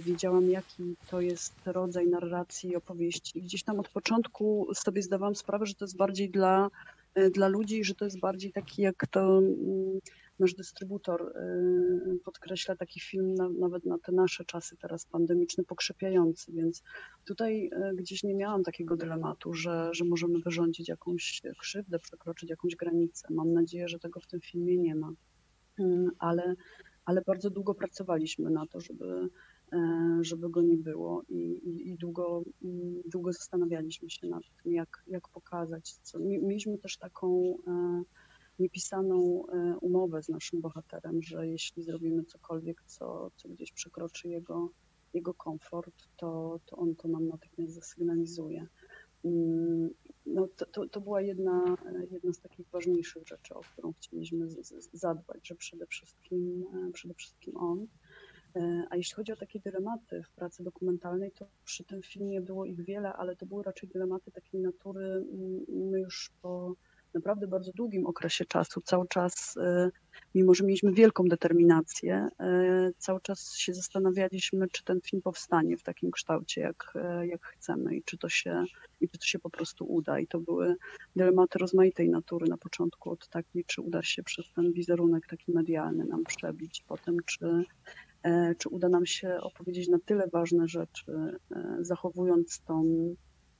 widziałam, 0.00 0.50
jaki 0.50 0.96
to 1.10 1.20
jest 1.20 1.54
rodzaj 1.66 2.06
narracji 2.06 2.70
i 2.70 2.76
opowieści. 2.76 3.42
Gdzieś 3.42 3.62
tam 3.62 3.80
od 3.80 3.88
początku 3.88 4.66
sobie 4.74 5.02
zdawałam 5.02 5.34
sprawę, 5.34 5.66
że 5.66 5.74
to 5.74 5.84
jest 5.84 5.96
bardziej 5.96 6.30
dla 6.30 6.70
dla 7.34 7.48
ludzi, 7.48 7.84
że 7.84 7.94
to 7.94 8.04
jest 8.04 8.20
bardziej 8.20 8.52
taki, 8.52 8.82
jak 8.82 9.06
to 9.10 9.38
mm, 9.38 10.00
nasz 10.38 10.54
dystrybutor 10.54 11.34
podkreśla, 12.24 12.76
taki 12.76 13.00
film 13.00 13.34
na, 13.34 13.48
nawet 13.48 13.84
na 13.84 13.98
te 13.98 14.12
nasze 14.12 14.44
czasy 14.44 14.76
teraz 14.76 15.06
pandemiczne, 15.06 15.64
pokrzepiający, 15.64 16.52
więc 16.52 16.82
tutaj 17.24 17.70
gdzieś 17.94 18.22
nie 18.22 18.34
miałam 18.34 18.62
takiego 18.62 18.96
dylematu, 18.96 19.54
że, 19.54 19.88
że 19.92 20.04
możemy 20.04 20.38
wyrządzić 20.38 20.88
jakąś 20.88 21.42
krzywdę, 21.58 21.98
przekroczyć 21.98 22.50
jakąś 22.50 22.76
granicę. 22.76 23.28
Mam 23.30 23.52
nadzieję, 23.52 23.88
że 23.88 23.98
tego 23.98 24.20
w 24.20 24.26
tym 24.26 24.40
filmie 24.40 24.76
nie 24.76 24.94
ma. 24.94 25.12
Mm, 25.78 26.10
ale, 26.18 26.54
ale 27.04 27.22
bardzo 27.26 27.50
długo 27.50 27.74
pracowaliśmy 27.74 28.50
na 28.50 28.66
to, 28.66 28.80
żeby, 28.80 29.28
e, 29.72 30.18
żeby 30.22 30.50
go 30.50 30.62
nie 30.62 30.76
było 30.76 31.22
i, 31.28 31.38
i, 31.38 31.88
i 31.88 31.96
długo, 31.98 32.42
mm, 32.64 33.02
długo 33.06 33.32
zastanawialiśmy 33.32 34.10
się 34.10 34.26
nad 34.26 34.42
tym, 34.62 34.72
jak, 34.72 35.04
jak 35.06 35.28
pokazać. 35.28 35.92
Co. 36.02 36.18
Mieliśmy 36.18 36.78
też 36.78 36.96
taką 36.96 37.56
e, 37.66 38.02
niepisaną 38.58 39.46
e, 39.46 39.78
umowę 39.80 40.22
z 40.22 40.28
naszym 40.28 40.60
bohaterem, 40.60 41.22
że 41.22 41.48
jeśli 41.48 41.82
zrobimy 41.82 42.24
cokolwiek, 42.24 42.82
co, 42.86 43.30
co 43.36 43.48
gdzieś 43.48 43.72
przekroczy 43.72 44.28
jego, 44.28 44.70
jego 45.14 45.34
komfort, 45.34 45.94
to, 46.16 46.60
to 46.66 46.76
on 46.76 46.94
to 46.94 47.08
nam 47.08 47.28
natychmiast 47.28 47.74
zasygnalizuje. 47.74 48.66
Mm, 49.24 49.90
no 50.26 50.48
to, 50.56 50.66
to, 50.66 50.88
to, 50.88 51.00
była 51.00 51.20
jedna, 51.20 51.76
jedna 52.10 52.32
z 52.32 52.40
takich 52.40 52.68
ważniejszych 52.68 53.28
rzeczy, 53.28 53.54
o 53.54 53.60
którą 53.60 53.92
chcieliśmy 53.92 54.48
z, 54.48 54.66
z, 54.66 54.90
zadbać, 54.92 55.48
że 55.48 55.54
przede 55.54 55.86
wszystkim, 55.86 56.64
e, 56.88 56.92
przede 56.92 57.14
wszystkim 57.14 57.56
on. 57.56 57.86
E, 58.56 58.86
a 58.90 58.96
jeśli 58.96 59.14
chodzi 59.14 59.32
o 59.32 59.36
takie 59.36 59.60
dylematy 59.60 60.22
w 60.22 60.30
pracy 60.30 60.62
dokumentalnej, 60.62 61.32
to 61.32 61.46
przy 61.64 61.84
tym 61.84 62.02
filmie 62.02 62.40
było 62.40 62.64
ich 62.64 62.84
wiele, 62.84 63.12
ale 63.12 63.36
to 63.36 63.46
były 63.46 63.62
raczej 63.62 63.88
dylematy 63.88 64.30
takiej 64.30 64.60
natury, 64.60 65.04
mm, 65.04 65.64
my 65.90 66.00
już 66.00 66.32
po 66.42 66.76
naprawdę 67.14 67.46
bardzo 67.46 67.72
długim 67.72 68.06
okresie 68.06 68.44
czasu, 68.44 68.80
cały 68.80 69.08
czas, 69.08 69.56
e, 69.56 69.90
mimo 70.34 70.54
że 70.54 70.64
mieliśmy 70.64 70.92
wielką 70.92 71.24
determinację, 71.24 72.28
e, 72.40 72.90
cały 72.98 73.20
czas 73.20 73.56
się 73.56 73.74
zastanawialiśmy, 73.74 74.68
czy 74.68 74.84
ten 74.84 75.00
film 75.00 75.22
powstanie 75.22 75.76
w 75.76 75.82
takim 75.82 76.10
kształcie, 76.10 76.60
jak, 76.60 76.92
e, 76.94 77.26
jak 77.26 77.42
chcemy 77.42 77.96
i 77.96 78.02
czy, 78.02 78.18
to 78.18 78.28
się, 78.28 78.64
i 79.00 79.08
czy 79.08 79.18
to 79.18 79.26
się 79.26 79.38
po 79.38 79.50
prostu 79.50 79.84
uda. 79.84 80.18
I 80.18 80.26
to 80.26 80.40
były 80.40 80.76
dylematy 81.16 81.58
rozmaitej 81.58 82.10
natury 82.10 82.46
na 82.48 82.56
początku, 82.56 83.10
od 83.10 83.28
takiej, 83.28 83.64
czy 83.64 83.82
uda 83.82 84.02
się 84.02 84.22
przez 84.22 84.52
ten 84.52 84.72
wizerunek 84.72 85.26
taki 85.26 85.52
medialny 85.52 86.04
nam 86.04 86.24
przebić, 86.24 86.84
potem 86.88 87.16
czy 87.26 87.64
czy 88.58 88.68
uda 88.68 88.88
nam 88.88 89.06
się 89.06 89.38
opowiedzieć 89.40 89.88
na 89.88 89.98
tyle 90.04 90.28
ważne 90.28 90.68
rzeczy, 90.68 91.38
zachowując 91.80 92.60
tą 92.60 92.84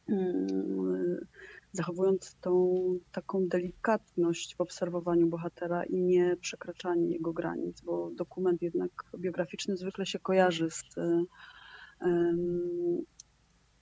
mm, 0.09 1.27
zachowując 1.75 2.37
tą 2.41 2.75
taką 3.13 3.49
delikatność 3.49 4.57
w 4.57 4.61
obserwowaniu 4.61 5.27
bohatera 5.27 5.85
i 5.85 6.03
nie 6.03 6.37
przekraczanie 6.37 7.11
jego 7.11 7.33
granic, 7.33 7.81
bo 7.81 8.11
dokument 8.11 8.63
jednak 8.63 8.91
biograficzny 9.19 9.77
zwykle 9.77 10.07
się 10.07 10.19
kojarzy 10.19 10.71
z, 10.71 10.83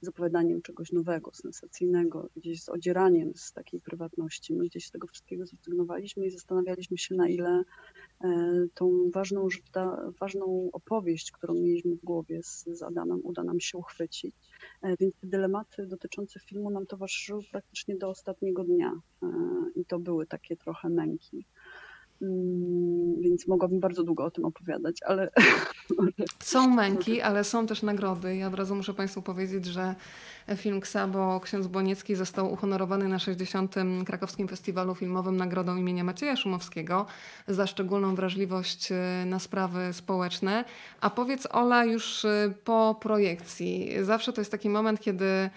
z 0.03 0.09
opowiadaniem 0.09 0.62
czegoś 0.62 0.92
nowego, 0.92 1.30
sensacyjnego, 1.34 2.28
gdzieś 2.36 2.62
z 2.62 2.68
odzieraniem 2.68 3.32
z 3.34 3.53
takiej 3.53 3.80
prywatności. 3.80 4.55
My 4.55 4.64
gdzieś 4.64 4.86
z 4.86 4.90
tego 4.90 5.07
wszystkiego 5.07 5.46
zrezygnowaliśmy 5.46 6.26
i 6.26 6.30
zastanawialiśmy 6.30 6.98
się, 6.98 7.14
na 7.14 7.28
ile 7.28 7.62
e, 8.24 8.66
tą 8.74 9.11
ważną, 9.14 9.48
ważną 10.20 10.70
opowieść, 10.72 11.32
którą 11.32 11.55
mieliśmy 11.55 11.96
w 11.96 12.05
głowie 12.05 12.42
z, 12.42 12.64
z 12.66 12.82
Adamem, 12.82 13.20
uda 13.24 13.44
nam 13.44 13.61
się 13.61 13.78
uchwycić. 13.78 14.34
E, 14.82 14.96
więc 14.96 15.14
te 15.16 15.26
dylematy 15.26 15.86
dotyczące 15.86 16.40
filmu 16.40 16.70
nam 16.70 16.86
towarzyszyły 16.86 17.42
praktycznie 17.50 17.96
do 17.96 18.09
ostatniego 18.09 18.64
dnia 18.64 18.92
e, 19.22 19.28
i 19.74 19.84
to 19.84 19.98
były 19.98 20.26
takie 20.26 20.57
trochę 20.57 20.88
męki. 20.88 21.46
Mm, 22.23 23.20
więc 23.20 23.49
mogłabym 23.49 23.81
bardzo 23.81 24.03
długo 24.03 24.25
o 24.25 24.31
tym 24.31 24.45
opowiadać, 24.45 24.97
ale. 25.07 25.31
Są 26.39 26.70
męki, 26.70 27.20
ale 27.20 27.45
są 27.45 27.66
też 27.66 27.83
nagrody. 27.83 28.37
Ja 28.37 28.47
od 28.47 28.55
razu 28.55 28.75
muszę 28.75 28.95
Państwu 28.95 29.23
powiedzieć, 29.23 29.66
że 29.66 29.95
film 30.57 30.81
Ksabo 30.81 31.41
Ksiądz 31.41 31.66
Boniecki 31.66 32.14
został 32.14 32.53
uhonorowany 32.53 33.09
na 33.09 33.18
60. 33.18 33.75
Krakowskim 34.07 34.49
Festiwalu 34.49 34.95
Filmowym 34.95 35.37
Nagrodą 35.37 35.77
imienia 35.77 36.05
Macieja 36.05 36.37
Szumowskiego 36.37 37.07
za 37.49 37.66
szczególną 37.66 38.14
wrażliwość 38.14 38.93
e, 38.93 39.25
na 39.27 39.39
sprawy 39.39 39.93
społeczne. 39.93 40.64
A 41.01 41.11
powiedz 41.11 41.49
Ola 41.51 41.85
już 41.85 42.25
e, 42.25 42.55
po 42.64 42.97
projekcji. 43.01 43.91
Zawsze 44.03 44.33
to 44.33 44.41
jest 44.41 44.51
taki 44.51 44.68
moment, 44.70 45.01
kiedy 45.01 45.51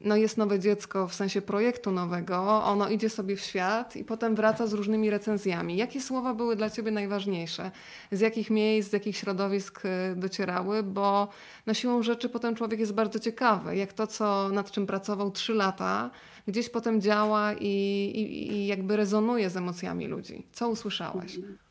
no 0.00 0.16
jest 0.16 0.36
nowe 0.36 0.58
dziecko 0.58 1.08
w 1.08 1.14
sensie 1.14 1.42
projektu 1.42 1.90
nowego, 1.90 2.64
ono 2.64 2.88
idzie 2.88 3.10
sobie 3.10 3.36
w 3.36 3.40
świat 3.40 3.96
i 3.96 4.04
potem 4.04 4.34
wraca 4.34 4.66
z 4.66 4.72
różnymi 4.72 5.10
recenzjami. 5.10 5.76
Jakie 5.76 6.00
słowa 6.00 6.34
były 6.34 6.56
dla 6.56 6.70
Ciebie 6.70 6.90
najważniejsze? 6.90 7.70
Z 8.12 8.20
jakich 8.20 8.50
miejsc, 8.50 8.90
z 8.90 8.92
jakich 8.92 9.16
środowisk 9.16 9.82
y, 9.84 10.16
docierały? 10.16 10.82
Bo 10.82 11.28
no 11.66 11.74
siłą 11.74 12.02
rzeczy 12.02 12.28
potem 12.28 12.54
człowiek 12.54 12.80
jest 12.80 12.92
bardzo 12.92 13.18
ciekawy, 13.18 13.76
jak 13.76 13.92
to, 13.92 14.06
co, 14.06 14.48
nad 14.48 14.70
czym 14.70 14.86
pracował 14.86 15.30
trzy 15.30 15.54
lata, 15.54 16.10
gdzieś 16.48 16.68
potem 16.68 17.00
działa 17.00 17.52
i, 17.52 17.66
i, 18.14 18.52
i 18.52 18.66
jakby 18.66 18.96
rezonuje 18.96 19.50
z 19.50 19.56
emocjami 19.56 20.06
ludzi. 20.06 20.46
Co 20.52 20.68
usłyszałaś? 20.68 21.36
Mhm. 21.36 21.63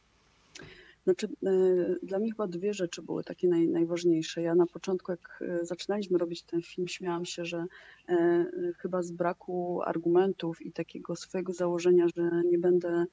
Znaczy, 1.04 1.28
e, 1.46 1.52
dla 2.04 2.20
mnie 2.20 2.32
chyba 2.32 2.48
dwie 2.48 2.74
rzeczy 2.74 3.02
były 3.02 3.24
takie 3.24 3.48
naj, 3.48 3.68
najważniejsze. 3.68 4.42
Ja 4.42 4.56
na 4.56 4.66
początku, 4.66 5.12
jak 5.12 5.44
e, 5.48 5.66
zaczynaliśmy 5.66 6.18
robić 6.18 6.44
ten 6.44 6.62
film, 6.62 6.88
śmiałam 6.88 7.26
się, 7.26 7.46
że 7.46 7.66
e, 8.10 8.46
chyba 8.78 9.02
z 9.02 9.12
braku 9.12 9.82
argumentów 9.86 10.62
i 10.62 10.72
takiego 10.72 11.16
swojego 11.16 11.54
założenia, 11.54 12.08
że 12.16 12.42
nie 12.46 12.60
będę 12.60 13.06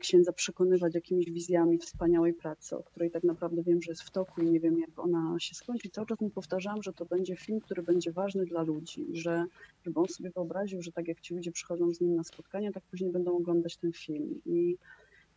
księdza 0.00 0.32
przekonywać 0.32 0.94
jakimiś 0.94 1.30
wizjami 1.30 1.78
wspaniałej 1.78 2.34
pracy, 2.34 2.76
o 2.76 2.82
której 2.82 3.10
tak 3.10 3.24
naprawdę 3.24 3.62
wiem, 3.62 3.82
że 3.82 3.92
jest 3.92 4.02
w 4.02 4.10
toku 4.10 4.42
i 4.42 4.46
nie 4.46 4.60
wiem, 4.60 4.78
jak 4.78 4.98
ona 4.98 5.36
się 5.38 5.54
skończy. 5.54 5.90
Cały 5.90 6.06
czas 6.06 6.20
mu 6.20 6.30
powtarzałam, 6.30 6.82
że 6.82 6.92
to 6.92 7.04
będzie 7.04 7.36
film, 7.36 7.60
który 7.60 7.82
będzie 7.82 8.12
ważny 8.12 8.44
dla 8.44 8.62
ludzi, 8.62 9.06
że 9.12 9.46
żeby 9.84 10.00
on 10.00 10.08
sobie 10.08 10.30
wyobraził, 10.30 10.82
że 10.82 10.92
tak 10.92 11.08
jak 11.08 11.20
ci 11.20 11.34
ludzie 11.34 11.52
przychodzą 11.52 11.94
z 11.94 12.00
nim 12.00 12.14
na 12.14 12.24
spotkania, 12.24 12.72
tak 12.72 12.82
później 12.84 13.10
będą 13.12 13.36
oglądać 13.36 13.76
ten 13.76 13.92
film. 13.92 14.40
I 14.46 14.76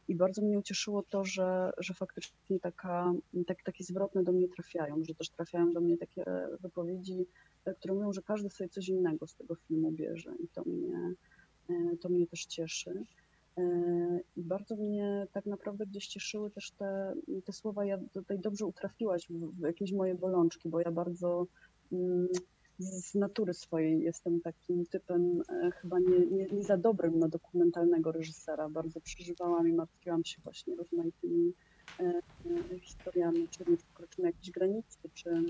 i 0.08 0.16
bardzo 0.16 0.42
mnie 0.42 0.60
ucieszyło 0.60 1.04
to, 1.04 1.26
że, 1.26 1.72
że 1.78 1.94
faktycznie 1.94 2.60
taka, 2.60 3.14
tak, 3.48 3.64
takie 3.64 3.84
zwrotne 3.84 4.24
do 4.24 4.32
mnie 4.32 4.48
trafiają, 4.48 5.04
że 5.04 5.16
też 5.16 5.30
trafiają 5.30 5.74
do 5.74 5.82
mnie 5.82 5.98
takie 5.98 6.24
wypowiedzi, 6.62 7.26
które 7.80 7.94
mówią, 7.94 8.14
że 8.14 8.22
każdy 8.22 8.50
sobie 8.50 8.70
coś 8.70 8.90
innego 8.90 9.28
z 9.28 9.36
tego 9.36 9.56
filmu 9.56 9.92
bierze 9.92 10.34
i 10.40 10.48
to 10.48 10.64
mnie, 10.64 11.14
to 12.02 12.10
mnie 12.10 12.28
też 12.28 12.46
cieszy. 12.46 13.04
I 14.36 14.44
bardzo 14.44 14.76
mnie 14.76 15.28
tak 15.32 15.46
naprawdę 15.46 15.86
gdzieś 15.86 16.08
cieszyły 16.08 16.52
też 16.52 16.72
te, 16.72 17.14
te 17.46 17.54
słowa, 17.54 17.86
ja 17.86 17.98
tutaj 18.14 18.40
dobrze 18.40 18.66
utrafiłaś 18.66 19.28
w, 19.30 19.60
w 19.60 19.62
jakieś 19.62 19.92
moje 19.92 20.16
bolączki, 20.16 20.70
bo 20.70 20.80
ja 20.80 20.92
bardzo 20.92 21.48
mm, 21.92 22.28
z 22.80 23.16
natury 23.16 23.54
swojej 23.54 24.02
jestem 24.02 24.42
takim 24.42 24.86
typem 24.86 25.42
e, 25.50 25.72
chyba 25.72 26.00
nie, 26.00 26.20
nie, 26.20 26.46
nie, 26.46 26.64
za 26.64 26.78
dobrym 26.78 27.20
na 27.20 27.28
dokumentalnego 27.28 28.12
reżysera. 28.12 28.70
Bardzo 28.70 29.02
przeżywałam 29.02 29.68
i 29.68 29.74
martwiłam 29.74 30.26
się 30.26 30.42
właśnie 30.42 30.76
rozmaitymi 30.76 31.54
e, 32.00 32.04
e, 32.74 32.80
historiami, 32.80 33.48
czy 33.48 33.64
nie 33.72 33.78
przekroczymy 33.78 34.28
jakieś 34.28 34.52
granice, 34.52 35.00
czy 35.14 35.44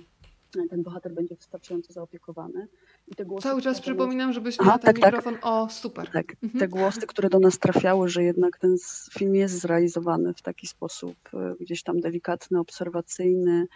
ten 0.69 0.83
bohater 0.83 1.13
będzie 1.13 1.35
wystarczająco 1.35 1.93
zaopiekowany. 1.93 2.67
I 3.07 3.15
te 3.15 3.25
głosy, 3.25 3.43
Cały 3.43 3.61
czas 3.61 3.81
przypominam, 3.81 4.33
żebyś 4.33 4.59
miała 4.59 4.71
ten 4.71 4.81
tak, 4.81 4.99
tak, 4.99 5.05
mikrofon. 5.05 5.33
Tak. 5.33 5.45
O, 5.45 5.69
super. 5.69 6.11
Tak, 6.11 6.35
mhm. 6.43 6.59
te 6.59 6.67
głosy, 6.67 7.01
które 7.07 7.29
do 7.29 7.39
nas 7.39 7.59
trafiały, 7.59 8.09
że 8.09 8.23
jednak 8.23 8.57
ten 8.57 8.75
film 9.11 9.35
jest 9.35 9.59
zrealizowany 9.59 10.33
w 10.33 10.41
taki 10.41 10.67
sposób 10.67 11.15
gdzieś 11.59 11.83
tam 11.83 11.99
delikatny, 11.99 12.59
obserwacyjny, 12.59 13.67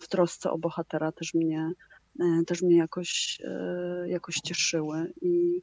w 0.00 0.08
trosce 0.08 0.50
o 0.50 0.58
bohatera 0.58 1.12
też 1.12 1.34
mnie 1.34 1.72
też 2.46 2.62
mnie 2.62 2.76
jakoś, 2.76 3.38
e, 3.44 4.08
jakoś 4.08 4.34
cieszyły. 4.34 5.12
I 5.22 5.62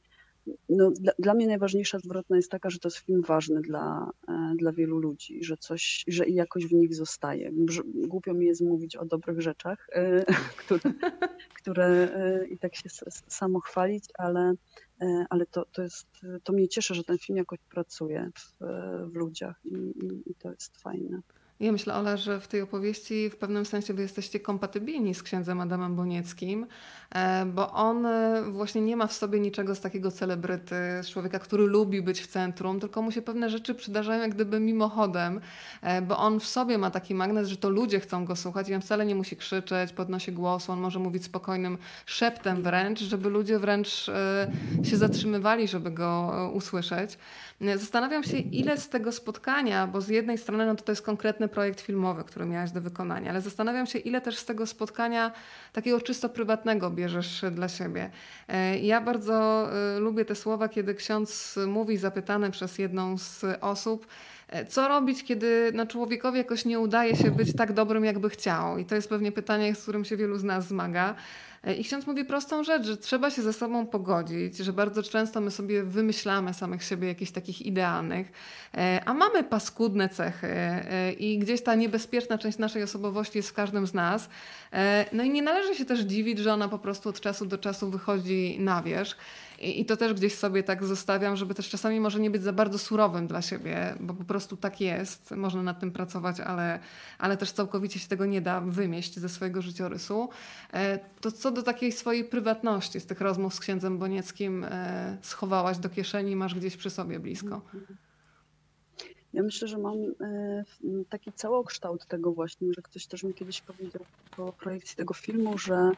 no, 0.69 0.91
dla, 0.91 1.13
dla, 1.19 1.33
mnie 1.33 1.47
najważniejsza 1.47 1.99
zwrotna 1.99 2.35
jest 2.35 2.51
taka, 2.51 2.69
że 2.69 2.79
to 2.79 2.87
jest 2.87 2.97
film 2.97 3.21
ważny 3.21 3.61
dla, 3.61 4.11
e, 4.27 4.53
dla 4.57 4.71
wielu 4.71 4.99
ludzi, 4.99 5.43
że 5.43 5.57
coś, 5.57 6.03
że 6.07 6.25
i 6.25 6.33
jakoś 6.33 6.65
w 6.65 6.73
nich 6.73 6.95
zostaje. 6.95 7.51
Głupio 7.85 8.33
mi 8.33 8.45
jest 8.45 8.61
mówić 8.61 8.95
o 8.95 9.05
dobrych 9.05 9.41
rzeczach, 9.41 9.87
które, 10.65 10.93
które 11.53 12.09
i 12.49 12.57
tak 12.57 12.75
się 12.75 12.89
samo 13.27 13.59
chwalić, 13.59 14.05
ale, 14.17 14.53
ale 15.29 15.45
to, 15.45 15.65
to, 15.65 15.81
jest, 15.81 16.07
to 16.43 16.53
mnie 16.53 16.67
cieszy, 16.67 16.95
że 16.95 17.03
ten 17.03 17.17
film 17.17 17.37
jakoś 17.37 17.59
pracuje 17.69 18.29
w, 18.35 18.65
w 19.11 19.15
ludziach 19.15 19.59
i, 19.65 19.75
i, 19.75 20.31
i 20.31 20.35
to 20.35 20.51
jest 20.51 20.81
fajne. 20.81 21.21
Ja 21.59 21.71
myślę, 21.71 21.95
Ola, 21.95 22.17
że 22.17 22.39
w 22.39 22.47
tej 22.47 22.61
opowieści 22.61 23.29
w 23.29 23.35
pewnym 23.35 23.65
sensie 23.65 23.93
wy 23.93 24.01
jesteście 24.01 24.39
kompatybilni 24.39 25.15
z 25.15 25.23
księdzem 25.23 25.61
Adamem 25.61 25.95
Bonieckim, 25.95 26.65
e, 27.15 27.45
bo 27.45 27.71
on 27.71 28.05
e, 28.05 28.43
właśnie 28.49 28.81
nie 28.81 28.97
ma 28.97 29.07
w 29.07 29.13
sobie 29.13 29.39
niczego 29.39 29.75
z 29.75 29.81
takiego 29.81 30.11
celebryty, 30.11 30.75
z 31.01 31.09
człowieka, 31.09 31.39
który 31.39 31.67
lubi 31.67 32.01
być 32.01 32.21
w 32.21 32.27
centrum, 32.27 32.79
tylko 32.79 33.01
mu 33.01 33.11
się 33.11 33.21
pewne 33.21 33.49
rzeczy 33.49 33.75
przydarzają 33.75 34.21
jak 34.21 34.35
gdyby 34.35 34.59
mimochodem, 34.59 35.41
e, 35.81 36.01
bo 36.01 36.17
on 36.17 36.39
w 36.39 36.45
sobie 36.45 36.77
ma 36.77 36.91
taki 36.91 37.15
magnes, 37.15 37.47
że 37.47 37.57
to 37.57 37.69
ludzie 37.69 37.99
chcą 37.99 38.25
go 38.25 38.35
słuchać 38.35 38.69
i 38.69 38.75
on 38.75 38.81
wcale 38.81 39.05
nie 39.05 39.15
musi 39.15 39.37
krzyczeć, 39.37 39.93
podnosi 39.93 40.31
głos, 40.31 40.69
on 40.69 40.79
może 40.79 40.99
mówić 40.99 41.23
spokojnym 41.23 41.77
szeptem 42.05 42.61
wręcz, 42.63 42.99
żeby 42.99 43.29
ludzie 43.29 43.59
wręcz 43.59 44.05
się 44.83 44.97
zatrzymywali, 44.97 45.67
żeby 45.67 45.91
go 45.91 46.31
usłyszeć. 46.53 47.17
Zastanawiam 47.75 48.23
się, 48.23 48.37
ile 48.37 48.77
z 48.77 48.89
tego 48.89 49.11
spotkania, 49.11 49.87
bo 49.87 50.01
z 50.01 50.07
jednej 50.07 50.37
strony 50.37 50.65
no 50.65 50.75
to, 50.75 50.83
to 50.83 50.91
jest 50.91 51.01
projekt 51.49 51.81
filmowy, 51.81 52.23
który 52.23 52.45
miałaś 52.45 52.71
do 52.71 52.81
wykonania, 52.81 53.29
ale 53.29 53.41
zastanawiam 53.41 53.87
się, 53.87 53.99
ile 53.99 54.21
też 54.21 54.37
z 54.37 54.45
tego 54.45 54.67
spotkania 54.67 55.31
takiego 55.73 56.01
czysto 56.01 56.29
prywatnego 56.29 56.89
bierzesz 56.89 57.45
dla 57.51 57.69
siebie. 57.69 58.09
E, 58.47 58.79
ja 58.79 59.01
bardzo 59.01 59.69
e, 59.95 59.99
lubię 59.99 60.25
te 60.25 60.35
słowa, 60.35 60.69
kiedy 60.69 60.95
ksiądz 60.95 61.59
mówi, 61.67 61.97
zapytany 61.97 62.51
przez 62.51 62.77
jedną 62.77 63.17
z 63.17 63.45
osób, 63.61 64.07
co 64.67 64.87
robić, 64.87 65.23
kiedy 65.23 65.71
no, 65.73 65.85
człowiekowi 65.85 66.37
jakoś 66.37 66.65
nie 66.65 66.79
udaje 66.79 67.15
się 67.15 67.31
być 67.31 67.55
tak 67.55 67.73
dobrym, 67.73 68.05
jakby 68.05 68.29
chciał? 68.29 68.77
I 68.77 68.85
to 68.85 68.95
jest 68.95 69.09
pewnie 69.09 69.31
pytanie, 69.31 69.75
z 69.75 69.81
którym 69.81 70.05
się 70.05 70.17
wielu 70.17 70.37
z 70.37 70.43
nas 70.43 70.67
zmaga. 70.67 71.15
E, 71.63 71.73
I 71.75 71.83
ksiądz 71.83 72.07
mówi 72.07 72.25
prostą 72.25 72.63
rzecz, 72.63 72.85
że 72.85 72.97
trzeba 72.97 73.31
się 73.31 73.41
ze 73.41 73.53
sobą 73.53 73.87
pogodzić, 73.87 74.57
że 74.57 74.73
bardzo 74.73 75.03
często 75.03 75.41
my 75.41 75.51
sobie 75.51 75.83
wymyślamy 75.83 76.53
samych 76.53 76.83
siebie 76.83 77.07
jakichś 77.07 77.31
takich 77.31 77.61
idealnych, 77.61 78.31
e, 78.77 79.01
a 79.05 79.13
mamy 79.13 79.43
paskudne 79.43 80.09
cechy 80.09 80.47
e, 80.47 81.11
i 81.11 81.39
gdzieś 81.39 81.63
ta 81.63 81.75
niebezpieczna 81.75 82.37
część 82.37 82.57
naszej 82.57 82.83
osobowości 82.83 83.37
jest 83.37 83.49
w 83.49 83.53
każdym 83.53 83.87
z 83.87 83.93
nas. 83.93 84.29
No 85.13 85.23
i 85.23 85.29
nie 85.29 85.41
należy 85.41 85.75
się 85.75 85.85
też 85.85 85.99
dziwić, 85.99 86.39
że 86.39 86.53
ona 86.53 86.67
po 86.67 86.79
prostu 86.79 87.09
od 87.09 87.21
czasu 87.21 87.45
do 87.45 87.57
czasu 87.57 87.89
wychodzi 87.89 88.57
na 88.59 88.83
wierzch. 88.83 89.17
I, 89.61 89.81
I, 89.81 89.85
to 89.85 89.97
też 89.97 90.13
gdzieś 90.13 90.35
sobie 90.35 90.63
tak 90.63 90.83
zostawiam, 90.85 91.35
żeby 91.35 91.55
też 91.55 91.69
czasami 91.69 91.99
może 91.99 92.19
nie 92.19 92.31
być 92.31 92.43
za 92.43 92.53
bardzo 92.53 92.77
surowym 92.77 93.27
dla 93.27 93.41
siebie, 93.41 93.95
bo 93.99 94.13
po 94.13 94.23
prostu 94.23 94.57
tak 94.57 94.81
jest. 94.81 95.31
Można 95.31 95.63
nad 95.63 95.79
tym 95.79 95.91
pracować, 95.91 96.39
ale, 96.39 96.79
ale 97.17 97.37
też 97.37 97.51
całkowicie 97.51 97.99
się 97.99 98.07
tego 98.07 98.25
nie 98.25 98.41
da 98.41 98.61
wymieść 98.61 99.19
ze 99.19 99.29
swojego 99.29 99.61
życiorysu. 99.61 100.29
E, 100.73 100.99
to 101.21 101.31
co 101.31 101.51
do 101.51 101.63
takiej 101.63 101.91
swojej 101.91 102.23
prywatności 102.23 102.99
z 102.99 103.05
tych 103.05 103.21
rozmów 103.21 103.53
z 103.53 103.59
księdzem 103.59 103.97
Bonieckim 103.97 104.63
e, 104.63 105.17
schowałaś 105.21 105.77
do 105.77 105.89
kieszeni, 105.89 106.35
masz 106.35 106.55
gdzieś 106.55 106.77
przy 106.77 106.89
sobie 106.89 107.19
blisko? 107.19 107.61
Ja 109.33 109.43
myślę, 109.43 109.67
że 109.67 109.77
mam 109.77 109.97
e, 109.97 110.63
taki 111.09 111.33
całokształt 111.33 112.05
tego 112.05 112.31
właśnie, 112.31 112.73
że 112.73 112.81
ktoś 112.81 113.07
też 113.07 113.23
mi 113.23 113.33
kiedyś 113.33 113.61
powiedział 113.61 114.01
po 114.37 114.53
projekcji 114.53 114.97
tego 114.97 115.13
filmu, 115.13 115.57
że 115.57 115.91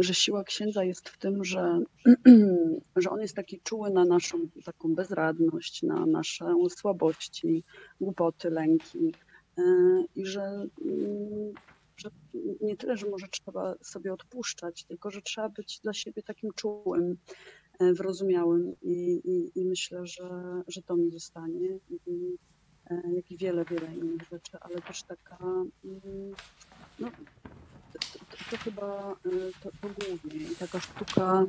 że 0.00 0.14
siła 0.14 0.44
księdza 0.44 0.84
jest 0.84 1.08
w 1.08 1.18
tym, 1.18 1.44
że, 1.44 1.80
że 2.96 3.10
on 3.10 3.20
jest 3.20 3.36
taki 3.36 3.60
czuły 3.60 3.90
na 3.90 4.04
naszą 4.04 4.38
taką 4.64 4.94
bezradność, 4.94 5.82
na 5.82 6.06
nasze 6.06 6.54
słabości, 6.68 7.64
głupoty, 8.00 8.50
lęki 8.50 9.14
e, 9.58 9.62
i 10.14 10.26
że, 10.26 10.42
mm, 10.84 11.52
że 11.96 12.10
nie 12.60 12.76
tyle, 12.76 12.96
że 12.96 13.10
może 13.10 13.26
trzeba 13.28 13.74
sobie 13.82 14.12
odpuszczać, 14.12 14.84
tylko 14.84 15.10
że 15.10 15.22
trzeba 15.22 15.48
być 15.48 15.80
dla 15.82 15.92
siebie 15.92 16.22
takim 16.22 16.50
czułym, 16.56 17.16
e, 17.78 17.92
wyrozumiałym 17.92 18.74
i, 18.82 19.20
i, 19.24 19.60
i 19.60 19.64
myślę, 19.64 20.06
że, 20.06 20.62
że 20.68 20.82
to 20.82 20.96
mi 20.96 21.10
zostanie. 21.10 21.78
I, 22.06 22.36
jak 23.14 23.30
i 23.30 23.36
wiele, 23.36 23.64
wiele 23.64 23.96
innych 23.96 24.22
rzeczy, 24.32 24.56
ale 24.60 24.82
też 24.82 25.02
taka 25.02 25.38
mm, 25.84 26.34
no, 26.98 27.10
to 28.50 28.56
chyba 28.56 29.16
y, 29.26 29.52
to, 29.62 29.70
to 29.70 29.88
głównie 29.88 30.40
i 30.52 30.56
taka 30.56 30.80
sztuka, 30.80 31.44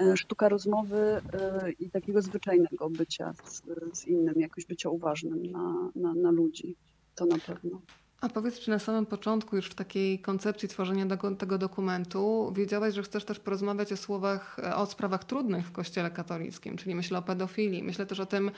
y, 0.00 0.16
sztuka 0.16 0.48
rozmowy 0.48 1.20
y, 1.66 1.72
i 1.72 1.90
takiego 1.90 2.22
zwyczajnego 2.22 2.90
bycia 2.90 3.34
z, 3.44 3.62
z 3.92 4.06
innym, 4.06 4.34
jakoś 4.36 4.66
bycia 4.66 4.90
uważnym 4.90 5.46
na, 5.50 5.90
na, 5.94 6.14
na 6.14 6.30
ludzi. 6.30 6.76
To 7.14 7.26
na 7.26 7.38
pewno. 7.38 7.80
A 8.20 8.28
powiedz, 8.28 8.60
czy 8.60 8.70
na 8.70 8.78
samym 8.78 9.06
początku, 9.06 9.56
już 9.56 9.66
w 9.66 9.74
takiej 9.74 10.18
koncepcji 10.18 10.68
tworzenia 10.68 11.06
tego, 11.06 11.30
tego, 11.30 11.58
dokumentu, 11.58 12.52
wiedziałaś, 12.56 12.94
że 12.94 13.02
chcesz 13.02 13.24
też 13.24 13.38
porozmawiać 13.38 13.92
o 13.92 13.96
słowach, 13.96 14.56
o 14.76 14.86
sprawach 14.86 15.24
trudnych 15.24 15.66
w 15.66 15.72
Kościele 15.72 16.10
katolickim, 16.10 16.76
czyli 16.76 16.94
myślę 16.94 17.18
o 17.18 17.22
pedofilii, 17.22 17.82
myślę 17.82 18.06
też 18.06 18.20
o 18.20 18.26
tym 18.26 18.50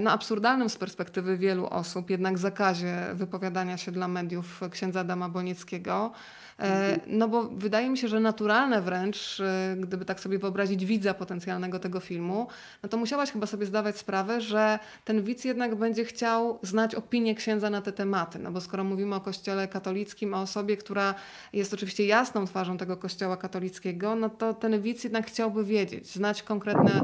no, 0.00 0.10
absurdalnym 0.10 0.68
z 0.70 0.76
perspektywy 0.76 1.36
wielu 1.36 1.66
osób, 1.66 2.10
jednak 2.10 2.38
zakazie 2.38 2.96
wypowiadania 3.14 3.76
się 3.76 3.92
dla 3.92 4.08
mediów 4.08 4.60
księdza 4.70 5.00
Adama 5.00 5.28
Bonieckiego. 5.28 6.12
E, 6.60 7.00
no 7.06 7.28
bo 7.28 7.42
wydaje 7.42 7.90
mi 7.90 7.98
się, 7.98 8.08
że 8.08 8.20
naturalne 8.20 8.82
wręcz, 8.82 9.40
e, 9.40 9.76
gdyby 9.80 10.04
tak 10.04 10.20
sobie 10.20 10.38
wyobrazić 10.38 10.86
widza 10.86 11.14
potencjalnego 11.14 11.78
tego 11.78 12.00
filmu, 12.00 12.46
no 12.82 12.88
to 12.88 12.96
musiałaś 12.96 13.32
chyba 13.32 13.46
sobie 13.46 13.66
zdawać 13.66 13.98
sprawę, 13.98 14.40
że 14.40 14.78
ten 15.04 15.22
widz 15.22 15.44
jednak 15.44 15.74
będzie 15.74 16.04
chciał 16.04 16.58
znać 16.62 16.94
opinię 16.94 17.34
księdza 17.34 17.70
na 17.70 17.82
te 17.82 17.92
tematy. 17.92 18.38
No 18.38 18.52
bo 18.52 18.60
skoro 18.60 18.84
mówimy 18.84 19.14
o 19.14 19.20
kościele 19.20 19.68
katolickim, 19.68 20.34
o 20.34 20.40
osobie, 20.40 20.76
która 20.76 21.14
jest 21.52 21.74
oczywiście 21.74 22.06
jasną 22.06 22.46
twarzą 22.46 22.76
tego 22.76 22.96
kościoła 22.96 23.36
katolickiego, 23.36 24.16
no 24.16 24.30
to 24.30 24.54
ten 24.54 24.80
widz 24.80 25.04
jednak 25.04 25.26
chciałby 25.26 25.64
wiedzieć, 25.64 26.14
znać 26.14 26.42
konkretne 26.42 27.00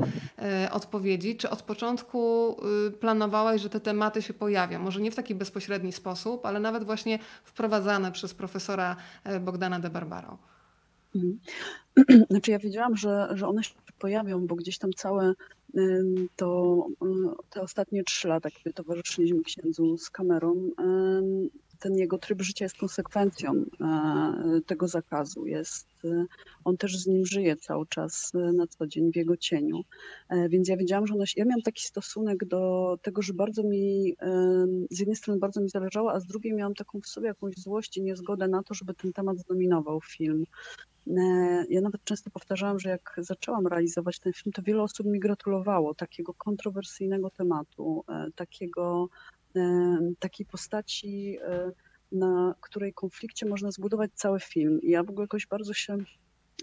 odpowiedzi. 0.71 1.37
Czy 1.37 1.51
od 1.51 1.62
początku 1.62 2.57
planowałaś, 3.01 3.61
że 3.61 3.71
te 3.71 3.81
tematy 3.81 4.23
się 4.23 4.35
pojawią? 4.35 4.79
Może 4.79 5.01
nie 5.01 5.11
w 5.11 5.15
taki 5.15 5.35
bezpośredni 5.35 5.93
sposób, 5.93 6.47
ale 6.47 6.61
nawet 6.61 6.85
właśnie 6.85 7.19
wprowadzane 7.45 8.13
przez 8.13 8.35
profesora 8.35 8.97
Bogdana 9.41 9.81
de 9.81 9.91
Barbaro. 9.91 10.39
Mhm. 11.15 11.39
Znaczy 12.31 12.51
ja 12.51 12.59
wiedziałam, 12.59 12.97
że, 12.97 13.29
że 13.35 13.49
one 13.49 13.65
się 13.65 13.75
pojawią, 13.99 14.47
bo 14.47 14.55
gdzieś 14.55 14.79
tam 14.79 14.93
całe 14.93 15.35
to 16.37 16.87
te 17.51 17.63
ostatnie 17.63 18.05
trzy 18.05 18.29
lata, 18.29 18.51
kiedy 18.51 18.73
towarzyszyliśmy 18.73 19.43
księdzu 19.43 19.97
z 19.99 20.11
kamerą, 20.11 20.71
ten 21.81 21.97
jego 21.97 22.18
tryb 22.18 22.43
życia 22.43 22.64
jest 22.64 22.76
konsekwencją 22.76 23.53
e, 23.81 24.61
tego 24.66 24.89
zakazu. 24.89 25.47
Jest, 25.47 25.89
e, 26.05 26.24
on 26.64 26.76
też 26.76 26.99
z 26.99 27.07
nim 27.07 27.26
żyje 27.26 27.57
cały 27.57 27.87
czas 27.87 28.33
e, 28.35 28.39
na 28.39 28.66
co 28.66 28.87
dzień 28.87 29.12
w 29.12 29.16
jego 29.16 29.37
cieniu. 29.37 29.81
Więc 30.49 30.68
ja 30.68 30.76
wiedziałam, 30.76 31.07
że 31.07 31.14
ona, 31.14 31.24
ja 31.37 31.45
miałam 31.45 31.62
taki 31.62 31.83
stosunek 31.83 32.45
do 32.45 32.97
tego, 33.03 33.22
że 33.22 33.35
bardzo 33.35 33.62
mi, 33.62 34.16
z 34.91 34.99
jednej 34.99 35.16
strony 35.16 35.41
bardzo 35.41 35.61
mi 35.61 35.68
zależało, 35.68 36.12
a 36.12 36.20
z 36.20 36.26
drugiej 36.26 36.55
miałam 36.55 36.74
taką 36.74 37.01
w 37.01 37.07
sobie 37.07 37.26
jakąś 37.26 37.55
złość 37.55 37.97
i 37.97 38.03
niezgodę 38.03 38.49
na 38.49 38.62
to, 38.62 38.74
żeby 38.74 38.95
ten 38.95 39.12
temat 39.12 39.39
zdominował 39.39 40.01
film. 40.01 40.45
Ja 41.68 41.81
nawet 41.81 42.05
często 42.05 42.31
powtarzałam, 42.31 42.78
że 42.78 42.89
jak 42.91 43.16
zaczęłam 43.18 43.66
realizować 43.66 44.18
ten 44.18 44.33
film, 44.33 44.53
to 44.53 44.62
wiele 44.62 44.83
osób 44.83 45.07
mi 45.07 45.20
gratulowało 45.20 45.95
takiego 45.95 46.35
kontrowersyjnego 46.35 47.31
tematu, 47.31 48.05
takiego 48.35 49.09
takiej 50.18 50.46
postaci, 50.46 51.38
na 52.12 52.55
której 52.61 52.92
konflikcie 52.92 53.46
można 53.46 53.70
zbudować 53.70 54.11
cały 54.14 54.40
film. 54.40 54.80
I 54.82 54.90
ja 54.90 55.03
w 55.03 55.11
ogóle 55.11 55.24
jakoś 55.24 55.46
bardzo 55.46 55.74
się 55.74 55.96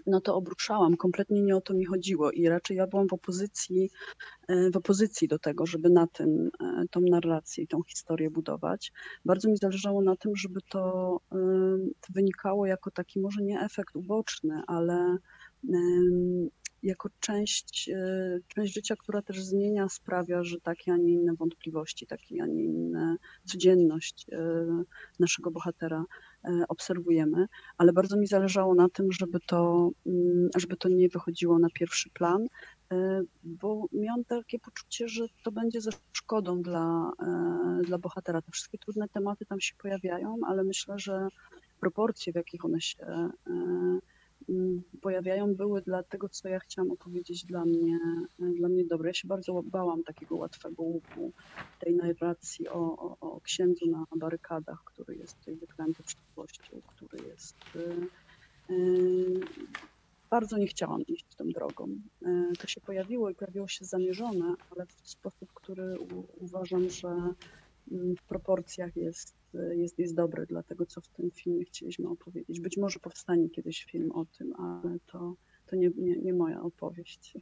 na 0.06 0.20
to 0.20 0.34
obruszałam. 0.34 0.96
Kompletnie 0.96 1.42
nie 1.42 1.56
o 1.56 1.60
to 1.60 1.74
mi 1.74 1.84
chodziło 1.84 2.30
i 2.30 2.48
raczej 2.48 2.76
ja 2.76 2.86
byłam 2.86 3.08
w 3.08 3.12
opozycji, 3.12 3.90
w 4.72 4.76
opozycji 4.76 5.28
do 5.28 5.38
tego, 5.38 5.66
żeby 5.66 5.90
na 5.90 6.06
tym 6.06 6.50
tą 6.90 7.00
narrację 7.00 7.64
i 7.64 7.66
tą 7.66 7.82
historię 7.82 8.30
budować. 8.30 8.92
Bardzo 9.24 9.48
mi 9.48 9.56
zależało 9.56 10.02
na 10.02 10.16
tym, 10.16 10.36
żeby 10.36 10.60
to 10.70 11.20
wynikało 12.10 12.66
jako 12.66 12.90
taki 12.90 13.20
może 13.20 13.42
nie 13.42 13.60
efekt 13.60 13.96
uboczny, 13.96 14.62
ale 14.66 15.16
jako 16.82 17.08
część, 17.20 17.88
e, 17.88 18.38
część 18.48 18.74
życia, 18.74 18.96
która 18.96 19.22
też 19.22 19.42
zmienia, 19.42 19.88
sprawia, 19.88 20.42
że 20.44 20.60
takie, 20.60 20.92
a 20.92 20.96
nie 20.96 21.12
inne 21.12 21.34
wątpliwości, 21.34 22.06
takie, 22.06 22.42
a 22.42 22.46
nie 22.46 22.64
inne 22.64 23.16
codzienność 23.44 24.26
e, 24.32 24.38
naszego 25.20 25.50
bohatera 25.50 26.04
e, 26.44 26.64
obserwujemy, 26.68 27.46
ale 27.78 27.92
bardzo 27.92 28.16
mi 28.16 28.26
zależało 28.26 28.74
na 28.74 28.88
tym, 28.88 29.12
żeby 29.12 29.38
to, 29.46 29.90
mm, 30.06 30.48
żeby 30.56 30.76
to 30.76 30.88
nie 30.88 31.08
wychodziło 31.08 31.58
na 31.58 31.68
pierwszy 31.74 32.10
plan, 32.10 32.46
bo 33.44 33.86
miałam 33.92 34.24
takie 34.24 34.58
poczucie, 34.58 35.08
że 35.08 35.26
to 35.44 35.52
będzie 35.52 35.80
ze 35.80 35.90
szkodą 36.12 36.62
dla, 36.62 37.12
dla 37.84 37.98
bohatera. 37.98 38.42
Te 38.42 38.52
wszystkie 38.52 38.78
trudne 38.78 39.08
tematy 39.08 39.46
tam 39.46 39.60
się 39.60 39.74
pojawiają, 39.74 40.36
ale 40.46 40.64
myślę, 40.64 40.94
że 40.98 41.28
proporcje, 41.80 42.32
w 42.32 42.36
jakich 42.36 42.64
one 42.64 42.80
się 42.80 43.30
pojawiają, 45.00 45.54
były 45.54 45.82
dla 45.82 46.02
tego, 46.02 46.28
co 46.28 46.48
ja 46.48 46.58
chciałam 46.58 46.90
opowiedzieć 46.90 47.44
dla 47.44 47.64
mnie, 47.64 47.98
dla 48.38 48.68
mnie 48.68 48.84
dobre. 48.84 49.08
Ja 49.08 49.14
się 49.14 49.28
bardzo 49.28 49.62
bałam 49.62 50.04
takiego 50.04 50.36
łatwego 50.36 50.82
łupu, 50.82 51.32
tej 51.80 51.94
narracji 51.94 52.68
o, 52.68 52.96
o, 52.96 53.16
o 53.20 53.40
księdzu 53.40 53.86
na 53.90 54.04
barykadach, 54.16 54.84
który 54.84 55.16
jest 55.16 55.38
tutaj 55.38 55.56
wyklęty 55.56 56.02
przyszłością, 56.02 56.80
który 56.86 57.28
jest... 57.28 57.56
Yy, 57.74 59.40
bardzo 60.30 60.58
nie 60.58 60.66
chciałam 60.66 61.02
iść 61.02 61.26
tą 61.36 61.48
drogą. 61.48 61.88
To 62.58 62.66
się 62.66 62.80
pojawiło 62.80 63.30
i 63.30 63.34
pojawiło 63.34 63.68
się 63.68 63.84
zamierzone, 63.84 64.54
ale 64.70 64.86
w 64.86 65.08
sposób, 65.10 65.52
który 65.54 65.98
u, 65.98 66.24
uważam, 66.44 66.90
że 66.90 67.08
mm, 67.08 68.16
w 68.16 68.22
proporcjach 68.22 68.96
jest, 68.96 69.34
jest, 69.54 69.98
jest 69.98 70.14
dobry 70.14 70.46
dla 70.46 70.62
tego, 70.62 70.86
co 70.86 71.00
w 71.00 71.08
tym 71.08 71.30
filmie 71.30 71.64
chcieliśmy 71.64 72.08
opowiedzieć. 72.08 72.60
Być 72.60 72.76
może 72.76 72.98
powstanie 72.98 73.50
kiedyś 73.50 73.84
film 73.84 74.12
o 74.12 74.24
tym, 74.24 74.52
ale 74.58 74.98
to, 75.06 75.34
to 75.66 75.76
nie, 75.76 75.90
nie, 75.96 76.16
nie 76.16 76.34
moja 76.34 76.62
opowieść. 76.62 77.34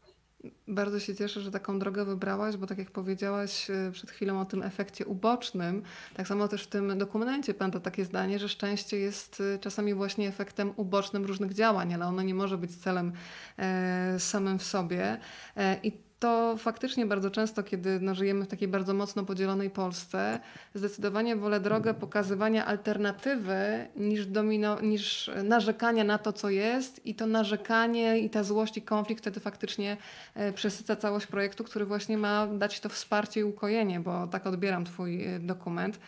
Bardzo 0.68 1.00
się 1.00 1.14
cieszę, 1.14 1.40
że 1.40 1.50
taką 1.50 1.78
drogę 1.78 2.04
wybrałaś, 2.04 2.56
bo 2.56 2.66
tak 2.66 2.78
jak 2.78 2.90
powiedziałaś 2.90 3.70
y, 3.70 3.92
przed 3.92 4.10
chwilą 4.10 4.40
o 4.40 4.44
tym 4.44 4.62
efekcie 4.62 5.06
ubocznym, 5.06 5.82
tak 6.14 6.28
samo 6.28 6.48
też 6.48 6.64
w 6.64 6.66
tym 6.66 6.98
dokumencie 6.98 7.54
pamięta 7.54 7.80
takie 7.80 8.04
zdanie, 8.04 8.38
że 8.38 8.48
szczęście 8.48 8.98
jest 8.98 9.40
y, 9.40 9.58
czasami 9.60 9.94
właśnie 9.94 10.28
efektem 10.28 10.72
ubocznym 10.76 11.24
różnych 11.24 11.54
działań, 11.54 11.94
ale 11.94 12.06
ono 12.06 12.22
nie 12.22 12.34
może 12.34 12.58
być 12.58 12.76
celem 12.76 13.12
e, 13.58 14.16
samym 14.18 14.58
w 14.58 14.62
sobie. 14.62 15.18
E, 15.56 15.80
I 15.82 16.05
to 16.18 16.56
faktycznie 16.58 17.06
bardzo 17.06 17.30
często, 17.30 17.62
kiedy 17.62 18.00
no, 18.00 18.14
żyjemy 18.14 18.44
w 18.44 18.48
takiej 18.48 18.68
bardzo 18.68 18.94
mocno 18.94 19.24
podzielonej 19.24 19.70
Polsce, 19.70 20.40
zdecydowanie 20.74 21.36
wolę 21.36 21.60
drogę 21.60 21.94
pokazywania 21.94 22.66
alternatywy 22.66 23.88
niż, 23.96 24.26
domino, 24.26 24.80
niż 24.80 25.30
narzekania 25.44 26.04
na 26.04 26.18
to, 26.18 26.32
co 26.32 26.50
jest 26.50 27.06
i 27.06 27.14
to 27.14 27.26
narzekanie 27.26 28.18
i 28.18 28.30
ta 28.30 28.44
złość 28.44 28.76
i 28.76 28.82
konflikt 28.82 29.22
wtedy 29.22 29.40
faktycznie 29.40 29.96
e, 30.34 30.52
przesyca 30.52 30.96
całość 30.96 31.26
projektu, 31.26 31.64
który 31.64 31.84
właśnie 31.84 32.18
ma 32.18 32.46
dać 32.46 32.80
to 32.80 32.88
wsparcie 32.88 33.40
i 33.40 33.44
ukojenie, 33.44 34.00
bo 34.00 34.26
tak 34.26 34.46
odbieram 34.46 34.84
Twój 34.84 35.24
e, 35.24 35.38
dokument. 35.38 35.98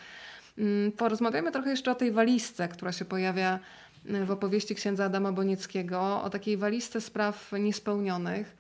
Mm, 0.58 0.92
porozmawiamy 0.92 1.52
trochę 1.52 1.70
jeszcze 1.70 1.90
o 1.90 1.94
tej 1.94 2.12
walizce, 2.12 2.68
która 2.68 2.92
się 2.92 3.04
pojawia 3.04 3.58
e, 4.08 4.24
w 4.24 4.30
opowieści 4.30 4.74
księdza 4.74 5.04
Adama 5.04 5.32
Bonieckiego, 5.32 6.22
o 6.22 6.30
takiej 6.30 6.56
walizce 6.56 7.00
spraw 7.00 7.52
niespełnionych 7.52 8.57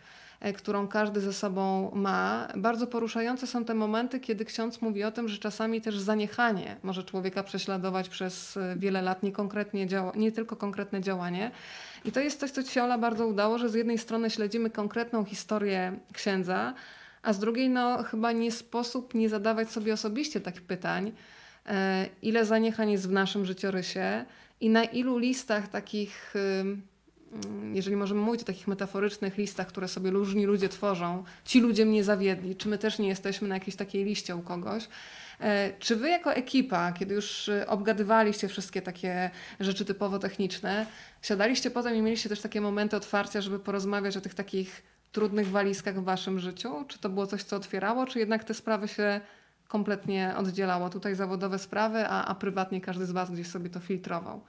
którą 0.56 0.88
każdy 0.88 1.20
ze 1.20 1.32
sobą 1.32 1.90
ma. 1.94 2.48
Bardzo 2.56 2.86
poruszające 2.86 3.46
są 3.46 3.64
te 3.64 3.74
momenty, 3.74 4.20
kiedy 4.20 4.44
ksiądz 4.44 4.82
mówi 4.82 5.04
o 5.04 5.10
tym, 5.10 5.28
że 5.28 5.38
czasami 5.38 5.80
też 5.80 5.98
zaniechanie 5.98 6.76
może 6.82 7.04
człowieka 7.04 7.42
prześladować 7.42 8.08
przez 8.08 8.56
e, 8.56 8.76
wiele 8.76 9.02
lat, 9.02 9.22
nie, 9.22 9.32
konkretnie 9.32 9.86
działa, 9.86 10.12
nie 10.16 10.32
tylko 10.32 10.56
konkretne 10.56 11.00
działanie. 11.00 11.50
I 12.04 12.12
to 12.12 12.20
jest 12.20 12.40
coś, 12.40 12.50
co 12.50 12.62
ci 12.62 12.80
Ola 12.80 12.98
bardzo 12.98 13.26
udało, 13.26 13.58
że 13.58 13.68
z 13.68 13.74
jednej 13.74 13.98
strony 13.98 14.30
śledzimy 14.30 14.70
konkretną 14.70 15.24
historię 15.24 15.98
księdza, 16.12 16.74
a 17.22 17.32
z 17.32 17.38
drugiej 17.38 17.70
no 17.70 18.02
chyba 18.02 18.32
nie 18.32 18.52
sposób 18.52 19.14
nie 19.14 19.28
zadawać 19.28 19.70
sobie 19.70 19.92
osobiście 19.92 20.40
takich 20.40 20.62
pytań, 20.62 21.12
e, 21.66 22.06
ile 22.22 22.44
zaniechań 22.44 22.90
jest 22.90 23.08
w 23.08 23.12
naszym 23.12 23.44
życiorysie 23.44 24.24
i 24.60 24.70
na 24.70 24.84
ilu 24.84 25.18
listach 25.18 25.68
takich 25.68 26.34
jeżeli 27.74 27.96
możemy 27.96 28.20
mówić 28.20 28.42
o 28.42 28.44
takich 28.44 28.68
metaforycznych 28.68 29.38
listach, 29.38 29.66
które 29.66 29.88
sobie 29.88 30.10
różni 30.10 30.46
ludzie 30.46 30.68
tworzą, 30.68 31.24
ci 31.44 31.60
ludzie 31.60 31.86
mnie 31.86 32.04
zawiedli, 32.04 32.56
czy 32.56 32.68
my 32.68 32.78
też 32.78 32.98
nie 32.98 33.08
jesteśmy 33.08 33.48
na 33.48 33.54
jakiejś 33.54 33.76
takiej 33.76 34.04
liście 34.04 34.36
u 34.36 34.42
kogoś. 34.42 34.88
E, 35.40 35.72
czy 35.78 35.96
wy 35.96 36.08
jako 36.08 36.32
ekipa, 36.32 36.92
kiedy 36.92 37.14
już 37.14 37.48
e, 37.48 37.66
obgadywaliście 37.66 38.48
wszystkie 38.48 38.82
takie 38.82 39.30
rzeczy 39.60 39.84
typowo 39.84 40.18
techniczne, 40.18 40.86
siadaliście 41.22 41.70
potem 41.70 41.94
i 41.94 42.02
mieliście 42.02 42.28
też 42.28 42.40
takie 42.40 42.60
momenty 42.60 42.96
otwarcia, 42.96 43.40
żeby 43.40 43.58
porozmawiać 43.58 44.16
o 44.16 44.20
tych 44.20 44.34
takich 44.34 44.82
trudnych 45.12 45.48
walizkach 45.48 46.00
w 46.00 46.04
waszym 46.04 46.38
życiu? 46.38 46.84
Czy 46.88 46.98
to 46.98 47.08
było 47.08 47.26
coś, 47.26 47.42
co 47.42 47.56
otwierało, 47.56 48.06
czy 48.06 48.18
jednak 48.18 48.44
te 48.44 48.54
sprawy 48.54 48.88
się 48.88 49.20
kompletnie 49.68 50.34
oddzielało? 50.36 50.90
Tutaj 50.90 51.14
zawodowe 51.14 51.58
sprawy, 51.58 52.06
a, 52.06 52.24
a 52.24 52.34
prywatnie 52.34 52.80
każdy 52.80 53.06
z 53.06 53.10
was 53.10 53.30
gdzieś 53.30 53.46
sobie 53.46 53.70
to 53.70 53.80
filtrował. 53.80 54.40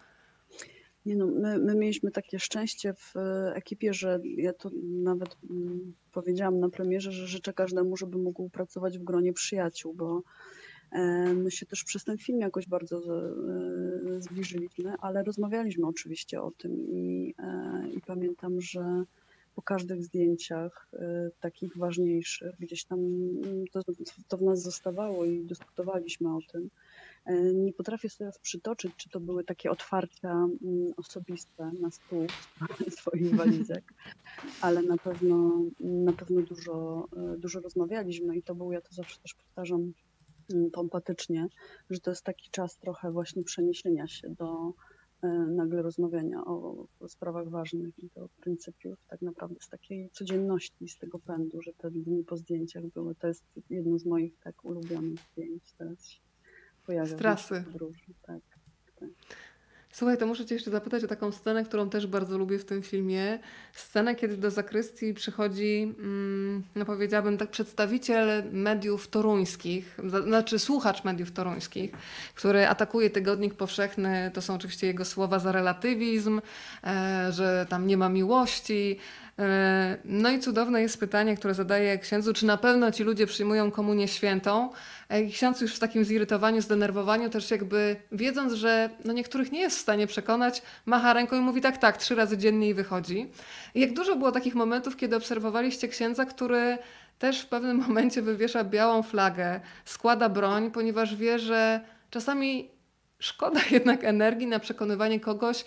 Nie 1.06 1.16
no, 1.16 1.28
my, 1.28 1.60
my 1.60 1.76
mieliśmy 1.76 2.12
takie 2.12 2.39
szczęście 2.39 2.93
w 2.93 3.16
e, 3.16 3.54
ekipie, 3.56 3.93
że 3.93 4.20
ja 4.24 4.54
to 4.54 4.70
nawet 5.04 5.38
mm, 5.50 5.93
powiedziałam 6.12 6.60
na 6.60 6.70
premierze, 6.70 7.12
że 7.12 7.28
życzę 7.28 7.54
każdemu, 7.54 7.97
żeby 7.97 8.18
mógł 8.18 8.50
pracować 8.50 9.00
w 9.00 9.04
gronie 9.04 9.34
przyjaciół, 9.34 9.93
bo 9.93 10.22
e, 10.91 11.34
my 11.34 11.52
się 11.52 11.66
też 11.66 11.84
przez 11.84 12.04
ten 12.04 12.18
film 12.18 12.39
jakoś 12.39 12.68
bardzo 12.68 12.97
e, 12.97 14.22
zbliżyliśmy, 14.22 14.93
ale 15.02 15.24
rozmawialiśmy 15.24 15.88
oczywiście 15.88 16.41
o 16.41 16.52
tym 16.52 16.88
i, 16.89 17.36
i 17.95 18.02
pamiętam, 18.02 18.62
że 18.62 19.04
po 19.56 19.62
każdych 19.62 20.04
zdjęciach 20.04 20.89
takich 21.39 21.78
ważniejszych, 21.78 22.56
gdzieś 22.60 22.86
tam 22.86 23.00
mm, 23.00 23.66
to, 23.72 23.82
to 24.28 24.38
w 24.38 24.41
nas 24.41 24.62
zostawało 24.62 25.26
i 25.26 25.45
dyskutowaliśmy 25.45 26.36
o 26.36 26.39
tym 26.52 26.70
nie 27.53 27.74
potrafię 27.74 28.09
sobie 28.09 28.32
przytoczyć, 28.41 28.91
czy 28.97 29.09
to 29.09 29.20
były 29.20 29.43
takie 29.43 29.72
otwarcia 29.72 30.32
mm, 30.32 30.93
osobiste 30.97 31.72
na 31.82 31.91
stół 31.91 32.28
swoich 32.99 33.36
walizek, 33.36 33.93
ale 34.61 34.82
na 34.82 34.97
pewno, 34.97 35.61
na 35.80 36.13
pewno 36.13 36.41
dużo, 36.41 37.07
e, 37.17 37.38
dużo 37.38 37.59
rozmawialiśmy 37.59 38.38
i 38.38 38.43
to 38.43 38.55
był, 38.55 38.72
ja 38.72 38.82
to 38.82 38.93
zawsze 38.93 39.20
też 39.20 39.34
powtarzam 39.34 39.93
mm, 40.53 40.72
pompatycznie, 40.72 41.47
że 41.89 41.99
to 41.99 42.11
jest 42.11 42.24
taki 42.24 42.49
czas 42.51 42.78
trochę 42.78 43.11
właśnie 43.11 43.43
przeniesienia 43.43 44.07
się 44.07 44.30
do 44.30 44.74
e, 45.24 45.28
nagle 45.30 45.82
rozmawiania 45.82 46.45
o, 46.45 46.86
o 46.99 47.07
sprawach 47.07 47.49
ważnych 47.49 47.99
i 47.99 48.09
do 48.15 48.30
pryncypiów, 48.41 48.99
tak 49.07 49.22
naprawdę 49.22 49.55
z 49.61 49.70
takiej 49.70 50.09
codzienności, 50.09 50.88
z 50.88 50.97
tego 50.97 51.20
pędu, 51.20 51.61
że 51.61 51.74
te 51.74 51.91
dni 51.91 52.24
po 52.24 52.38
zdjęciach 52.38 52.86
były, 52.86 53.15
to 53.15 53.28
jest 53.28 53.43
jedno 53.70 53.99
z 53.99 54.05
moich 54.05 54.39
tak 54.39 54.65
ulubionych 54.65 55.20
zdjęć 55.32 55.63
teraz 55.78 56.20
pojawia. 56.90 57.16
Z 57.16 57.20
trasy. 57.20 57.64
tak, 58.28 58.42
tak. 59.00 59.10
Słuchaj, 59.92 60.18
to 60.18 60.28
muszę 60.28 60.46
Cię 60.46 60.56
jeszcze 60.56 60.72
zapytać 60.72 61.04
o 61.04 61.08
taką 61.08 61.32
scenę, 61.32 61.64
którą 61.64 61.90
też 61.90 62.08
bardzo 62.08 62.38
lubię 62.38 62.60
w 62.60 62.66
tym 62.66 62.82
filmie. 62.82 63.40
Scenę, 63.74 64.16
kiedy 64.16 64.38
do 64.38 64.52
zakrystii 64.52 65.14
przychodzi, 65.14 65.96
mm, 66.00 66.64
no 66.76 66.86
powiedziałabym 66.86 67.38
tak, 67.38 67.50
przedstawiciel 67.50 68.44
mediów 68.52 69.08
toruńskich, 69.08 70.00
znaczy 70.24 70.60
słuchacz 70.60 71.04
mediów 71.04 71.32
toruńskich, 71.32 71.92
który 72.36 72.68
atakuje 72.68 73.10
Tygodnik 73.10 73.54
Powszechny. 73.54 74.32
To 74.34 74.42
są 74.42 74.56
oczywiście 74.56 74.88
jego 74.88 75.06
słowa 75.06 75.40
za 75.40 75.52
relatywizm, 75.52 76.42
e, 76.84 77.28
że 77.32 77.66
tam 77.70 77.88
nie 77.88 77.98
ma 77.98 78.10
miłości. 78.10 79.00
E, 79.40 79.98
no 80.06 80.30
i 80.30 80.40
cudowne 80.40 80.82
jest 80.82 81.00
pytanie, 81.00 81.38
które 81.38 81.54
zadaje 81.54 81.98
księdzu, 81.98 82.34
czy 82.34 82.46
na 82.46 82.58
pewno 82.58 82.92
ci 82.92 83.04
ludzie 83.04 83.28
przyjmują 83.28 83.72
komunię 83.72 84.08
świętą? 84.08 84.70
E, 85.10 85.26
ksiądz 85.26 85.62
już 85.62 85.76
w 85.76 85.80
takim 85.80 86.06
zirytowaniu, 86.06 86.62
zdenerwowaniu, 86.62 87.30
też 87.30 87.52
jakby 87.52 87.96
wiedząc, 88.12 88.54
że 88.54 88.90
no 89.06 89.14
niektórych 89.14 89.52
nie 89.52 89.60
jest 89.60 89.78
w 89.78 89.82
stanie 89.82 90.08
przekonać, 90.08 90.62
macha 90.86 91.14
ręką 91.14 91.38
i 91.38 91.40
mówi 91.40 91.62
tak, 91.62 91.78
tak, 91.78 91.98
trzy 91.98 92.16
razy 92.16 92.38
dziennie 92.38 92.70
i 92.70 92.74
wychodzi. 92.74 93.32
I 93.76 93.80
jak 93.80 93.94
dużo 93.94 94.16
było 94.16 94.32
takich 94.32 94.56
momentów, 94.56 94.98
kiedy 94.98 95.16
obserwowaliście 95.16 95.88
księdza, 95.88 96.26
który 96.26 96.78
też 97.20 97.42
w 97.42 97.48
pewnym 97.48 97.78
momencie 97.88 98.22
wywiesza 98.22 98.64
białą 98.64 99.04
flagę, 99.04 99.60
składa 99.86 100.30
broń, 100.30 100.72
ponieważ 100.72 101.16
wie, 101.16 101.40
że 101.40 101.82
czasami 102.10 102.78
szkoda 103.20 103.59
jednak 103.72 104.03
energii 104.03 104.47
na 104.47 104.59
przekonywanie 104.59 105.20
kogoś, 105.20 105.61
e, 105.61 105.63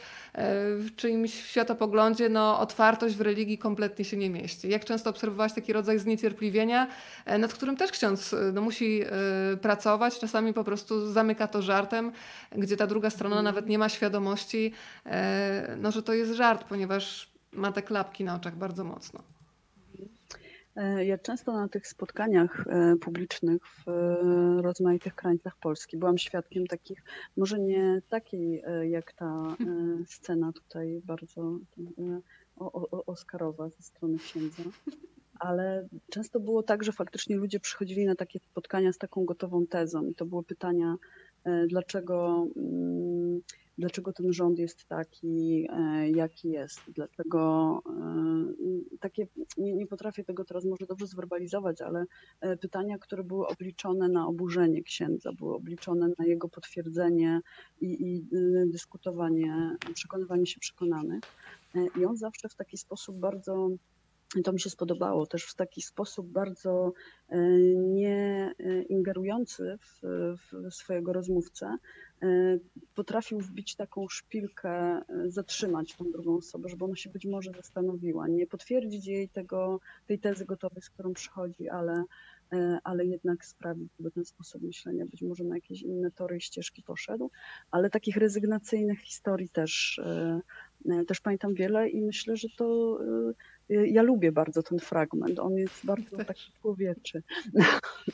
w 0.77 0.97
czyimś 0.97 1.45
światopoglądzie 1.45 2.29
no, 2.29 2.61
otwartość 2.61 3.17
w 3.17 3.21
religii 3.21 3.59
kompletnie 3.59 4.05
się 4.05 4.17
nie 4.17 4.31
mieści. 4.31 4.69
Jak 4.69 4.85
często 4.85 5.11
obserwowałaś 5.11 5.53
taki 5.53 5.73
rodzaj 5.73 5.99
zniecierpliwienia, 5.99 6.89
e, 7.25 7.39
nad 7.39 7.55
którym 7.55 7.77
też 7.77 7.91
ksiądz 7.91 8.35
e, 8.35 8.53
no, 8.53 8.61
musi 8.61 9.03
pracować, 9.63 10.19
czasami 10.19 10.53
po 10.55 10.65
prostu 10.65 11.13
zamyka 11.13 11.47
to 11.47 11.63
żartem, 11.63 12.13
gdzie 12.57 12.77
ta 12.77 12.87
druga 12.87 13.11
strona 13.11 13.37
mm. 13.37 13.45
nawet 13.45 13.67
nie 13.67 13.79
ma 13.79 13.89
świadomości, 13.89 14.73
no, 15.77 15.93
że 15.93 16.03
to 16.03 16.15
jest 16.15 16.33
żart, 16.33 16.65
ponieważ 16.65 17.33
ma 17.53 17.73
te 17.73 17.83
klapki 17.83 18.25
na 18.25 18.35
oczach 18.35 18.57
bardzo 18.57 18.85
mocno. 18.85 19.23
E, 20.77 21.05
ja 21.05 21.19
często 21.19 21.53
na 21.53 21.69
tych 21.69 21.87
spotkaniach 21.87 22.67
e, 22.67 22.97
publicznych 22.97 23.63
w 23.67 23.89
e, 23.89 24.63
rozmaitych 24.63 25.15
krańcach 25.15 25.57
Polski 25.57 25.97
byłam 25.97 26.19
świadkiem 26.19 26.67
takich, 26.67 27.03
może 27.37 27.59
nie 27.61 28.03
takiej 28.09 28.63
jak 28.83 29.13
ta 29.13 29.57
scena 30.07 30.53
tutaj 30.53 31.01
bardzo 31.05 31.59
oskarowa 33.07 33.69
ze 33.69 33.83
strony 33.83 34.19
księdza, 34.19 34.63
ale 35.39 35.89
często 36.11 36.41
było 36.41 36.63
tak, 36.63 36.85
że 36.85 36.93
faktycznie 36.93 37.37
ludzie 37.37 37.61
przychodzili 37.61 38.07
na 38.07 38.15
takie 38.15 38.39
spotkania 38.39 38.93
z 38.93 38.99
taką 38.99 39.25
gotową 39.25 39.67
tezą 39.67 40.07
i 40.07 40.15
to 40.15 40.27
były 40.27 40.45
pytania, 40.45 40.97
dlaczego 41.69 42.47
mm, 42.57 43.41
dlaczego 43.79 44.13
ten 44.13 44.33
rząd 44.33 44.59
jest 44.59 44.85
taki, 44.85 45.67
e, 45.71 46.11
jaki 46.11 46.49
jest, 46.49 46.81
dlaczego 46.89 47.83
e, 47.87 48.99
takie, 49.01 49.27
nie, 49.59 49.75
nie 49.75 49.87
potrafię 49.87 50.25
tego 50.25 50.45
teraz 50.45 50.65
może 50.65 50.87
dobrze 50.87 51.07
zwerbalizować, 51.07 51.81
ale 51.81 52.05
e, 52.41 52.57
pytania, 52.57 52.99
które 52.99 53.25
były 53.25 53.47
obliczone 53.47 54.09
na 54.09 54.27
oburzenie 54.27 54.83
księdza, 54.83 55.33
były 55.33 55.55
obliczone 55.55 56.09
na 56.19 56.27
jego 56.27 56.49
potwierdzenie 56.49 57.41
i, 57.81 58.15
i 58.15 58.27
dyskutowanie, 58.67 59.77
przekonywanie 59.95 60.47
się 60.47 60.61
przekonanych. 60.61 61.23
I 62.01 62.05
on 62.05 62.17
zawsze 62.17 62.49
w 62.49 62.55
taki 62.55 62.77
sposób 62.77 63.17
bardzo 63.17 63.71
to 64.45 64.53
mi 64.53 64.61
się 64.61 64.71
spodobało 64.71 65.27
też 65.27 65.45
w 65.45 65.55
taki 65.55 65.83
sposób 65.83 66.27
bardzo 66.27 66.93
nie 67.77 68.53
ingerujący 68.89 69.79
w, 69.81 70.01
w 70.39 70.75
swojego 70.75 71.13
rozmówcę, 71.13 71.77
E, 72.23 72.59
potrafił 72.95 73.41
wbić 73.41 73.75
taką 73.75 74.09
szpilkę, 74.09 74.71
e, 74.71 75.03
zatrzymać 75.27 75.97
tą 75.97 76.11
drugą 76.11 76.37
osobę, 76.37 76.69
żeby 76.69 76.85
ona 76.85 76.97
się 76.97 77.11
być 77.11 77.27
może 77.27 77.51
zastanowiła, 77.57 78.29
nie 78.29 78.47
potwierdzić 78.47 79.07
jej 79.07 79.29
tego, 79.29 79.81
tej 80.07 80.19
tezy 80.19 80.45
gotowej, 80.45 80.83
z 80.83 80.91
którą 80.91 81.13
przychodzi, 81.13 81.69
ale 81.69 82.05
ale 82.85 83.07
jednak 83.07 83.45
sprawić, 83.45 83.89
by 83.99 84.11
ten 84.11 84.25
sposób 84.25 84.63
myślenia 84.63 85.07
być 85.07 85.23
może 85.23 85.45
na 85.45 85.55
jakieś 85.55 85.83
inne 85.83 86.11
tory 86.11 86.37
i 86.37 86.41
ścieżki 86.41 86.83
poszedł, 86.83 87.31
ale 87.71 87.91
takich 87.91 88.17
rezygnacyjnych 88.17 89.01
historii 89.01 89.49
też, 89.49 90.01
też 91.09 91.21
pamiętam 91.21 91.55
wiele 91.55 91.89
i 91.89 92.03
myślę, 92.03 92.37
że 92.37 92.49
to 92.57 92.99
ja 93.69 94.03
lubię 94.03 94.33
bardzo 94.33 94.63
ten 94.63 94.79
fragment. 94.79 95.39
On 95.39 95.57
jest 95.57 95.87
bardzo 95.87 96.17
taki 96.25 96.53
człowieczy. 96.61 97.23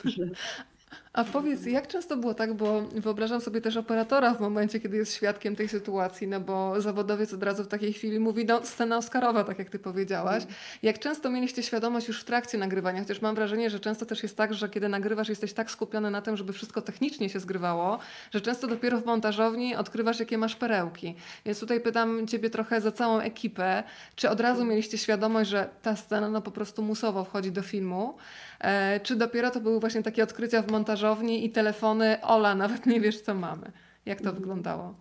A 1.13 1.23
powiedz, 1.23 1.65
jak 1.65 1.87
często 1.87 2.17
było 2.17 2.33
tak, 2.33 2.53
bo 2.53 2.81
wyobrażam 2.81 3.41
sobie 3.41 3.61
też 3.61 3.77
operatora 3.77 4.33
w 4.33 4.39
momencie, 4.39 4.79
kiedy 4.79 4.97
jest 4.97 5.13
świadkiem 5.13 5.55
tej 5.55 5.69
sytuacji, 5.69 6.27
no 6.27 6.39
bo 6.39 6.81
zawodowiec 6.81 7.33
od 7.33 7.43
razu 7.43 7.63
w 7.63 7.67
takiej 7.67 7.93
chwili 7.93 8.19
mówi, 8.19 8.45
no 8.45 8.65
scena 8.65 8.97
Oscarowa, 8.97 9.43
tak 9.43 9.59
jak 9.59 9.69
ty 9.69 9.79
powiedziałaś. 9.79 10.43
Mm. 10.43 10.55
Jak 10.83 10.99
często 10.99 11.29
mieliście 11.29 11.63
świadomość 11.63 12.07
już 12.07 12.21
w 12.21 12.23
trakcie 12.23 12.57
nagrywania? 12.57 12.99
Chociaż 12.99 13.21
mam 13.21 13.35
wrażenie, 13.35 13.69
że 13.69 13.79
często 13.79 14.05
też 14.05 14.23
jest 14.23 14.37
tak, 14.37 14.53
że 14.53 14.69
kiedy 14.69 14.89
nagrywasz, 14.89 15.29
jesteś 15.29 15.53
tak 15.53 15.71
skupiony 15.71 16.11
na 16.11 16.21
tym, 16.21 16.37
żeby 16.37 16.53
wszystko 16.53 16.81
technicznie 16.81 17.29
się 17.29 17.39
zgrywało, 17.39 17.99
że 18.31 18.41
często 18.41 18.67
dopiero 18.67 18.97
w 18.97 19.05
montażowni 19.05 19.75
odkrywasz, 19.75 20.19
jakie 20.19 20.37
masz 20.37 20.55
perełki. 20.55 21.15
Więc 21.45 21.59
tutaj 21.59 21.81
pytam 21.81 22.27
ciebie 22.27 22.49
trochę 22.49 22.81
za 22.81 22.91
całą 22.91 23.19
ekipę, 23.19 23.83
czy 24.15 24.29
od 24.29 24.39
razu 24.39 24.65
mieliście 24.65 24.97
świadomość, 24.97 25.49
że 25.49 25.69
ta 25.81 25.95
scena 25.95 26.29
no 26.29 26.41
po 26.41 26.51
prostu 26.51 26.83
musowo 26.83 27.23
wchodzi 27.23 27.51
do 27.51 27.61
filmu, 27.61 28.17
e, 28.59 28.99
czy 28.99 29.15
dopiero 29.15 29.51
to 29.51 29.59
były 29.59 29.79
właśnie 29.79 30.03
takie 30.03 30.23
odkrycia 30.23 30.61
w 30.61 30.67
montażowni 30.99 31.45
i 31.45 31.49
telefony 31.49 32.21
Ola, 32.21 32.55
nawet 32.55 32.85
nie 32.85 33.01
wiesz 33.01 33.21
co 33.21 33.33
mamy. 33.33 33.71
Jak 34.05 34.21
to 34.21 34.33
wyglądało? 34.33 34.95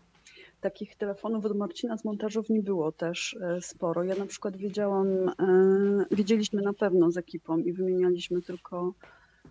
Takich 0.61 0.97
telefonów 0.97 1.45
od 1.45 1.57
Marcina 1.57 1.99
z 1.99 2.05
montażowni 2.05 2.63
było 2.63 2.93
też 2.93 3.37
e, 3.41 3.61
sporo. 3.63 4.05
Ja 4.05 4.15
na 4.17 4.27
przykład 4.27 4.57
wiedziałam, 4.57 5.09
e, 5.29 5.35
wiedzieliśmy 6.11 6.63
na 6.63 6.73
pewno 6.73 7.11
z 7.11 7.17
ekipą 7.17 7.59
i 7.59 7.73
wymienialiśmy 7.73 8.43
tylko 8.43 8.95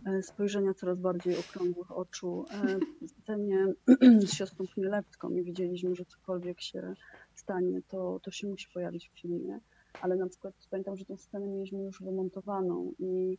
e, 0.05 0.23
spojrzenia 0.23 0.73
coraz 0.73 0.99
bardziej 0.99 1.37
okrągłych 1.37 1.97
oczu 1.97 2.45
w 3.01 3.07
scenie 3.07 3.65
z 4.27 4.33
siostrą 4.33 4.65
Chmielewską 4.65 5.29
i 5.29 5.43
widzieliśmy, 5.43 5.95
że 5.95 6.05
cokolwiek 6.05 6.61
się 6.61 6.93
stanie, 7.35 7.81
to, 7.87 8.19
to 8.23 8.31
się 8.31 8.47
musi 8.47 8.67
pojawić 8.73 9.09
w 9.09 9.21
filmie. 9.21 9.59
Ale 10.01 10.15
na 10.15 10.27
przykład 10.27 10.53
pamiętam, 10.69 10.97
że 10.97 11.05
tę 11.05 11.17
scenę 11.17 11.47
mieliśmy 11.47 11.83
już 11.83 12.01
wymontowaną 12.01 12.91
i 12.99 13.37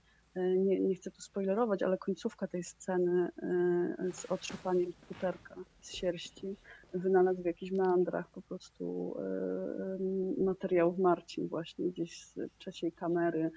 nie, 0.56 0.80
nie 0.80 0.94
chcę 0.94 1.10
tu 1.10 1.22
spoilerować, 1.22 1.82
ale 1.82 1.98
końcówka 1.98 2.46
tej 2.46 2.64
sceny 2.64 3.28
e, 3.42 4.12
z 4.12 4.26
otrzepaniem 4.26 4.92
skuterka 4.92 5.54
z 5.80 5.92
sierści 5.92 6.56
wynalazł 6.94 7.42
w 7.42 7.46
jakichś 7.46 7.72
meandrach 7.72 8.28
po 8.28 8.42
prostu 8.42 9.14
e, 9.18 10.42
materiałów 10.44 10.98
Marcin 10.98 11.48
właśnie 11.48 11.88
gdzieś 11.88 12.24
z 12.24 12.34
trzeciej 12.58 12.92
kamery, 12.92 13.50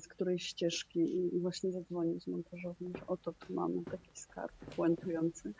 z 0.00 0.08
którejś 0.08 0.42
ścieżki 0.42 1.34
i 1.36 1.40
właśnie 1.40 1.72
zadzwonił 1.72 2.20
z 2.20 2.26
montażownią, 2.26 2.92
że 2.98 3.06
oto 3.06 3.32
tu 3.32 3.54
mamy 3.54 3.84
taki 3.90 4.10
skarb 4.14 4.52
puentujący. 4.76 5.52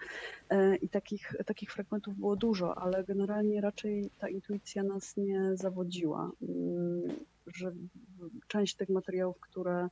I 0.82 0.88
takich, 0.88 1.34
takich 1.46 1.72
fragmentów 1.72 2.14
było 2.14 2.36
dużo, 2.36 2.78
ale 2.78 3.04
generalnie 3.04 3.60
raczej 3.60 4.10
ta 4.18 4.28
intuicja 4.28 4.82
nas 4.82 5.16
nie 5.16 5.50
zawodziła, 5.54 6.30
mm, 6.42 7.02
że 7.46 7.72
część 8.48 8.76
tych 8.76 8.88
materiałów, 8.88 9.40
które 9.40 9.88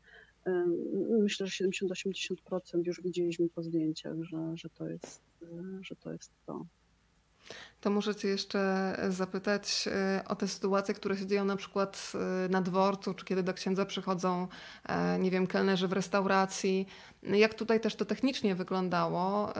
Myślę, 1.22 1.47
że 1.47 1.64
70-80% 1.64 2.86
już 2.86 3.03
widzieliśmy 3.03 3.49
po 3.49 3.62
zdjęciach, 3.62 4.22
że, 4.22 4.57
że, 4.57 4.70
to 4.70 4.88
jest, 4.88 5.22
że 5.80 5.97
to 5.97 6.12
jest 6.12 6.32
to. 6.47 6.66
To 7.80 7.90
muszę 7.90 8.14
Cię 8.14 8.28
jeszcze 8.28 8.96
zapytać 9.09 9.88
e, 9.92 10.24
o 10.28 10.36
te 10.36 10.48
sytuacje, 10.48 10.94
które 10.94 11.16
się 11.16 11.26
dzieją 11.26 11.44
na 11.44 11.57
przykład 11.57 12.12
e, 12.44 12.48
na 12.48 12.62
dworcu, 12.62 13.14
czy 13.14 13.24
kiedy 13.24 13.42
do 13.42 13.55
księdza 13.55 13.86
przychodzą, 13.86 14.48
e, 14.88 15.18
nie 15.18 15.30
wiem, 15.30 15.46
kelnerzy 15.46 15.88
w 15.88 15.92
restauracji. 15.92 16.86
Jak 17.22 17.55
tutaj 17.55 17.80
też 17.80 17.94
to 17.94 18.05
technicznie 18.05 18.55
wyglądało? 18.55 19.53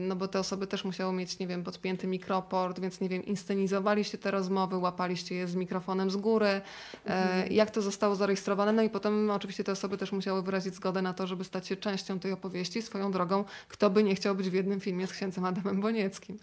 No 0.00 0.16
bo 0.16 0.28
te 0.28 0.40
osoby 0.40 0.66
też 0.66 0.84
musiały 0.84 1.12
mieć, 1.12 1.38
nie 1.38 1.46
wiem, 1.46 1.64
podpięty 1.64 2.06
mikroport, 2.06 2.80
więc 2.80 3.00
nie 3.00 3.08
wiem, 3.08 3.24
inscenizowaliście 3.24 4.18
te 4.18 4.30
rozmowy, 4.30 4.76
łapaliście 4.76 5.34
je 5.34 5.48
z 5.48 5.54
mikrofonem 5.54 6.10
z 6.10 6.16
góry. 6.16 6.60
Mhm. 7.04 7.52
Jak 7.52 7.70
to 7.70 7.82
zostało 7.82 8.14
zarejestrowane? 8.14 8.72
No 8.72 8.82
i 8.82 8.90
potem 8.90 9.30
oczywiście 9.30 9.64
te 9.64 9.72
osoby 9.72 9.98
też 9.98 10.12
musiały 10.12 10.42
wyrazić 10.42 10.74
zgodę 10.74 11.02
na 11.02 11.14
to, 11.14 11.26
żeby 11.26 11.44
stać 11.44 11.66
się 11.66 11.76
częścią 11.76 12.18
tej 12.18 12.32
opowieści. 12.32 12.82
Swoją 12.82 13.12
drogą, 13.12 13.44
kto 13.68 13.90
by 13.90 14.02
nie 14.02 14.14
chciał 14.14 14.34
być 14.34 14.50
w 14.50 14.52
jednym 14.52 14.80
filmie 14.80 15.06
z 15.06 15.12
księdzem 15.12 15.44
Adamem 15.44 15.80
Bonieckim? 15.80 16.38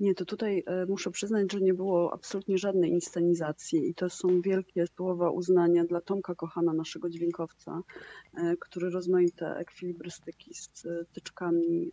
Nie, 0.00 0.14
to 0.14 0.24
tutaj 0.24 0.62
e, 0.66 0.86
muszę 0.86 1.10
przyznać, 1.10 1.52
że 1.52 1.60
nie 1.60 1.74
było 1.74 2.12
absolutnie 2.12 2.58
żadnej 2.58 2.90
inscenizacji 2.90 3.88
i 3.88 3.94
to 3.94 4.10
są 4.10 4.40
wielkie 4.40 4.86
słowa 4.86 5.30
uznania 5.30 5.84
dla 5.84 6.00
Tomka 6.00 6.34
Kochana, 6.34 6.72
naszego 6.72 7.10
dźwiękowca, 7.10 7.82
e, 8.34 8.56
który 8.56 8.90
rozmaite 8.90 9.56
ekwilibrystyki 9.56 10.54
z 10.54 10.86
e, 10.86 11.04
tyczkami 11.12 11.90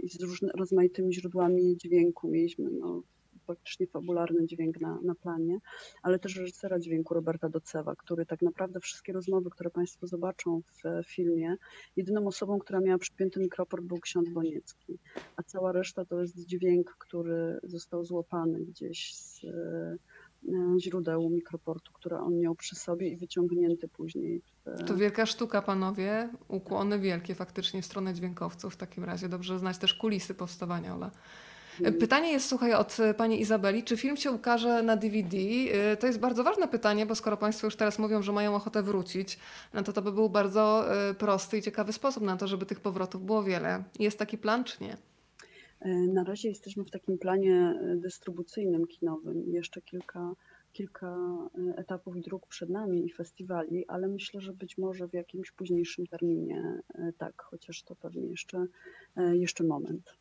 i 0.00 0.08
z 0.08 0.22
różny, 0.22 0.48
rozmaitymi 0.54 1.14
źródłami 1.14 1.76
dźwięku 1.76 2.28
mieliśmy. 2.28 2.70
No, 2.70 3.02
faktycznie 3.44 3.86
fabularny 3.86 4.46
dźwięk 4.46 4.80
na, 4.80 4.98
na 5.02 5.14
planie, 5.14 5.58
ale 6.02 6.18
też 6.18 6.36
reżysera 6.36 6.78
dźwięku 6.78 7.14
Roberta 7.14 7.48
Docewa, 7.48 7.96
który 7.96 8.26
tak 8.26 8.42
naprawdę 8.42 8.80
wszystkie 8.80 9.12
rozmowy, 9.12 9.50
które 9.50 9.70
Państwo 9.70 10.06
zobaczą 10.06 10.60
w 10.60 11.06
filmie, 11.06 11.56
jedyną 11.96 12.26
osobą, 12.26 12.58
która 12.58 12.80
miała 12.80 12.98
przypięty 12.98 13.40
mikroport 13.40 13.84
był 13.84 13.98
ksiądz 13.98 14.28
Boniecki, 14.28 14.98
a 15.36 15.42
cała 15.42 15.72
reszta 15.72 16.04
to 16.04 16.20
jest 16.20 16.46
dźwięk, 16.46 16.96
który 16.98 17.60
został 17.62 18.04
złapany 18.04 18.60
gdzieś 18.60 19.14
z 19.14 19.44
e, 19.44 19.96
źródeł 20.78 21.30
mikroportu, 21.30 21.92
które 21.92 22.20
on 22.20 22.38
miał 22.38 22.54
przy 22.54 22.76
sobie 22.76 23.08
i 23.08 23.16
wyciągnięty 23.16 23.88
później. 23.88 24.42
To 24.86 24.96
wielka 24.96 25.26
sztuka, 25.26 25.62
panowie. 25.62 26.28
Ukłony 26.48 26.98
wielkie 26.98 27.34
faktycznie 27.34 27.82
w 27.82 27.86
stronę 27.86 28.14
dźwiękowców 28.14 28.74
w 28.74 28.76
takim 28.76 29.04
razie. 29.04 29.28
Dobrze 29.28 29.58
znać 29.58 29.78
też 29.78 29.94
kulisy 29.94 30.34
powstawania, 30.34 30.92
ale 30.92 31.10
Pytanie 31.82 32.32
jest, 32.32 32.48
słuchaj, 32.48 32.72
od 32.72 32.96
pani 33.16 33.40
Izabeli, 33.40 33.82
czy 33.82 33.96
film 33.96 34.16
się 34.16 34.30
ukaże 34.30 34.82
na 34.82 34.96
DVD? 34.96 35.36
Y, 35.36 35.96
to 35.96 36.06
jest 36.06 36.18
bardzo 36.18 36.44
ważne 36.44 36.68
pytanie, 36.68 37.06
bo 37.06 37.14
skoro 37.14 37.36
państwo 37.36 37.66
już 37.66 37.76
teraz 37.76 37.98
mówią, 37.98 38.22
że 38.22 38.32
mają 38.32 38.54
ochotę 38.54 38.82
wrócić, 38.82 39.38
no 39.74 39.82
to 39.82 39.92
to 39.92 40.02
by 40.02 40.12
był 40.12 40.28
bardzo 40.28 40.84
y, 41.10 41.14
prosty 41.14 41.58
i 41.58 41.62
ciekawy 41.62 41.92
sposób 41.92 42.22
na 42.22 42.36
to, 42.36 42.48
żeby 42.48 42.66
tych 42.66 42.80
powrotów 42.80 43.26
było 43.26 43.42
wiele. 43.42 43.84
Jest 43.98 44.18
taki 44.18 44.38
plan, 44.38 44.64
czy 44.64 44.84
nie? 44.84 44.96
Y, 45.86 46.08
na 46.12 46.24
razie 46.24 46.48
jesteśmy 46.48 46.84
w 46.84 46.90
takim 46.90 47.18
planie 47.18 47.74
dystrybucyjnym, 47.96 48.86
kinowym. 48.86 49.42
Jeszcze 49.46 49.82
kilka, 49.82 50.32
kilka 50.72 51.16
etapów 51.76 52.20
dróg 52.20 52.46
przed 52.46 52.70
nami 52.70 53.06
i 53.06 53.12
festiwali, 53.12 53.86
ale 53.86 54.08
myślę, 54.08 54.40
że 54.40 54.52
być 54.52 54.78
może 54.78 55.08
w 55.08 55.12
jakimś 55.12 55.50
późniejszym 55.50 56.06
terminie 56.06 56.80
tak, 57.18 57.42
chociaż 57.42 57.82
to 57.82 57.94
pewnie 57.94 58.26
jeszcze, 58.26 58.66
jeszcze 59.32 59.64
moment. 59.64 60.14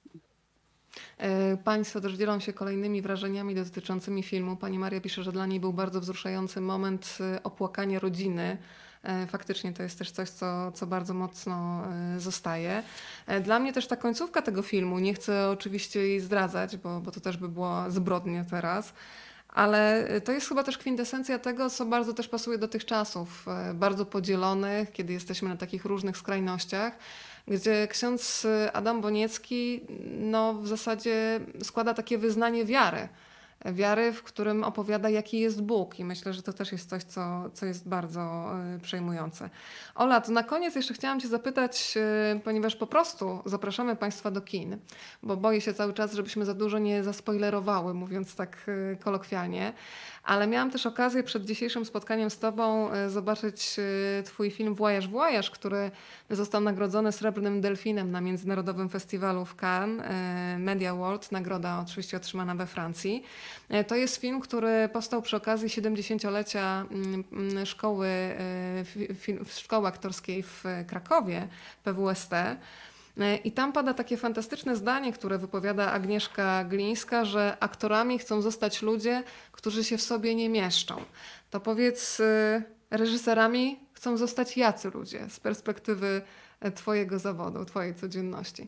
E, 1.18 1.58
państwo 1.58 2.02
też 2.02 2.14
dzielą 2.14 2.40
się 2.40 2.54
kolejnymi 2.54 3.02
wrażeniami 3.02 3.56
dotyczącymi 3.56 4.24
filmu. 4.24 4.56
Pani 4.56 4.80
Maria 4.80 5.02
pisze, 5.02 5.24
że 5.24 5.32
dla 5.32 5.46
niej 5.46 5.60
był 5.60 5.74
bardzo 5.74 6.02
wzruszający 6.02 6.62
moment 6.62 7.18
e, 7.36 7.44
opłakania 7.44 8.00
rodziny. 8.00 8.58
E, 9.04 9.28
faktycznie 9.28 9.74
to 9.74 9.84
jest 9.84 10.00
też 10.00 10.12
coś, 10.12 10.30
co, 10.30 10.72
co 10.72 10.88
bardzo 10.88 11.14
mocno 11.14 11.84
zostaje. 12.18 12.84
Dla 13.44 13.60
mnie 13.60 13.74
też 13.74 13.88
ta 13.88 13.96
końcówka 13.96 14.42
tego 14.42 14.62
filmu, 14.62 15.00
nie 15.00 15.14
chcę 15.14 15.50
oczywiście 15.50 16.00
jej 16.08 16.20
zdradzać, 16.20 16.78
bo, 16.78 17.00
bo 17.00 17.12
to 17.12 17.20
też 17.20 17.38
by 17.38 17.50
było 17.50 17.92
zbrodnie 17.92 18.46
teraz, 18.50 18.94
ale 19.50 20.08
to 20.24 20.32
jest 20.32 20.50
chyba 20.50 20.64
też 20.64 20.78
kwintesencja 20.78 21.40
tego, 21.40 21.70
co 21.70 21.86
bardzo 21.86 22.14
też 22.14 22.28
pasuje 22.28 22.58
do 22.58 22.68
tych 22.68 22.86
czasów, 22.86 23.46
bardzo 23.74 24.06
podzielonych, 24.06 24.92
kiedy 24.92 25.14
jesteśmy 25.14 25.50
na 25.50 25.58
takich 25.58 25.86
różnych 25.86 26.18
skrajnościach 26.18 26.98
gdzie 27.48 27.88
ksiądz 27.88 28.48
Adam 28.74 29.02
Boniecki 29.02 29.82
no, 30.20 30.54
w 30.54 30.68
zasadzie 30.68 31.40
składa 31.64 31.94
takie 31.94 32.18
wyznanie 32.18 32.66
wiary 32.66 33.10
wiary, 33.72 34.14
w 34.14 34.24
którym 34.24 34.64
opowiada, 34.64 35.10
jaki 35.10 35.40
jest 35.40 35.62
Bóg. 35.62 36.00
I 36.00 36.06
myślę, 36.06 36.34
że 36.34 36.44
to 36.44 36.54
też 36.54 36.72
jest 36.72 36.90
coś, 36.90 37.04
co, 37.04 37.50
co 37.54 37.66
jest 37.66 37.88
bardzo 37.88 38.52
y, 38.76 38.80
przejmujące. 38.80 39.50
Ola, 39.96 40.22
to 40.22 40.32
na 40.32 40.44
koniec 40.44 40.76
jeszcze 40.76 40.94
chciałam 40.94 41.20
Cię 41.20 41.28
zapytać, 41.28 41.94
y, 42.36 42.40
ponieważ 42.40 42.76
po 42.76 42.88
prostu 42.88 43.42
zapraszamy 43.46 43.96
Państwa 43.96 44.32
do 44.32 44.42
kin, 44.42 44.78
bo 45.24 45.38
boję 45.38 45.62
się 45.62 45.74
cały 45.74 45.94
czas, 45.94 46.14
żebyśmy 46.14 46.46
za 46.46 46.54
dużo 46.54 46.80
nie 46.80 47.04
zaspoilerowały, 47.04 47.94
mówiąc 47.94 48.36
tak 48.36 48.66
y, 48.68 48.98
kolokwialnie. 49.04 49.74
Ale 50.24 50.48
miałam 50.48 50.72
też 50.72 50.86
okazję 50.86 51.24
przed 51.24 51.46
dzisiejszym 51.46 51.86
spotkaniem 51.86 52.30
z 52.30 52.40
Tobą 52.40 52.90
zobaczyć 53.08 53.76
Twój 54.26 54.52
film 54.52 54.76
Włajaż, 54.76 55.08
Włajaż, 55.08 55.50
który 55.50 55.92
został 56.30 56.62
nagrodzony 56.62 57.12
Srebrnym 57.12 57.62
Delfinem 57.62 58.12
na 58.12 58.22
Międzynarodowym 58.22 58.90
Festiwalu 58.90 59.46
w 59.46 59.56
Cannes, 59.56 60.06
Media 60.58 60.96
World, 60.96 61.32
nagroda 61.32 61.80
oczywiście 61.80 62.18
otrzymana 62.18 62.56
we 62.56 62.68
Francji. 62.68 63.24
E, 63.70 63.84
to 63.84 63.96
jest 63.96 64.18
film, 64.18 64.40
który 64.40 64.90
powstał 64.94 65.22
przy 65.22 65.38
okazji 65.38 65.70
70-lecia 65.70 66.86
mm, 66.92 67.24
mm, 67.32 67.66
szkoły, 67.66 68.08
e, 68.08 69.46
szkoły 69.46 69.88
aktorskiej 69.88 70.44
w 70.44 70.64
Krakowie, 70.88 71.48
PWST. 71.84 72.32
E, 73.18 73.36
I 73.36 73.52
tam 73.52 73.74
pada 73.74 73.94
takie 73.94 74.18
fantastyczne 74.18 74.76
zdanie, 74.76 75.14
które 75.14 75.38
wypowiada 75.38 75.92
Agnieszka 75.92 76.64
Glińska, 76.64 77.26
że 77.26 77.58
aktorami 77.60 78.20
chcą 78.20 78.42
zostać 78.42 78.82
ludzie, 78.82 79.24
którzy 79.52 79.84
się 79.84 79.98
w 79.98 80.02
sobie 80.02 80.36
nie 80.36 80.50
mieszczą. 80.50 80.96
To 81.50 81.60
powiedz, 81.60 82.22
reżyserami 82.92 83.80
chcą 83.94 84.18
zostać 84.18 84.58
jacy 84.58 84.90
ludzie 84.90 85.30
z 85.30 85.40
perspektywy 85.40 86.22
e, 86.60 86.72
Twojego 86.72 87.20
zawodu, 87.20 87.66
Twojej 87.66 87.96
codzienności? 87.96 88.68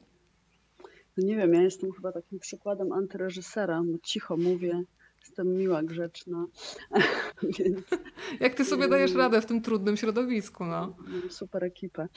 No 1.18 1.28
nie 1.28 1.36
wiem, 1.36 1.54
ja 1.54 1.62
jestem 1.62 1.92
chyba 1.92 2.12
takim 2.12 2.40
przykładem 2.40 2.92
antyreżysera, 2.92 3.82
cicho 4.04 4.38
mówię, 4.38 4.84
jestem 5.26 5.58
miła, 5.58 5.84
grzeczna. 5.84 6.48
Więc... 7.60 7.82
Jak 8.40 8.56
ty 8.56 8.66
sobie 8.66 8.88
dajesz 8.88 9.14
radę 9.14 9.42
w 9.42 9.46
tym 9.46 9.62
trudnym 9.62 9.98
środowisku? 9.98 10.66
No? 10.66 10.96
Mam 11.08 11.32
super 11.32 11.64
ekipę. 11.64 12.08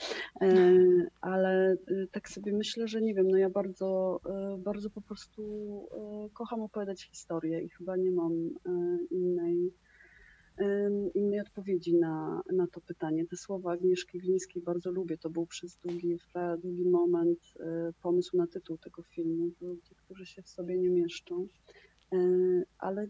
E, 0.41 0.73
ale 1.21 1.77
y, 1.91 2.07
tak 2.11 2.29
sobie 2.29 2.53
myślę, 2.53 2.87
że 2.87 3.01
nie 3.01 3.13
wiem, 3.13 3.27
no 3.31 3.37
ja 3.37 3.49
bardzo, 3.49 4.19
e, 4.25 4.57
bardzo 4.57 4.89
po 4.89 5.01
prostu 5.01 5.41
e, 5.91 6.29
kocham 6.33 6.61
opowiadać 6.61 7.03
historię 7.03 7.61
i 7.61 7.69
chyba 7.69 7.95
nie 7.97 8.11
mam 8.11 8.49
innej 9.11 9.73
innej 11.15 11.39
odpowiedzi 11.39 11.95
na, 11.95 12.41
na 12.51 12.67
to 12.67 12.81
pytanie. 12.81 13.25
Te 13.25 13.37
słowa 13.37 13.71
Agnieszki 13.71 14.19
Glińskiej 14.19 14.61
bardzo 14.61 14.91
lubię. 14.91 15.17
To 15.17 15.29
był 15.29 15.45
przez 15.45 15.75
długi, 15.75 16.17
długi 16.61 16.85
moment 16.85 17.39
pomysł 18.01 18.37
na 18.37 18.47
tytuł 18.47 18.77
tego 18.77 19.03
filmu. 19.03 19.51
Ludzie, 19.61 19.95
którzy 19.95 20.25
się 20.25 20.41
w 20.41 20.49
sobie 20.49 20.77
nie 20.77 20.89
mieszczą. 20.89 21.47
E, 22.13 22.17
ale 22.77 23.07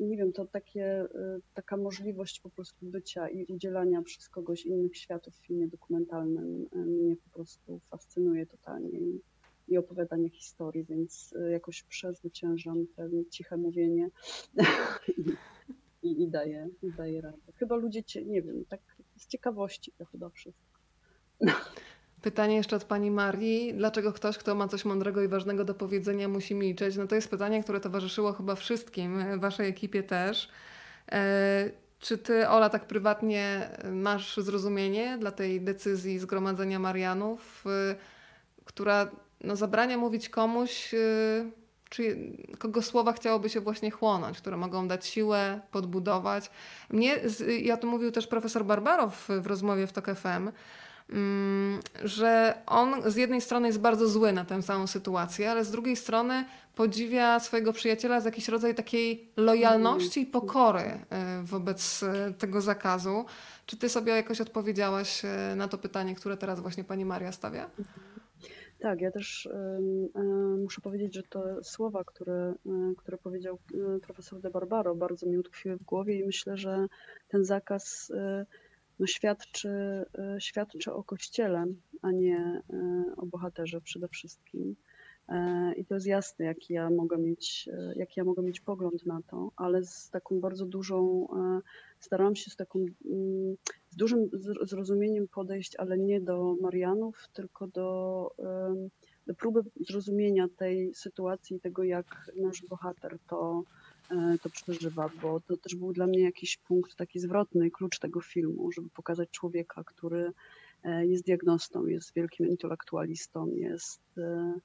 nie 0.00 0.16
wiem, 0.16 0.32
to 0.32 0.46
takie, 0.46 0.84
e, 0.84 1.38
taka 1.54 1.76
możliwość 1.76 2.40
po 2.40 2.50
prostu 2.50 2.86
bycia 2.86 3.28
i 3.28 3.44
udzielania 3.44 4.02
przez 4.02 4.28
kogoś 4.28 4.66
innych 4.66 4.96
światów 4.96 5.34
w 5.34 5.46
filmie 5.46 5.68
dokumentalnym 5.68 6.66
e, 6.72 6.78
mnie 6.78 7.16
po 7.16 7.30
prostu 7.30 7.80
fascynuje 7.90 8.46
totalnie 8.46 9.00
i, 9.00 9.20
i 9.68 9.78
opowiadanie 9.78 10.30
historii, 10.30 10.84
więc 10.84 11.34
jakoś 11.50 11.82
przezwyciężam 11.82 12.86
to 12.96 13.02
ciche 13.30 13.56
mówienie 13.56 14.10
i, 16.02 16.22
i, 16.22 16.28
daję, 16.28 16.68
i 16.82 16.92
daję 16.92 17.20
radę. 17.20 17.52
Chyba 17.54 17.76
ludzie, 17.76 18.02
nie 18.26 18.42
wiem, 18.42 18.64
tak 18.64 18.80
z 19.16 19.26
ciekawości 19.26 19.92
to 19.98 20.04
chyba 20.04 20.30
wszystko. 20.30 20.80
Pytanie 22.22 22.56
jeszcze 22.56 22.76
od 22.76 22.84
pani 22.84 23.10
Marii. 23.10 23.74
Dlaczego 23.74 24.12
ktoś, 24.12 24.38
kto 24.38 24.54
ma 24.54 24.68
coś 24.68 24.84
mądrego 24.84 25.22
i 25.22 25.28
ważnego 25.28 25.64
do 25.64 25.74
powiedzenia, 25.74 26.28
musi 26.28 26.54
milczeć? 26.54 26.96
No 26.96 27.06
to 27.06 27.14
jest 27.14 27.30
pytanie, 27.30 27.62
które 27.62 27.80
towarzyszyło 27.80 28.32
chyba 28.32 28.54
wszystkim, 28.54 29.18
e, 29.18 29.38
waszej 29.38 29.68
ekipie 29.68 30.02
też. 30.02 30.48
E, 31.12 31.70
czy 31.98 32.18
ty, 32.18 32.48
Ola, 32.48 32.68
tak 32.68 32.86
prywatnie 32.86 33.70
masz 33.92 34.36
zrozumienie 34.36 35.18
dla 35.18 35.30
tej 35.30 35.60
decyzji 35.60 36.18
zgromadzenia 36.18 36.78
Marianów, 36.78 37.64
e, 37.66 37.94
która 38.64 39.10
no, 39.44 39.56
zabrania 39.56 39.98
mówić 39.98 40.28
komuś, 40.28 40.94
czy 41.90 42.16
kogo 42.58 42.82
słowa 42.82 43.12
chciałoby 43.12 43.48
się 43.48 43.60
właśnie 43.60 43.90
chłonąć, 43.90 44.38
które 44.38 44.56
mogą 44.56 44.88
dać 44.88 45.06
siłę, 45.06 45.60
podbudować. 45.70 46.50
Mnie, 46.90 47.16
ja 47.62 47.76
to 47.76 47.86
mówił 47.86 48.10
też 48.10 48.26
profesor 48.26 48.64
Barbarow 48.64 49.28
w 49.28 49.46
rozmowie 49.46 49.86
w 49.86 49.92
TOK 49.92 50.06
FM, 50.06 50.50
że 52.04 52.62
on 52.66 53.10
z 53.10 53.16
jednej 53.16 53.40
strony 53.40 53.66
jest 53.66 53.80
bardzo 53.80 54.08
zły 54.08 54.32
na 54.32 54.44
tę 54.44 54.62
samą 54.62 54.86
sytuację, 54.86 55.50
ale 55.50 55.64
z 55.64 55.70
drugiej 55.70 55.96
strony 55.96 56.44
podziwia 56.74 57.40
swojego 57.40 57.72
przyjaciela 57.72 58.20
za 58.20 58.28
jakiś 58.28 58.48
rodzaj 58.48 58.74
takiej 58.74 59.28
lojalności 59.36 60.20
i 60.20 60.26
pokory 60.26 60.80
y, 60.80 60.98
wobec 61.42 62.02
y, 62.02 62.34
tego 62.38 62.60
zakazu. 62.60 63.24
Czy 63.66 63.76
ty 63.76 63.88
sobie 63.88 64.12
jakoś 64.12 64.40
odpowiedziałaś 64.40 65.24
y, 65.24 65.56
na 65.56 65.68
to 65.68 65.78
pytanie, 65.78 66.14
które 66.14 66.36
teraz 66.36 66.60
właśnie 66.60 66.84
pani 66.84 67.04
Maria 67.04 67.32
stawia? 67.32 67.70
Tak, 68.78 69.00
ja 69.00 69.10
też 69.10 69.48
muszę 70.62 70.80
powiedzieć, 70.80 71.14
że 71.14 71.22
te 71.22 71.40
słowa, 71.62 72.04
które, 72.04 72.54
które 72.96 73.18
powiedział 73.18 73.58
profesor 74.02 74.40
De 74.40 74.50
Barbaro, 74.50 74.94
bardzo 74.94 75.26
mi 75.26 75.38
utkwiły 75.38 75.76
w 75.76 75.82
głowie 75.82 76.18
i 76.18 76.24
myślę, 76.24 76.56
że 76.56 76.86
ten 77.28 77.44
zakaz 77.44 78.12
no 79.00 79.06
świadczy, 79.06 79.68
e, 80.18 80.40
świadczy 80.40 80.92
o 80.92 81.04
Kościele, 81.04 81.66
a 82.02 82.10
nie 82.10 82.62
e, 82.72 83.04
o 83.16 83.26
bohaterze 83.26 83.80
przede 83.80 84.08
wszystkim. 84.08 84.76
E, 85.28 85.72
I 85.74 85.84
to 85.84 85.94
jest 85.94 86.06
jasne, 86.06 86.44
jaki 86.44 86.72
ja 86.72 86.90
mogę 86.90 87.18
mieć, 87.18 87.68
jaki 87.96 88.20
ja 88.20 88.24
mogę 88.24 88.42
mieć 88.42 88.60
pogląd 88.60 89.06
na 89.06 89.20
to, 89.30 89.50
ale 89.56 89.84
z 89.84 90.10
taką 90.10 90.40
bardzo 90.40 90.66
dużą, 90.66 91.28
starałam 92.00 92.36
się 92.36 92.50
z 92.50 92.56
taką, 92.56 92.78
mm, 92.78 93.56
z 93.90 93.96
dużym 93.96 94.30
zrozumieniem 94.62 95.28
podejść, 95.28 95.76
ale 95.76 95.98
nie 95.98 96.20
do 96.20 96.56
Marianów, 96.60 97.28
tylko 97.32 97.66
do, 97.66 98.30
do 99.26 99.34
próby 99.34 99.60
zrozumienia 99.80 100.48
tej 100.56 100.94
sytuacji, 100.94 101.60
tego 101.60 101.84
jak 101.84 102.30
nasz 102.36 102.62
bohater 102.62 103.18
to 103.28 103.64
to 104.42 104.50
przeżywa, 104.50 105.10
bo 105.22 105.40
to 105.40 105.56
też 105.56 105.74
był 105.74 105.92
dla 105.92 106.06
mnie 106.06 106.20
jakiś 106.20 106.56
punkt 106.56 106.96
taki 106.96 107.20
zwrotny, 107.20 107.70
klucz 107.70 107.98
tego 107.98 108.20
filmu, 108.20 108.72
żeby 108.72 108.88
pokazać 108.90 109.30
człowieka, 109.30 109.84
który 109.84 110.32
e, 110.82 111.06
jest 111.06 111.24
diagnostą, 111.24 111.86
jest 111.86 112.14
wielkim 112.14 112.46
intelektualistą, 112.46 113.46
jest, 113.46 114.02
e, 114.18 114.60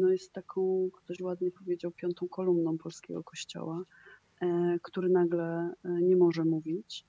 no 0.00 0.08
jest 0.08 0.32
taką, 0.32 0.88
ktoś 0.92 1.20
ładnie 1.20 1.50
powiedział, 1.50 1.90
piątą 1.90 2.28
kolumną 2.28 2.78
polskiego 2.78 3.24
kościoła, 3.24 3.82
który 4.82 5.08
nagle 5.08 5.74
nie 5.84 6.16
może 6.16 6.44
mówić, 6.44 7.04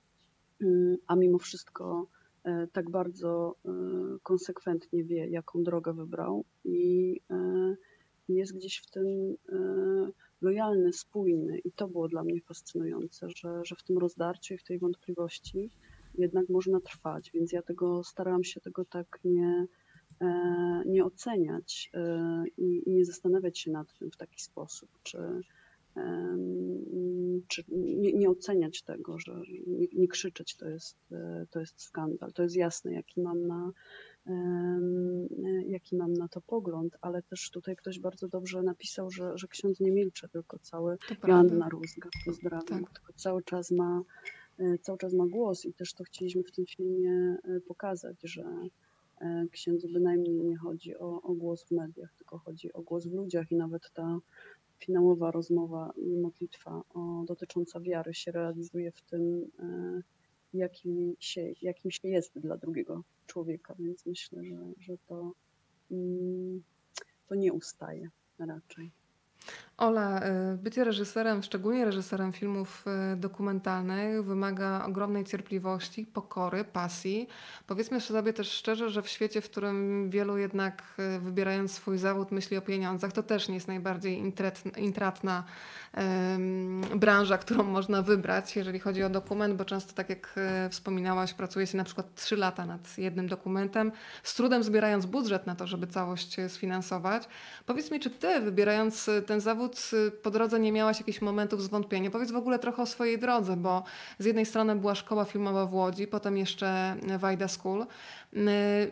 mm, 0.61 0.97
a 1.07 1.15
mimo 1.15 1.37
wszystko 1.37 2.07
tak 2.71 2.89
bardzo 2.89 3.55
konsekwentnie 4.23 5.03
wie, 5.03 5.27
jaką 5.27 5.63
drogę 5.63 5.93
wybrał 5.93 6.45
i 6.65 7.21
jest 8.29 8.55
gdzieś 8.55 8.77
w 8.77 8.89
tym 8.89 9.35
lojalny, 10.41 10.93
spójny 10.93 11.59
i 11.59 11.71
to 11.71 11.87
było 11.87 12.07
dla 12.07 12.23
mnie 12.23 12.41
fascynujące, 12.41 13.27
że, 13.29 13.65
że 13.65 13.75
w 13.75 13.83
tym 13.83 13.97
rozdarciu 13.97 14.53
i 14.53 14.57
w 14.57 14.63
tej 14.63 14.79
wątpliwości 14.79 15.69
jednak 16.17 16.49
można 16.49 16.79
trwać, 16.79 17.31
więc 17.31 17.51
ja 17.51 17.61
tego 17.61 18.03
starałam 18.03 18.43
się 18.43 18.61
tego 18.61 18.85
tak 18.85 19.19
nie, 19.23 19.65
e, 20.21 20.83
nie 20.85 21.05
oceniać 21.05 21.91
e, 21.93 22.43
i, 22.57 22.89
i 22.89 22.91
nie 22.91 23.05
zastanawiać 23.05 23.59
się 23.59 23.71
nad 23.71 23.93
tym 23.99 24.11
w 24.11 24.17
taki 24.17 24.41
sposób, 24.41 24.89
czy, 25.03 25.41
czy 27.47 27.63
nie, 27.69 28.13
nie, 28.13 28.29
oceniać 28.29 28.81
tego, 28.81 29.19
że 29.19 29.41
nie, 29.67 29.87
nie, 29.93 30.07
krzyczeć 30.07 30.55
to 30.55 30.69
jest, 30.69 30.97
e, 31.11 31.45
to 31.51 31.59
jest 31.59 31.81
skandal. 31.81 32.33
To 32.33 32.43
jest 32.43 32.55
jasne, 32.55 32.93
jaki 32.93 33.21
mam 33.21 33.47
na, 33.47 33.71
jaki 35.67 35.95
mam 35.95 36.13
na 36.13 36.27
to 36.27 36.41
pogląd, 36.41 36.97
ale 37.01 37.21
też 37.21 37.49
tutaj 37.51 37.75
ktoś 37.75 37.99
bardzo 37.99 38.27
dobrze 38.27 38.63
napisał, 38.63 39.11
że, 39.11 39.37
że 39.37 39.47
ksiądz 39.47 39.79
nie 39.79 39.91
milczy, 39.91 40.29
tylko 40.29 40.59
cały, 40.59 40.97
Joanna 41.27 41.69
Rózga, 41.69 42.09
pozdrawiam, 42.25 42.83
tak. 42.83 42.93
tylko 42.93 43.13
cały 43.13 43.43
czas 43.43 43.71
ma 43.71 44.01
e, 44.59 44.77
cały 44.77 44.97
czas 44.97 45.13
ma 45.13 45.27
głos 45.27 45.65
i 45.65 45.73
też 45.73 45.93
to 45.93 46.03
chcieliśmy 46.03 46.43
w 46.43 46.51
tym 46.51 46.65
filmie 46.65 47.37
e, 47.43 47.59
pokazać, 47.59 48.17
że 48.23 48.43
księdzu 49.51 49.87
bynajmniej 49.93 50.33
nie 50.33 50.57
chodzi 50.57 50.97
o, 50.97 51.21
o 51.21 51.33
głos 51.33 51.63
w 51.63 51.71
mediach, 51.71 52.13
tylko 52.17 52.37
chodzi 52.37 52.73
o 52.73 52.81
głos 52.81 53.07
w 53.07 53.13
ludziach 53.13 53.51
i 53.51 53.55
nawet 53.55 53.91
ta 53.93 54.19
finałowa 54.79 55.31
rozmowa 55.31 55.93
i 55.97 56.17
modlitwa 56.17 56.83
o, 56.93 57.23
dotycząca 57.27 57.79
wiary 57.79 58.13
się 58.13 58.31
realizuje 58.31 58.91
w 58.91 59.01
tym, 59.01 59.51
e, 59.59 60.01
jakim 60.53 61.15
się, 61.19 61.53
jakim 61.61 61.91
się 61.91 62.07
jest 62.07 62.39
dla 62.39 62.57
drugiego 62.57 63.03
człowieka, 63.27 63.75
więc 63.79 64.05
myślę, 64.05 64.43
że, 64.43 64.55
że 64.79 64.97
to, 65.07 65.33
mm, 65.91 66.63
to 67.27 67.35
nie 67.35 67.53
ustaje 67.53 68.09
raczej. 68.39 68.91
Ola, 69.79 70.21
y, 70.53 70.57
bycie 70.57 70.83
reżyserem, 70.83 71.43
szczególnie 71.43 71.85
reżyserem 71.85 72.33
filmów 72.33 72.85
y, 73.13 73.15
dokumentalnych, 73.15 74.23
wymaga 74.23 74.85
ogromnej 74.85 75.25
cierpliwości, 75.25 76.05
pokory, 76.05 76.63
pasji. 76.63 77.27
Powiedzmy 77.67 78.01
sobie 78.01 78.33
też 78.33 78.51
szczerze, 78.51 78.89
że 78.89 79.01
w 79.01 79.07
świecie, 79.07 79.41
w 79.41 79.49
którym 79.49 80.09
wielu 80.09 80.37
jednak 80.37 80.83
y, 81.17 81.19
wybierając 81.19 81.71
swój 81.71 81.97
zawód 81.97 82.31
myśli 82.31 82.57
o 82.57 82.61
pieniądzach, 82.61 83.11
to 83.11 83.23
też 83.23 83.47
nie 83.47 83.55
jest 83.55 83.67
najbardziej 83.67 84.23
intratna 84.77 85.43
branża, 86.95 87.37
którą 87.37 87.63
można 87.63 88.01
wybrać, 88.01 88.55
jeżeli 88.55 88.79
chodzi 88.79 89.03
o 89.03 89.09
dokument, 89.09 89.55
bo 89.55 89.65
często, 89.65 89.93
tak 89.93 90.09
jak 90.09 90.39
wspominałaś, 90.69 91.33
pracuje 91.33 91.67
się 91.67 91.77
na 91.77 91.83
przykład 91.83 92.15
3 92.15 92.35
lata 92.37 92.65
nad 92.65 92.97
jednym 92.97 93.27
dokumentem, 93.27 93.91
z 94.23 94.35
trudem 94.35 94.63
zbierając 94.63 95.05
budżet 95.05 95.47
na 95.47 95.55
to, 95.55 95.67
żeby 95.67 95.87
całość 95.87 96.37
sfinansować. 96.47 97.23
Powiedz 97.65 97.91
mi, 97.91 97.99
czy 97.99 98.09
ty, 98.09 98.41
wybierając 98.41 99.09
ten 99.25 99.41
zawód, 99.41 99.68
Y, 99.93 100.11
po 100.11 100.31
drodze 100.31 100.59
nie 100.59 100.71
miałaś 100.71 100.99
jakichś 100.99 101.21
momentów 101.21 101.63
zwątpienia? 101.63 102.11
Powiedz 102.11 102.31
w 102.31 102.35
ogóle 102.35 102.59
trochę 102.59 102.81
o 102.81 102.85
swojej 102.85 103.19
drodze, 103.19 103.57
bo 103.57 103.83
z 104.19 104.25
jednej 104.25 104.45
strony 104.45 104.75
była 104.75 104.95
szkoła 104.95 105.25
filmowa 105.25 105.65
w 105.65 105.73
Łodzi, 105.73 106.07
potem 106.07 106.37
jeszcze 106.37 106.95
Wajda 107.19 107.47
School, 107.47 107.81
y, 107.81 108.37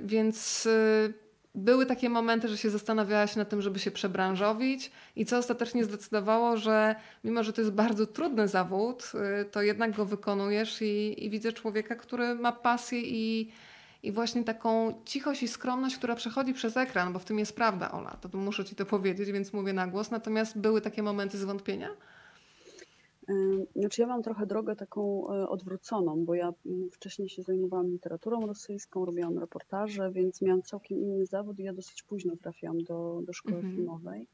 więc 0.04 0.66
y, 0.66 1.14
były 1.56 1.86
takie 1.86 2.10
momenty, 2.10 2.48
że 2.48 2.58
się 2.58 2.70
zastanawiałaś 2.70 3.36
nad 3.36 3.50
tym, 3.50 3.62
żeby 3.62 3.80
się 3.80 3.92
przebranżowić 3.92 4.92
i 5.16 5.26
co 5.26 5.38
ostatecznie 5.38 5.84
zdecydowało, 5.84 6.58
że 6.58 6.96
mimo, 7.24 7.44
że 7.44 7.54
to 7.54 7.62
jest 7.62 7.74
bardzo 7.74 8.06
trudny 8.08 8.48
zawód, 8.48 9.12
to 9.52 9.62
jednak 9.62 9.96
go 9.96 10.06
wykonujesz 10.06 10.82
i, 10.82 11.26
i 11.26 11.30
widzę 11.30 11.54
człowieka, 11.54 11.96
który 11.96 12.36
ma 12.36 12.52
pasję 12.52 13.02
i 13.02 13.52
i 14.04 14.12
właśnie 14.12 14.44
taką 14.44 15.02
cichość 15.06 15.44
i 15.44 15.48
skromność, 15.48 15.98
która 15.98 16.16
przechodzi 16.16 16.54
przez 16.54 16.78
ekran, 16.78 17.14
bo 17.14 17.20
w 17.20 17.26
tym 17.26 17.40
jest 17.40 17.56
prawda, 17.56 17.92
Ola, 17.92 18.18
to 18.22 18.38
muszę 18.38 18.66
Ci 18.66 18.76
to 18.76 18.86
powiedzieć, 18.86 19.32
więc 19.32 19.54
mówię 19.54 19.74
na 19.74 19.88
głos. 19.88 20.12
Natomiast 20.12 20.60
były 20.60 20.82
takie 20.82 21.04
momenty 21.04 21.38
zwątpienia? 21.38 21.90
Znaczy 23.76 24.02
ja 24.02 24.08
mam 24.08 24.24
trochę 24.24 24.46
drogę 24.46 24.76
taką 24.76 25.30
e, 25.30 25.50
odwróconą, 25.50 26.26
bo 26.26 26.36
ja 26.36 26.54
mm, 26.66 26.90
wcześniej 26.92 27.30
się 27.30 27.44
zajmowałam 27.44 27.88
literaturą 27.88 28.48
rosyjską, 28.48 29.06
robiłam 29.06 29.38
reportaże, 29.40 30.12
więc 30.12 30.42
miałam 30.42 30.62
całkiem 30.62 30.98
inny 30.98 31.26
zawód 31.26 31.60
i 31.60 31.64
ja 31.64 31.74
dosyć 31.74 32.04
późno 32.04 32.36
trafiłam 32.36 32.84
do, 32.84 33.22
do 33.24 33.34
szkoły 33.34 33.56
Mhm. 33.56 33.76
filmowej. 33.76 34.28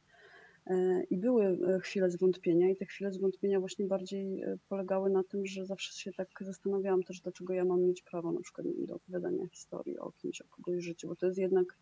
E, 0.67 1.03
I 1.09 1.17
były 1.17 1.45
e, 1.45 1.79
chwile 1.79 2.11
zwątpienia, 2.11 2.69
i 2.69 2.75
te 2.75 2.85
chwile 2.85 3.11
zwątpienia 3.11 3.59
właśnie 3.59 3.85
bardziej 3.85 4.41
e, 4.41 4.57
polegały 4.69 5.09
na 5.09 5.23
tym, 5.23 5.45
że 5.45 5.65
zawsze 5.65 5.93
się 5.93 6.11
tak 6.13 6.27
zastanawiałam 6.41 7.03
też, 7.03 7.19
dlaczego 7.19 7.53
ja 7.53 7.65
mam 7.65 7.81
mieć 7.81 8.01
prawo 8.01 8.31
na 8.31 8.41
przykład 8.41 8.67
do 8.77 8.95
opowiadania 8.95 9.47
historii 9.47 9.99
o 9.99 10.11
kimś, 10.11 10.41
o 10.41 10.47
kogoś 10.47 10.83
życiu, 10.83 11.07
bo 11.07 11.15
to 11.15 11.25
jest 11.25 11.37
jednak 11.37 11.77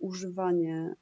używanie, 0.00 0.94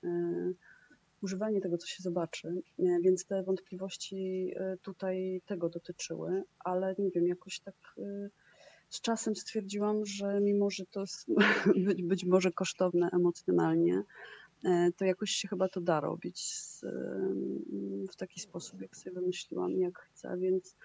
używanie 1.22 1.61
tego, 1.61 1.78
co 1.78 1.86
się 1.86 2.03
zobaczy, 2.03 2.62
więc 2.78 3.26
te 3.26 3.43
wątpliwości 3.43 4.55
tutaj 4.82 5.43
tego 5.47 5.68
dotyczyły, 5.68 6.43
ale 6.59 6.95
nie 6.99 7.11
wiem, 7.11 7.26
jakoś 7.26 7.61
tak 7.61 7.74
z 8.88 9.01
czasem 9.01 9.36
stwierdziłam, 9.36 10.07
że 10.07 10.41
mimo, 10.41 10.70
że 10.70 10.86
to 10.86 11.01
jest 11.01 11.26
być, 11.86 12.03
być 12.03 12.24
może 12.24 12.53
kosztowne 12.53 13.09
emocjonalnie, 13.12 14.03
to 14.96 15.04
jakoś 15.04 15.30
się 15.30 15.48
chyba 15.48 15.68
to 15.68 15.80
da 15.80 16.00
robić 16.00 16.54
z, 16.54 16.84
w 18.11 18.16
taki 18.16 18.40
sposób, 18.40 18.80
jak 18.80 18.96
sobie 18.96 19.14
wymyśliłam, 19.14 19.76
jak 19.76 19.98
chcę, 19.98 20.38
więc 20.38 20.76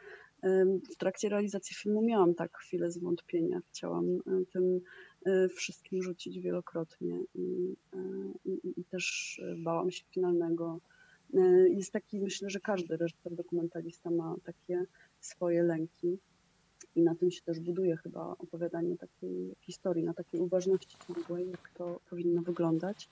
w 0.94 0.96
trakcie 0.98 1.30
realizacji 1.30 1.76
filmu 1.76 2.02
miałam 2.02 2.36
tak 2.36 2.58
chwilę 2.58 2.92
zwątpienia. 2.92 3.62
Chciałam 3.70 4.06
e, 4.16 4.46
tym 4.52 4.82
e, 5.26 5.50
wszystkim 5.50 6.04
rzucić 6.04 6.40
wielokrotnie 6.40 7.20
i, 7.36 7.76
e, 7.94 7.98
i, 8.46 8.80
i 8.80 8.84
też 8.84 9.40
e, 9.44 9.56
bałam 9.56 9.92
się 9.92 10.04
finalnego. 10.12 10.80
E, 11.34 11.70
Jest 11.70 11.92
taki, 11.92 12.20
myślę, 12.20 12.50
że 12.50 12.60
każdy 12.60 12.98
reżyser 12.98 13.36
dokumentalista 13.36 14.10
ma 14.10 14.36
takie 14.44 14.86
swoje 15.20 15.64
lęki. 15.64 16.18
I 16.96 17.02
na 17.02 17.16
tym 17.16 17.32
się 17.32 17.42
też 17.42 17.60
buduje 17.60 17.98
chyba 17.98 18.36
opowiadanie 18.40 18.98
takiej 18.98 19.56
historii, 19.62 20.04
na 20.04 20.14
takiej 20.14 20.40
uważności 20.40 20.98
ciągłej, 21.08 21.50
jak 21.50 21.72
to 21.78 22.00
powinno 22.10 22.42
wyglądać. 22.42 23.10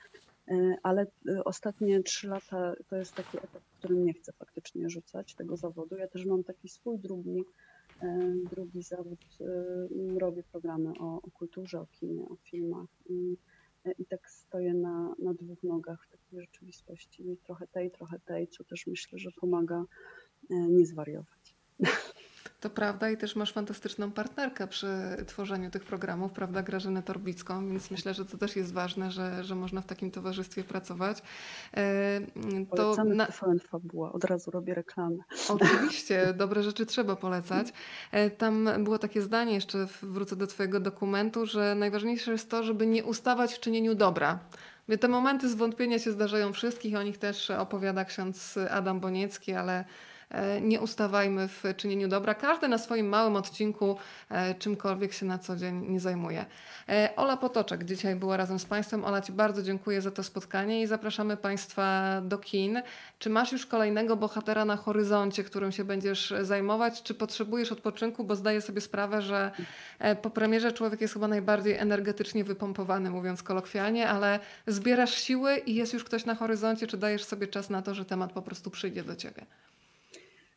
E, 0.47 0.77
Ale 0.83 1.05
e, 1.29 1.43
ostatnie 1.43 2.03
trzy 2.03 2.27
lata 2.27 2.75
to 2.87 2.95
jest 2.95 3.15
taki 3.15 3.37
etap, 3.37 3.63
w 3.63 3.77
którym 3.77 4.05
nie 4.05 4.13
chcę 4.13 4.33
faktycznie 4.33 4.89
rzucać 4.89 5.35
tego 5.35 5.57
zawodu. 5.57 5.97
Ja 5.97 6.07
też 6.07 6.25
mam 6.25 6.43
taki 6.43 6.69
swój 6.69 6.99
drugi, 6.99 7.43
e, 8.01 8.33
drugi 8.51 8.83
zawód. 8.83 9.19
Robię 10.17 10.43
programy 10.51 10.89
o, 10.99 11.21
o 11.21 11.31
kulturze, 11.31 11.81
o 11.81 11.85
kinie, 11.85 12.25
o 12.29 12.35
filmach 12.35 12.89
i, 13.09 13.37
i 13.99 14.05
tak 14.05 14.29
stoję 14.29 14.73
na, 14.73 15.15
na 15.19 15.33
dwóch 15.33 15.63
nogach 15.63 16.05
w 16.05 16.09
takiej 16.09 16.41
rzeczywistości. 16.41 17.37
Trochę 17.43 17.67
tej, 17.67 17.91
trochę 17.91 18.19
tej, 18.19 18.47
co 18.47 18.63
też 18.63 18.87
myślę, 18.87 19.19
że 19.19 19.31
pomaga 19.31 19.85
nie 20.49 20.85
zwariować. 20.85 21.55
To 22.63 22.69
prawda 22.69 23.09
i 23.09 23.17
też 23.17 23.35
masz 23.35 23.53
fantastyczną 23.53 24.11
partnerkę 24.11 24.67
przy 24.67 24.87
tworzeniu 25.27 25.71
tych 25.71 25.83
programów, 25.83 26.31
prawda, 26.31 26.63
Grażynę 26.63 27.03
Torbicką, 27.03 27.69
więc 27.69 27.91
myślę, 27.91 28.13
że 28.13 28.25
to 28.25 28.37
też 28.37 28.55
jest 28.55 28.73
ważne, 28.73 29.11
że, 29.11 29.43
że 29.43 29.55
można 29.55 29.81
w 29.81 29.85
takim 29.85 30.11
towarzystwie 30.11 30.63
pracować. 30.63 31.21
E, 31.77 32.21
To 32.69 32.75
Polecamy 32.75 33.15
na, 33.15 33.27
Fabuła, 33.69 34.11
od 34.11 34.23
razu 34.23 34.51
robię 34.51 34.73
reklamę. 34.73 35.23
Oczywiście, 35.49 36.27
dobre 36.37 36.63
rzeczy 36.63 36.85
trzeba 36.85 37.15
polecać. 37.15 37.73
E, 38.11 38.29
Tam 38.29 38.69
było 38.79 38.99
takie 38.99 39.21
zdanie, 39.21 39.53
jeszcze 39.53 39.87
wrócę 40.01 40.35
do 40.35 40.47
Twojego 40.47 40.79
dokumentu, 40.79 41.45
że 41.45 41.75
najważniejsze 41.75 42.31
jest 42.31 42.49
to, 42.49 42.63
żeby 42.63 42.87
nie 42.87 43.03
ustawać 43.03 43.53
w 43.53 43.59
czynieniu 43.59 43.95
dobra. 43.95 44.39
Te 44.99 45.07
momenty 45.07 45.49
zwątpienia 45.49 45.99
się 45.99 46.11
zdarzają 46.11 46.53
wszystkich, 46.53 46.95
o 46.95 47.03
nich 47.03 47.17
też 47.17 47.51
opowiada 47.51 48.05
ksiądz 48.05 48.59
Adam 48.71 48.99
Boniecki, 48.99 49.53
ale 49.53 49.85
nie 50.61 50.81
ustawajmy 50.81 51.47
w 51.47 51.63
czynieniu 51.77 52.07
dobra. 52.07 52.33
Każdy 52.33 52.67
na 52.67 52.77
swoim 52.77 53.09
małym 53.09 53.35
odcinku 53.35 53.97
e, 54.29 54.55
czymkolwiek 54.55 55.13
się 55.13 55.25
na 55.25 55.39
co 55.39 55.55
dzień 55.55 55.85
nie 55.89 55.99
zajmuje. 55.99 56.45
E, 56.89 57.09
Ola 57.15 57.37
Potoczek 57.37 57.83
dzisiaj 57.83 58.15
była 58.15 58.37
razem 58.37 58.59
z 58.59 58.65
Państwem. 58.65 59.05
Ola, 59.05 59.21
Ci 59.21 59.31
bardzo 59.31 59.63
dziękuję 59.63 60.01
za 60.01 60.11
to 60.11 60.23
spotkanie 60.23 60.81
i 60.81 60.87
zapraszamy 60.87 61.37
Państwa 61.37 62.21
do 62.21 62.37
kin. 62.37 62.81
Czy 63.19 63.29
masz 63.29 63.51
już 63.51 63.65
kolejnego 63.65 64.15
bohatera 64.15 64.65
na 64.65 64.77
horyzoncie, 64.77 65.43
którym 65.43 65.71
się 65.71 65.83
będziesz 65.83 66.33
zajmować? 66.41 67.03
Czy 67.03 67.13
potrzebujesz 67.13 67.71
odpoczynku? 67.71 68.23
Bo 68.23 68.35
zdaję 68.35 68.61
sobie 68.61 68.81
sprawę, 68.81 69.21
że 69.21 69.51
e, 69.99 70.15
po 70.15 70.29
premierze 70.29 70.71
człowiek 70.71 71.01
jest 71.01 71.13
chyba 71.13 71.27
najbardziej 71.27 71.77
energetycznie 71.77 72.43
wypompowany, 72.43 73.09
mówiąc 73.09 73.43
kolokwialnie, 73.43 74.09
ale 74.09 74.39
zbierasz 74.67 75.13
siły 75.13 75.57
i 75.57 75.75
jest 75.75 75.93
już 75.93 76.03
ktoś 76.03 76.25
na 76.25 76.35
horyzoncie, 76.35 76.87
czy 76.87 76.97
dajesz 76.97 77.23
sobie 77.23 77.47
czas 77.47 77.69
na 77.69 77.81
to, 77.81 77.93
że 77.93 78.05
temat 78.05 78.33
po 78.33 78.41
prostu 78.41 78.69
przyjdzie 78.69 79.03
do 79.03 79.15
ciebie? 79.15 79.45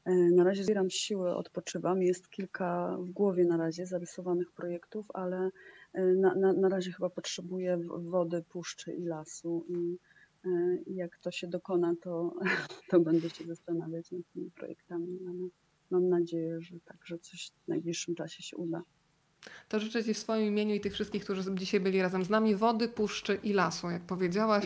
E, 0.07 0.15
Na 0.15 0.45
razie 0.45 0.65
zbieram 0.65 0.91
siły, 0.91 1.35
odpoczywam. 1.35 2.03
Jest 2.03 2.31
kilka 2.31 2.97
w 3.01 3.11
głowie 3.11 3.45
na 3.45 3.57
razie 3.57 3.87
zarysowanych 3.87 4.53
projektów, 4.53 5.07
ale 5.15 5.51
e, 5.93 6.03
na, 6.05 6.35
na, 6.35 6.53
na 6.53 6.69
razie 6.69 6.93
chyba 6.93 7.11
potrzebuję 7.11 7.79
wody, 7.87 8.43
puszczy 8.49 8.93
i 8.93 9.05
lasu. 9.05 9.65
I, 9.69 9.99
e, 10.45 10.77
i 10.87 10.95
jak 10.95 11.19
to 11.19 11.31
się 11.31 11.47
dokona, 11.47 11.95
to, 12.03 12.35
to 12.91 13.01
będę 13.01 13.31
się 13.31 13.45
zastanawiać 13.45 14.13
nad 14.13 14.23
tymi 14.35 14.51
projektami, 14.51 15.19
ale 15.29 15.49
mam 15.91 16.09
nadzieję, 16.09 16.61
że 16.61 16.81
tak, 16.85 16.97
że 17.05 17.19
coś 17.19 17.51
w 17.65 17.69
najbliższym 17.69 18.15
czasie 18.15 18.43
się 18.43 18.57
uda. 18.57 18.83
To 19.69 19.81
życzę 19.81 20.05
Ci 20.05 20.15
w 20.15 20.19
swoim 20.19 20.47
imieniu 20.47 20.75
i 20.75 20.81
tych 20.81 20.93
wszystkich, 20.93 21.25
którzy 21.25 21.55
dzisiaj 21.55 21.81
byli 21.81 22.03
razem 22.03 22.25
z 22.25 22.31
nami, 22.31 22.55
wody, 22.55 22.89
puszczy 22.89 23.39
i 23.43 23.53
lasu, 23.53 23.91
jak 23.91 24.03
powiedziałaś. 24.03 24.65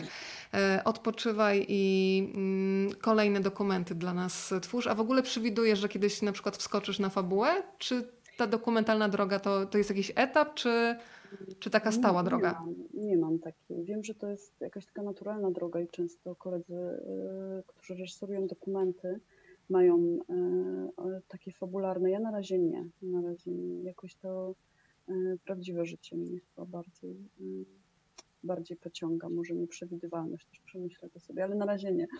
E, 0.53 0.81
odpoczywaj 0.85 1.65
i 1.67 2.31
mm, 2.35 2.91
kolejne 3.01 3.39
dokumenty 3.39 3.95
dla 3.95 4.13
nas 4.13 4.53
twórz. 4.61 4.87
A 4.87 4.95
w 4.95 4.99
ogóle 4.99 5.23
przewidujesz, 5.23 5.79
że 5.79 5.89
kiedyś 5.89 6.21
na 6.21 6.31
przykład 6.31 6.57
wskoczysz 6.57 6.99
na 6.99 7.09
fabułę? 7.09 7.63
Czy 7.77 8.03
ta 8.37 8.47
dokumentalna 8.47 9.09
droga 9.09 9.39
to, 9.39 9.65
to 9.65 9.77
jest 9.77 9.89
jakiś 9.89 10.11
etap, 10.15 10.53
czy, 10.53 10.95
czy 11.59 11.69
taka 11.69 11.91
stała 11.91 12.21
Nie, 12.21 12.29
droga? 12.29 12.49
Nie 12.49 12.55
mam, 12.55 12.75
nie 12.93 13.17
mam 13.17 13.39
takiej. 13.39 13.83
Wiem, 13.83 14.03
że 14.03 14.15
to 14.15 14.27
jest 14.27 14.61
jakaś 14.61 14.85
taka 14.85 15.03
naturalna 15.03 15.51
droga 15.51 15.79
i 15.79 15.87
często 15.87 16.35
koledzy, 16.35 16.73
y, 16.73 17.63
którzy 17.67 17.95
reżyserują 17.95 18.47
dokumenty, 18.47 19.19
mają 19.69 19.97
y, 19.97 21.21
takie 21.27 21.51
fabularne. 21.51 22.11
Ja 22.11 22.19
na 22.19 22.31
razie 22.31 22.59
nie. 22.59 22.85
Na 23.01 23.21
razie 23.21 23.51
nie. 23.51 23.83
Jakoś 23.83 24.15
to 24.15 24.55
prawdziwe 25.45 25.85
życie 25.85 26.15
mnie 26.15 26.39
chyba 26.39 26.65
bardziej, 26.65 27.29
y, 27.41 27.65
bardziej 28.43 28.77
pociąga. 28.77 29.29
Może 29.29 29.55
nieprzewidywalność, 29.55 30.45
też 30.45 30.59
przemyślę 30.59 31.09
to 31.09 31.19
sobie, 31.19 31.43
ale 31.43 31.55
na 31.55 31.65
razie 31.65 31.91
nie. 31.91 32.07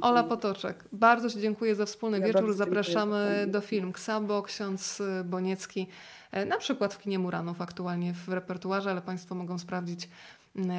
Ola. 0.00 0.24
Potoczek, 0.24 0.84
bardzo 0.92 1.30
Ci 1.30 1.40
dziękuję 1.40 1.74
za 1.74 1.86
wspólny 1.86 2.18
Ja 2.18 2.26
wieczór. 2.26 2.54
Zapraszamy 2.54 3.46
do 3.48 3.60
film 3.60 3.92
Ksabo, 3.92 4.42
ksiądz 4.42 5.00
y, 5.00 5.24
Boniecki, 5.24 5.86
e, 6.32 6.46
na 6.46 6.58
przykład 6.58 6.94
w 6.94 6.98
kinie 6.98 7.18
Muranów 7.18 7.60
aktualnie 7.60 8.14
w 8.14 8.28
repertuarze, 8.28 8.90
ale 8.90 9.02
Państwo 9.02 9.34
mogą 9.34 9.58
sprawdzić 9.58 10.08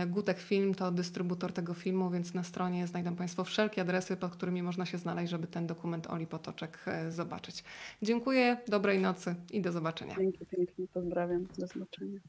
Gutek 0.08 0.40
Film, 0.40 0.76
to 0.76 0.92
dystrybutor 0.92 1.54
tego 1.54 1.74
filmu, 1.74 2.10
więc 2.10 2.34
na 2.34 2.44
stronie 2.44 2.88
znajdą 2.88 3.16
Państwo 3.16 3.44
wszelkie 3.44 3.82
adresy, 3.82 4.18
pod 4.18 4.32
którymi 4.32 4.64
można 4.64 4.86
się 4.86 4.98
znaleźć, 4.98 5.32
żeby 5.32 5.48
ten 5.48 5.68
dokument 5.68 6.08
Oli 6.08 6.28
Potoczek 6.28 6.80
e, 6.88 7.12
zobaczyć. 7.12 7.64
Dziękuję, 8.02 8.58
dobrej 8.68 9.00
nocy 9.00 9.36
i 9.52 9.62
do 9.62 9.72
zobaczenia. 9.72 10.16
Dzięki 10.16 10.46
pięknie, 10.46 10.86
pozdrawiam. 10.94 11.48
Do 11.58 11.68
zobaczenia. 11.68 12.20